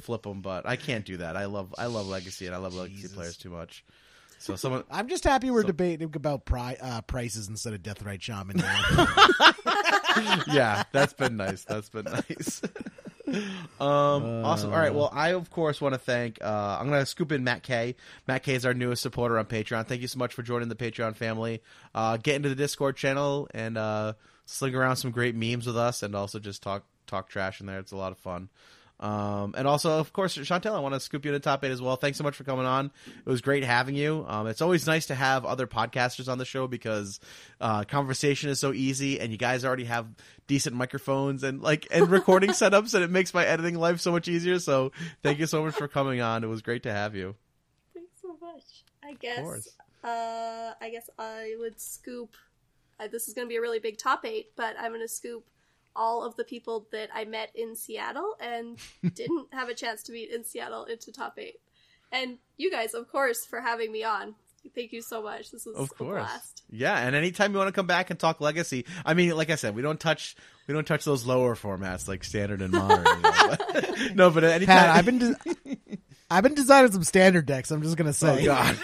flip 0.00 0.22
them," 0.22 0.40
but 0.40 0.66
I 0.66 0.76
can't 0.76 1.04
do 1.04 1.18
that. 1.18 1.36
I 1.36 1.44
love. 1.46 1.74
I 1.78 1.86
love 1.86 2.06
Legacy 2.06 2.46
and 2.46 2.54
I 2.54 2.58
love 2.58 2.74
Legacy 2.74 3.08
players 3.08 3.36
too 3.36 3.50
much. 3.50 3.84
So 4.38 4.56
someone. 4.56 4.84
I'm 4.90 5.08
just 5.08 5.24
happy 5.24 5.50
we're 5.50 5.62
So- 5.62 5.68
debating 5.68 6.10
about 6.14 6.44
pri- 6.44 6.76
uh, 6.80 7.00
prices 7.02 7.48
instead 7.48 7.72
of 7.72 7.82
Deathrite 7.82 8.20
Shaman 8.20 8.56
now. 8.58 10.44
yeah, 10.52 10.82
that's 10.92 11.12
been 11.14 11.36
nice. 11.36 11.64
That's 11.64 11.88
been 11.88 12.04
nice. 12.04 12.60
um, 13.80 14.44
awesome. 14.44 14.72
All 14.72 14.78
right. 14.78 14.94
Well, 14.94 15.10
I 15.12 15.30
of 15.30 15.50
course 15.50 15.80
want 15.80 15.94
to 15.94 15.98
thank. 15.98 16.38
Uh, 16.42 16.76
I'm 16.80 16.88
going 16.88 17.00
to 17.00 17.06
scoop 17.06 17.32
in 17.32 17.42
Matt 17.44 17.62
K. 17.62 17.96
Matt 18.28 18.42
K 18.42 18.54
is 18.54 18.66
our 18.66 18.74
newest 18.74 19.02
supporter 19.02 19.38
on 19.38 19.46
Patreon. 19.46 19.86
Thank 19.86 20.02
you 20.02 20.08
so 20.08 20.18
much 20.18 20.34
for 20.34 20.42
joining 20.42 20.68
the 20.68 20.76
Patreon 20.76 21.16
family. 21.16 21.62
Uh, 21.94 22.16
get 22.16 22.36
into 22.36 22.48
the 22.48 22.54
Discord 22.54 22.96
channel 22.96 23.48
and 23.54 23.78
uh, 23.78 24.12
sling 24.46 24.74
around 24.74 24.96
some 24.96 25.10
great 25.10 25.34
memes 25.34 25.66
with 25.66 25.76
us, 25.76 26.02
and 26.02 26.14
also 26.14 26.38
just 26.38 26.62
talk 26.62 26.84
talk 27.06 27.28
trash 27.28 27.60
in 27.60 27.66
there. 27.66 27.78
It's 27.78 27.92
a 27.92 27.96
lot 27.96 28.12
of 28.12 28.18
fun. 28.18 28.50
Um, 29.00 29.54
and 29.56 29.66
also, 29.66 29.98
of 29.98 30.12
course, 30.12 30.36
Chantel, 30.36 30.74
I 30.74 30.80
want 30.80 30.94
to 30.94 31.00
scoop 31.00 31.24
you 31.24 31.32
in 31.32 31.34
the 31.34 31.40
top 31.40 31.64
eight 31.64 31.72
as 31.72 31.82
well. 31.82 31.96
Thanks 31.96 32.16
so 32.16 32.24
much 32.24 32.36
for 32.36 32.44
coming 32.44 32.64
on. 32.64 32.92
It 33.18 33.28
was 33.28 33.40
great 33.40 33.64
having 33.64 33.96
you. 33.96 34.24
Um, 34.28 34.46
it's 34.46 34.62
always 34.62 34.86
nice 34.86 35.06
to 35.06 35.14
have 35.14 35.44
other 35.44 35.66
podcasters 35.66 36.28
on 36.30 36.38
the 36.38 36.44
show 36.44 36.68
because 36.68 37.18
uh, 37.60 37.84
conversation 37.84 38.50
is 38.50 38.60
so 38.60 38.72
easy, 38.72 39.20
and 39.20 39.32
you 39.32 39.38
guys 39.38 39.64
already 39.64 39.84
have 39.84 40.06
decent 40.46 40.76
microphones 40.76 41.42
and 41.42 41.60
like 41.60 41.88
and 41.90 42.08
recording 42.08 42.50
setups, 42.52 42.94
and 42.94 43.02
it 43.02 43.10
makes 43.10 43.34
my 43.34 43.44
editing 43.44 43.74
life 43.74 44.00
so 44.00 44.12
much 44.12 44.28
easier. 44.28 44.58
So, 44.58 44.92
thank 45.22 45.38
you 45.38 45.46
so 45.46 45.64
much 45.64 45.74
for 45.74 45.88
coming 45.88 46.20
on. 46.20 46.44
It 46.44 46.48
was 46.48 46.62
great 46.62 46.84
to 46.84 46.92
have 46.92 47.16
you. 47.16 47.34
Thanks 47.94 48.12
so 48.22 48.36
much. 48.40 48.84
I 49.02 49.14
guess. 49.14 49.76
Uh, 50.04 50.74
I 50.80 50.90
guess 50.90 51.10
I 51.18 51.56
would 51.58 51.80
scoop. 51.80 52.34
Uh, 53.00 53.08
this 53.08 53.26
is 53.26 53.34
going 53.34 53.46
to 53.46 53.48
be 53.48 53.56
a 53.56 53.60
really 53.60 53.80
big 53.80 53.98
top 53.98 54.24
eight, 54.24 54.52
but 54.54 54.76
I'm 54.78 54.92
going 54.92 55.00
to 55.00 55.08
scoop 55.08 55.44
all 55.96 56.24
of 56.24 56.36
the 56.36 56.44
people 56.44 56.86
that 56.92 57.08
I 57.14 57.24
met 57.24 57.50
in 57.54 57.76
Seattle 57.76 58.34
and 58.40 58.78
didn't 59.14 59.48
have 59.52 59.68
a 59.68 59.74
chance 59.74 60.02
to 60.04 60.12
meet 60.12 60.30
in 60.30 60.44
Seattle 60.44 60.84
into 60.84 61.12
top 61.12 61.38
eight. 61.38 61.56
And 62.12 62.38
you 62.56 62.70
guys, 62.70 62.94
of 62.94 63.08
course, 63.10 63.44
for 63.44 63.60
having 63.60 63.90
me 63.92 64.04
on. 64.04 64.34
Thank 64.74 64.92
you 64.92 65.02
so 65.02 65.22
much. 65.22 65.50
This 65.50 65.66
was 65.66 65.76
Of 65.76 65.90
a 65.90 65.94
course. 65.94 66.22
blast. 66.22 66.62
Yeah, 66.70 66.96
and 66.98 67.14
anytime 67.14 67.52
you 67.52 67.58
want 67.58 67.68
to 67.68 67.72
come 67.72 67.86
back 67.86 68.08
and 68.10 68.18
talk 68.18 68.40
legacy, 68.40 68.86
I 69.04 69.12
mean, 69.12 69.36
like 69.36 69.50
I 69.50 69.56
said, 69.56 69.74
we 69.74 69.82
don't 69.82 70.00
touch 70.00 70.36
we 70.66 70.72
don't 70.72 70.86
touch 70.86 71.04
those 71.04 71.26
lower 71.26 71.54
formats 71.54 72.08
like 72.08 72.24
standard 72.24 72.62
and 72.62 72.72
modern. 72.72 73.04
you 73.04 73.20
know, 73.22 73.56
but- 73.58 73.94
no, 74.14 74.30
but 74.30 74.44
anytime 74.44 74.74
Pat, 74.76 74.96
I've 74.96 75.04
been 75.04 75.18
de- 75.18 75.36
I've 76.30 76.42
been 76.42 76.54
designing 76.54 76.92
some 76.92 77.04
standard 77.04 77.44
decks. 77.44 77.70
I'm 77.70 77.82
just 77.82 77.96
gonna 77.98 78.08
Oh 78.08 78.12
say. 78.12 78.44
God. 78.46 78.78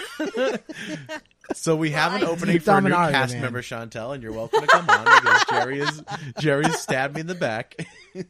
So 1.55 1.77
we 1.77 1.91
have 1.91 2.15
an 2.15 2.25
opening 2.25 2.61
for 2.61 2.73
a 2.73 2.81
new 2.81 2.89
Dominaria, 2.91 3.11
cast 3.11 3.33
man. 3.35 3.43
member, 3.43 3.63
Chantel, 3.63 4.15
and 4.15 4.23
you're 4.23 4.33
welcome 4.33 4.61
to 4.61 4.67
come 4.67 4.89
on 4.89 5.05
because 5.05 5.45
Jerry 5.51 5.81
is 5.81 6.03
Jerry's 6.39 6.79
stabbed 6.79 7.15
me 7.15 7.21
in 7.23 7.27
the 7.27 7.35
back. 7.35 7.77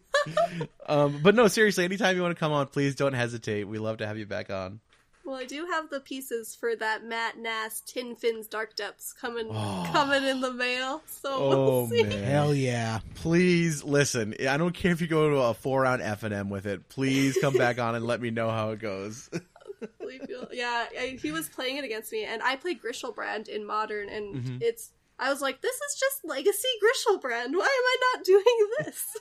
um, 0.87 1.21
but 1.23 1.35
no, 1.35 1.49
seriously, 1.49 1.85
anytime 1.85 2.17
you 2.17 2.23
want 2.23 2.35
to 2.35 2.39
come 2.41 2.53
on, 2.53 2.67
please 2.67 2.95
don't 2.95 3.13
hesitate. 3.15 3.65
We 3.65 3.79
love 3.79 3.99
to 3.99 4.07
have 4.07 4.19
you 4.19 4.27
back 4.27 4.51
on. 4.51 4.81
Well, 5.23 5.39
I 5.39 5.45
do 5.45 5.67
have 5.71 5.91
the 5.91 6.01
pieces 6.01 6.57
for 6.59 6.75
that 6.77 7.05
Matt 7.05 7.39
Nass 7.39 7.83
Tin 7.87 8.17
Fins 8.17 8.49
Dark 8.49 8.75
Depths 8.75 9.13
coming 9.13 9.49
coming 9.49 10.25
in 10.25 10.41
the 10.41 10.53
mail. 10.53 11.03
So 11.07 11.29
Oh 11.33 11.49
we'll 11.49 11.87
see. 11.89 12.03
man. 12.03 12.23
Hell 12.25 12.55
yeah. 12.55 13.01
Please 13.17 13.85
listen. 13.85 14.35
I 14.49 14.57
don't 14.57 14.73
care 14.73 14.91
if 14.93 15.01
you 15.01 15.07
go 15.07 15.29
to 15.31 15.37
a 15.37 15.55
four 15.55 15.83
round 15.83 16.03
F 16.03 16.23
and 16.25 16.35
M 16.35 16.49
with 16.51 16.67
it. 16.67 16.89
Please 16.89 17.39
come 17.41 17.55
back 17.55 17.79
on 17.79 17.95
and 17.95 18.05
let 18.07 18.21
me 18.21 18.31
know 18.31 18.51
how 18.51 18.71
it 18.71 18.81
goes. 18.81 19.29
Believe 19.99 20.23
you- 20.29 20.47
Yeah, 20.53 20.87
I, 20.99 21.19
he 21.21 21.33
was 21.33 21.49
playing 21.49 21.77
it 21.77 21.85
against 21.85 22.13
me, 22.13 22.25
and 22.25 22.43
I 22.43 22.57
played 22.57 22.81
Griselbrand 22.83 23.49
in 23.49 23.67
Modern, 23.67 24.09
and 24.09 24.35
Mm-hmm. 24.37 24.57
it's. 24.61 24.91
I 25.23 25.29
was 25.31 25.43
like, 25.43 25.61
this 25.61 25.75
is 25.75 26.01
just 26.01 26.25
Legacy 26.25 26.69
Griselbrand. 26.83 27.53
Why 27.53 27.69
am 27.79 27.85
I 27.85 27.97
not 28.15 28.25
doing 28.25 28.69
this? 28.79 29.17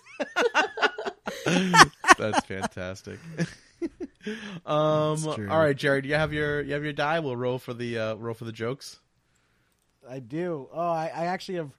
That's 2.17 2.45
fantastic. 2.45 3.19
um. 4.65 5.21
That's 5.21 5.35
true. 5.35 5.49
All 5.49 5.59
right, 5.59 5.75
Jared. 5.75 6.05
You 6.05 6.15
have 6.15 6.33
your 6.33 6.61
you 6.61 6.73
have 6.73 6.83
your 6.83 6.93
die. 6.93 7.19
We'll 7.19 7.35
roll 7.35 7.59
for 7.59 7.73
the 7.73 7.97
uh, 7.97 8.15
roll 8.15 8.33
for 8.33 8.45
the 8.45 8.51
jokes. 8.51 8.99
I 10.09 10.19
do. 10.19 10.69
Oh, 10.73 10.79
I, 10.89 11.11
I 11.13 11.25
actually 11.25 11.55
have 11.55 11.71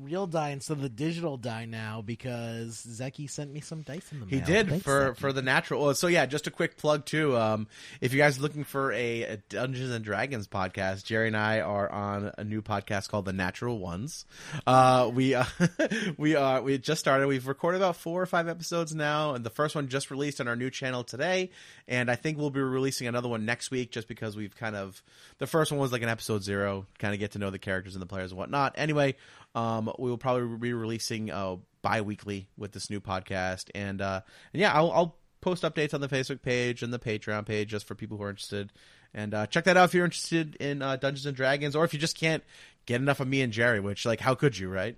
real 0.00 0.26
die 0.26 0.50
instead 0.50 0.74
of 0.76 0.82
the 0.82 0.88
digital 0.88 1.36
die 1.36 1.64
now 1.64 2.02
because 2.02 2.84
Zeki 2.86 3.28
sent 3.30 3.52
me 3.52 3.60
some 3.60 3.82
dice 3.82 4.10
in 4.12 4.20
the 4.20 4.26
mail. 4.26 4.40
He 4.40 4.44
did 4.44 4.68
Thanks, 4.68 4.84
for 4.84 5.12
Zeki. 5.12 5.16
for 5.16 5.32
the 5.32 5.42
natural. 5.42 5.84
well, 5.84 5.94
So 5.94 6.06
yeah, 6.06 6.26
just 6.26 6.46
a 6.46 6.50
quick 6.50 6.76
plug 6.76 7.04
too. 7.04 7.36
Um, 7.36 7.66
if 8.00 8.12
you 8.12 8.18
guys 8.18 8.38
are 8.38 8.42
looking 8.42 8.64
for 8.64 8.92
a, 8.92 9.22
a 9.22 9.36
Dungeons 9.48 9.90
and 9.90 10.04
Dragons 10.04 10.48
podcast, 10.48 11.04
Jerry 11.04 11.28
and 11.28 11.36
I 11.36 11.60
are 11.60 11.90
on 11.90 12.32
a 12.38 12.44
new 12.44 12.62
podcast 12.62 13.08
called 13.08 13.24
The 13.24 13.32
Natural 13.32 13.78
Ones. 13.78 14.24
Uh, 14.66 15.10
we 15.12 15.34
uh, 15.34 15.44
we 16.16 16.34
are 16.36 16.62
we 16.62 16.78
just 16.78 17.00
started. 17.00 17.26
We've 17.26 17.46
recorded 17.46 17.78
about 17.80 17.96
four 17.96 18.20
or 18.20 18.26
five 18.26 18.48
episodes 18.48 18.94
now, 18.94 19.34
and 19.34 19.44
the 19.44 19.50
first 19.50 19.74
one 19.74 19.88
just 19.88 20.10
released 20.10 20.40
on 20.40 20.48
our 20.48 20.56
new 20.56 20.70
channel 20.70 21.04
today. 21.04 21.50
And 21.86 22.10
I 22.10 22.16
think 22.16 22.38
we'll 22.38 22.50
be 22.50 22.60
releasing 22.60 23.06
another 23.06 23.28
one 23.28 23.44
next 23.44 23.70
week, 23.70 23.90
just 23.90 24.08
because 24.08 24.36
we've 24.36 24.56
kind 24.56 24.76
of 24.76 25.02
the 25.38 25.46
first 25.46 25.70
one 25.70 25.80
was 25.80 25.92
like 25.92 26.02
an 26.02 26.08
episode 26.08 26.42
zero, 26.42 26.86
kind 26.98 27.12
of 27.14 27.20
get 27.20 27.32
to 27.32 27.38
know 27.38 27.50
the 27.50 27.58
characters 27.58 27.94
and 27.94 28.02
the 28.02 28.06
players 28.06 28.30
and 28.30 28.38
whatnot. 28.38 28.74
Anyway, 28.76 29.16
um, 29.54 29.92
we 29.98 30.10
will 30.10 30.18
probably 30.18 30.56
be 30.58 30.72
releasing 30.72 31.30
uh, 31.30 31.56
bi-weekly 31.84 32.48
with 32.56 32.72
this 32.72 32.90
new 32.90 33.00
podcast. 33.00 33.70
And 33.74 34.00
uh 34.00 34.22
and 34.52 34.60
yeah 34.60 34.72
i'll, 34.72 34.90
I'll 34.90 35.16
post 35.40 35.62
updates 35.62 35.92
on 35.92 36.00
the 36.00 36.08
facebook 36.08 36.40
page 36.40 36.82
and 36.82 36.92
the 36.92 36.98
patreon 36.98 37.44
page 37.44 37.68
just 37.68 37.86
for 37.86 37.94
people 37.94 38.16
who 38.16 38.24
are 38.24 38.30
interested. 38.30 38.72
And 39.12 39.34
uh 39.34 39.46
check 39.46 39.64
that 39.64 39.76
out 39.76 39.84
if 39.84 39.94
you're 39.94 40.06
interested 40.06 40.56
in 40.56 40.82
uh, 40.82 40.96
dungeons 40.96 41.26
and 41.26 41.36
dragons 41.36 41.76
or 41.76 41.84
if 41.84 41.92
you 41.92 42.00
just 42.00 42.18
can't 42.18 42.42
get 42.86 43.00
enough 43.00 43.20
of 43.20 43.28
me 43.28 43.40
and 43.42 43.52
jerry 43.52 43.80
which 43.80 44.04
like 44.04 44.18
how 44.18 44.34
could 44.34 44.58
you 44.58 44.68
right? 44.68 44.96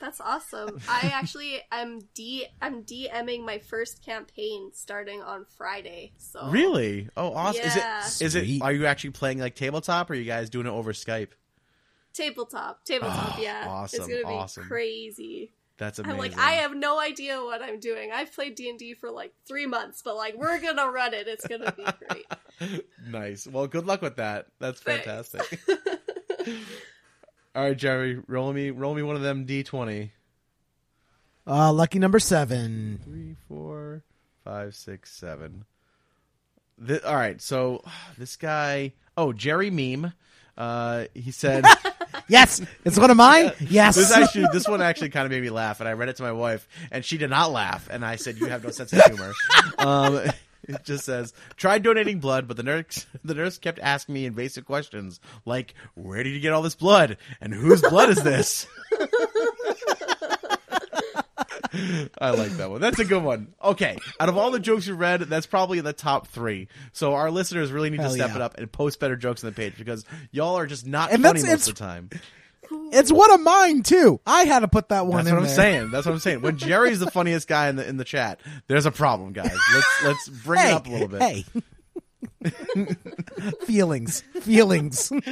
That's 0.00 0.20
awesome. 0.20 0.80
I 0.88 1.00
actually 1.14 1.60
am 1.70 2.00
d 2.14 2.46
I'm 2.62 2.84
DMing 2.84 3.44
my 3.44 3.58
first 3.58 4.02
campaign 4.02 4.70
starting 4.72 5.20
on 5.20 5.44
Friday. 5.58 6.12
So. 6.16 6.48
Really? 6.48 7.10
Oh 7.18 7.34
awesome. 7.34 7.60
Yeah. 7.64 8.00
is 8.06 8.20
it 8.22 8.24
is 8.24 8.34
it 8.34 8.62
are 8.62 8.72
you 8.72 8.86
actually 8.86 9.10
playing 9.10 9.40
like 9.40 9.54
tabletop 9.54 10.08
or 10.08 10.14
are 10.14 10.16
you 10.16 10.24
guys 10.24 10.48
doing 10.48 10.66
it 10.66 10.70
over 10.70 10.94
skype 10.94 11.32
tabletop, 12.14 12.84
tabletop, 12.84 13.38
Oh, 13.38 13.42
yeah, 13.42 13.66
awesome, 13.68 14.00
it's 14.00 14.08
gonna 14.08 14.20
be 14.20 14.34
awesome. 14.34 14.64
crazy. 14.64 15.52
that's 15.76 15.98
amazing 15.98 16.12
I'm 16.14 16.18
like, 16.18 16.38
I 16.38 16.52
have 16.62 16.74
no 16.74 16.98
idea 17.00 17.40
what 17.42 17.60
I'm 17.62 17.80
doing. 17.80 18.10
I've 18.12 18.32
played 18.32 18.54
D 18.54 18.70
and 18.70 18.78
D 18.78 18.94
for 18.94 19.10
like 19.10 19.32
three 19.46 19.66
months, 19.66 20.00
but 20.02 20.16
like 20.16 20.34
we're 20.36 20.60
gonna 20.60 20.88
run 20.90 21.12
it. 21.14 21.26
It's 21.28 21.46
gonna 21.46 21.72
be 21.72 21.84
great. 22.08 22.84
nice 23.08 23.46
well 23.48 23.66
good 23.66 23.84
luck 23.84 24.00
with 24.00 24.16
that 24.16 24.46
that's 24.60 24.80
fantastic 24.80 25.60
all 27.56 27.64
right 27.64 27.76
jerry 27.76 28.20
roll 28.28 28.52
me 28.52 28.70
roll 28.70 28.94
me 28.94 29.02
one 29.02 29.16
of 29.16 29.22
them 29.22 29.44
d20 29.44 30.10
Uh, 31.46 31.72
lucky 31.72 31.98
number 31.98 32.18
seven. 32.20 33.00
three, 33.04 33.34
four, 33.48 34.02
five, 34.44 34.74
six, 34.74 35.12
seven. 35.12 35.64
Th- 36.86 37.02
all 37.02 37.14
right, 37.16 37.40
so 37.42 37.84
this 38.18 38.36
guy, 38.36 38.92
oh 39.16 39.32
Jerry 39.34 39.68
Meme, 39.70 40.12
uh, 40.56 41.04
he 41.12 41.30
said 41.32 41.64
Yes, 42.28 42.60
it's 42.84 42.98
one 42.98 43.10
of 43.10 43.16
mine. 43.16 43.52
Yes. 43.60 43.96
this 43.96 44.12
actually 44.12 44.46
this 44.52 44.66
one 44.66 44.80
actually 44.80 45.10
kind 45.10 45.26
of 45.26 45.30
made 45.30 45.42
me 45.42 45.50
laugh, 45.50 45.80
and 45.80 45.88
I 45.88 45.92
read 45.92 46.08
it 46.08 46.16
to 46.16 46.22
my 46.22 46.32
wife, 46.32 46.66
and 46.90 47.04
she 47.04 47.18
did 47.18 47.30
not 47.30 47.52
laugh, 47.52 47.88
and 47.90 48.04
I 48.04 48.16
said, 48.16 48.38
"You 48.38 48.46
have 48.46 48.64
no 48.64 48.70
sense 48.70 48.92
of 48.92 49.02
humor." 49.02 49.32
um, 49.78 50.16
it 50.64 50.84
just 50.84 51.04
says, 51.04 51.32
"Tried 51.56 51.82
donating 51.82 52.20
blood, 52.20 52.48
but 52.48 52.56
the 52.56 52.62
nurse 52.62 53.06
the 53.24 53.34
nurse 53.34 53.58
kept 53.58 53.78
asking 53.80 54.14
me 54.14 54.26
invasive 54.26 54.64
questions 54.64 55.20
like, 55.44 55.74
where 55.94 56.22
did 56.22 56.30
you 56.30 56.40
get 56.40 56.52
all 56.52 56.62
this 56.62 56.74
blood, 56.74 57.18
and 57.40 57.52
whose 57.52 57.82
blood 57.82 58.10
is 58.10 58.22
this?" 58.22 58.66
I 62.18 62.30
like 62.30 62.50
that 62.52 62.70
one. 62.70 62.80
That's 62.80 62.98
a 62.98 63.04
good 63.04 63.22
one. 63.22 63.54
Okay, 63.62 63.96
out 64.20 64.28
of 64.28 64.36
all 64.36 64.50
the 64.50 64.58
jokes 64.60 64.86
you 64.86 64.94
read, 64.94 65.20
that's 65.22 65.46
probably 65.46 65.78
in 65.78 65.84
the 65.84 65.92
top 65.92 66.26
three. 66.28 66.68
So 66.92 67.14
our 67.14 67.30
listeners 67.30 67.72
really 67.72 67.90
need 67.90 68.00
Hell 68.00 68.10
to 68.10 68.14
step 68.16 68.30
yeah. 68.30 68.36
it 68.36 68.40
up 68.42 68.58
and 68.58 68.70
post 68.70 69.00
better 69.00 69.16
jokes 69.16 69.42
on 69.44 69.50
the 69.50 69.56
page 69.56 69.74
because 69.76 70.04
y'all 70.30 70.56
are 70.56 70.66
just 70.66 70.86
not 70.86 71.12
And 71.12 71.22
funny 71.22 71.40
most 71.40 71.44
it's- 71.48 71.68
of 71.68 71.74
the 71.74 71.78
time. 71.78 72.10
it's 72.92 73.12
one 73.12 73.30
of 73.32 73.40
mine 73.40 73.82
too. 73.82 74.20
I 74.26 74.44
had 74.44 74.60
to 74.60 74.68
put 74.68 74.88
that 74.88 75.06
one 75.06 75.18
That's 75.18 75.28
in 75.28 75.34
what 75.34 75.40
I'm 75.42 75.46
there. 75.46 75.54
saying. 75.56 75.90
That's 75.90 76.06
what 76.06 76.12
I'm 76.12 76.18
saying. 76.18 76.40
When 76.40 76.56
Jerry's 76.58 76.98
the 77.00 77.10
funniest 77.10 77.46
guy 77.48 77.68
in 77.68 77.76
the 77.76 77.86
in 77.86 77.96
the 77.98 78.04
chat, 78.04 78.40
there's 78.68 78.86
a 78.86 78.90
problem, 78.90 79.32
guys. 79.32 79.56
Let's 79.74 80.02
let's 80.04 80.28
bring 80.28 80.60
Hey, 80.60 80.70
it 80.70 80.74
up 80.74 80.86
a 80.86 80.90
little 80.90 81.08
bit. 81.08 81.22
hey. 81.22 81.44
feelings, 83.66 84.22
feelings. 84.40 85.12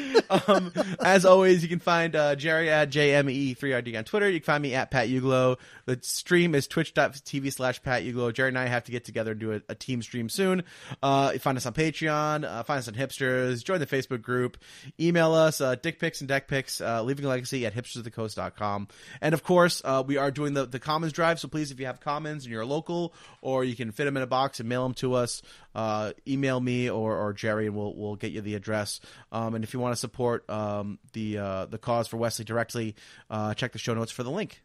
Um, 0.49 0.73
as 1.05 1.27
always, 1.27 1.63
you 1.63 1.69
can 1.69 1.79
find 1.79 2.17
uh, 2.17 2.35
Jerry 2.37 2.71
at 2.71 2.91
JME3RD 2.91 3.99
on 3.99 4.05
Twitter. 4.05 4.31
You 4.31 4.41
can 4.41 4.47
find 4.47 4.63
me 4.63 4.75
at 4.75 4.91
Pat 4.91 5.09
Uglo. 5.09 5.59
The 5.85 5.99
stream 6.01 6.55
is 6.55 6.67
twitch.tv 6.67 7.53
slash 7.53 7.83
Pat 7.83 8.03
Uglo. 8.03 8.33
Jerry 8.33 8.49
and 8.49 8.59
I 8.59 8.67
have 8.67 8.85
to 8.85 8.93
get 8.93 9.05
together 9.05 9.33
and 9.33 9.41
do 9.41 9.53
a, 9.53 9.61
a 9.69 9.75
team 9.75 10.01
stream 10.01 10.31
soon. 10.31 10.63
Uh, 11.03 11.33
find 11.39 11.59
us 11.59 11.67
on 11.67 11.75
Patreon. 11.75 12.45
Uh, 12.45 12.63
find 12.63 12.79
us 12.79 12.89
on 12.89 12.95
Hipsters. 12.95 13.63
Join 13.63 13.79
the 13.81 13.87
Facebook 13.87 14.23
group. 14.23 14.57
Email 14.99 15.35
us 15.35 15.61
uh, 15.61 15.75
dick 15.75 15.99
pics 15.99 16.21
and 16.21 16.29
deck 16.29 16.49
pics, 16.49 16.81
uh, 16.81 17.03
leaving 17.03 17.25
a 17.25 17.29
legacy 17.29 17.67
at 17.67 17.75
hipstersofthecoast.com. 17.75 18.89
And 19.21 19.35
of 19.35 19.43
course, 19.43 19.83
uh, 19.85 20.03
we 20.07 20.17
are 20.17 20.31
doing 20.31 20.55
the, 20.55 20.65
the 20.65 20.79
Commons 20.79 21.13
drive. 21.13 21.41
So 21.41 21.49
please, 21.49 21.71
if 21.71 21.79
you 21.79 21.87
have 21.87 22.01
Commons 22.01 22.45
and 22.45 22.53
you're 22.53 22.65
local, 22.65 23.13
or 23.43 23.65
you 23.65 23.77
can 23.77 23.93
fit 23.93 24.05
them 24.05 24.17
in 24.17 24.23
a 24.23 24.27
box 24.27 24.61
and 24.61 24.69
mail 24.69 24.85
them 24.85 24.95
to 24.95 25.15
us, 25.15 25.43
uh, 25.75 26.13
email 26.27 26.61
me 26.61 26.91
or, 27.03 27.17
or 27.17 27.33
Jerry, 27.33 27.67
and 27.67 27.77
we'll 27.77 27.95
we'll 27.95 28.17
get 28.17 28.33
you 28.33 28.41
the 28.41 28.55
address. 28.55 29.01
Um, 29.31 29.55
and 29.55 29.65
if 29.65 29.75
you 29.75 29.81
want 29.81 29.93
to 29.93 30.01
support 30.01 30.49
um, 30.49 30.99
the 31.13 31.39
uh, 31.39 31.67
the 31.67 31.79
cause 31.79 32.09
for 32.09 32.17
Wesley 32.17 32.45
directly, 32.45 32.95
uh, 33.31 33.55
check 33.55 33.73
the 33.73 33.79
show 33.79 33.95
notes 33.95 34.13
for 34.13 34.23
the 34.23 34.31
link. 34.31 34.63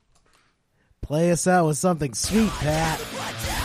Play 1.02 1.32
us 1.32 1.48
out 1.48 1.68
with 1.68 1.78
something 1.78 2.14
sweet, 2.14 2.50
Pat. 2.50 3.57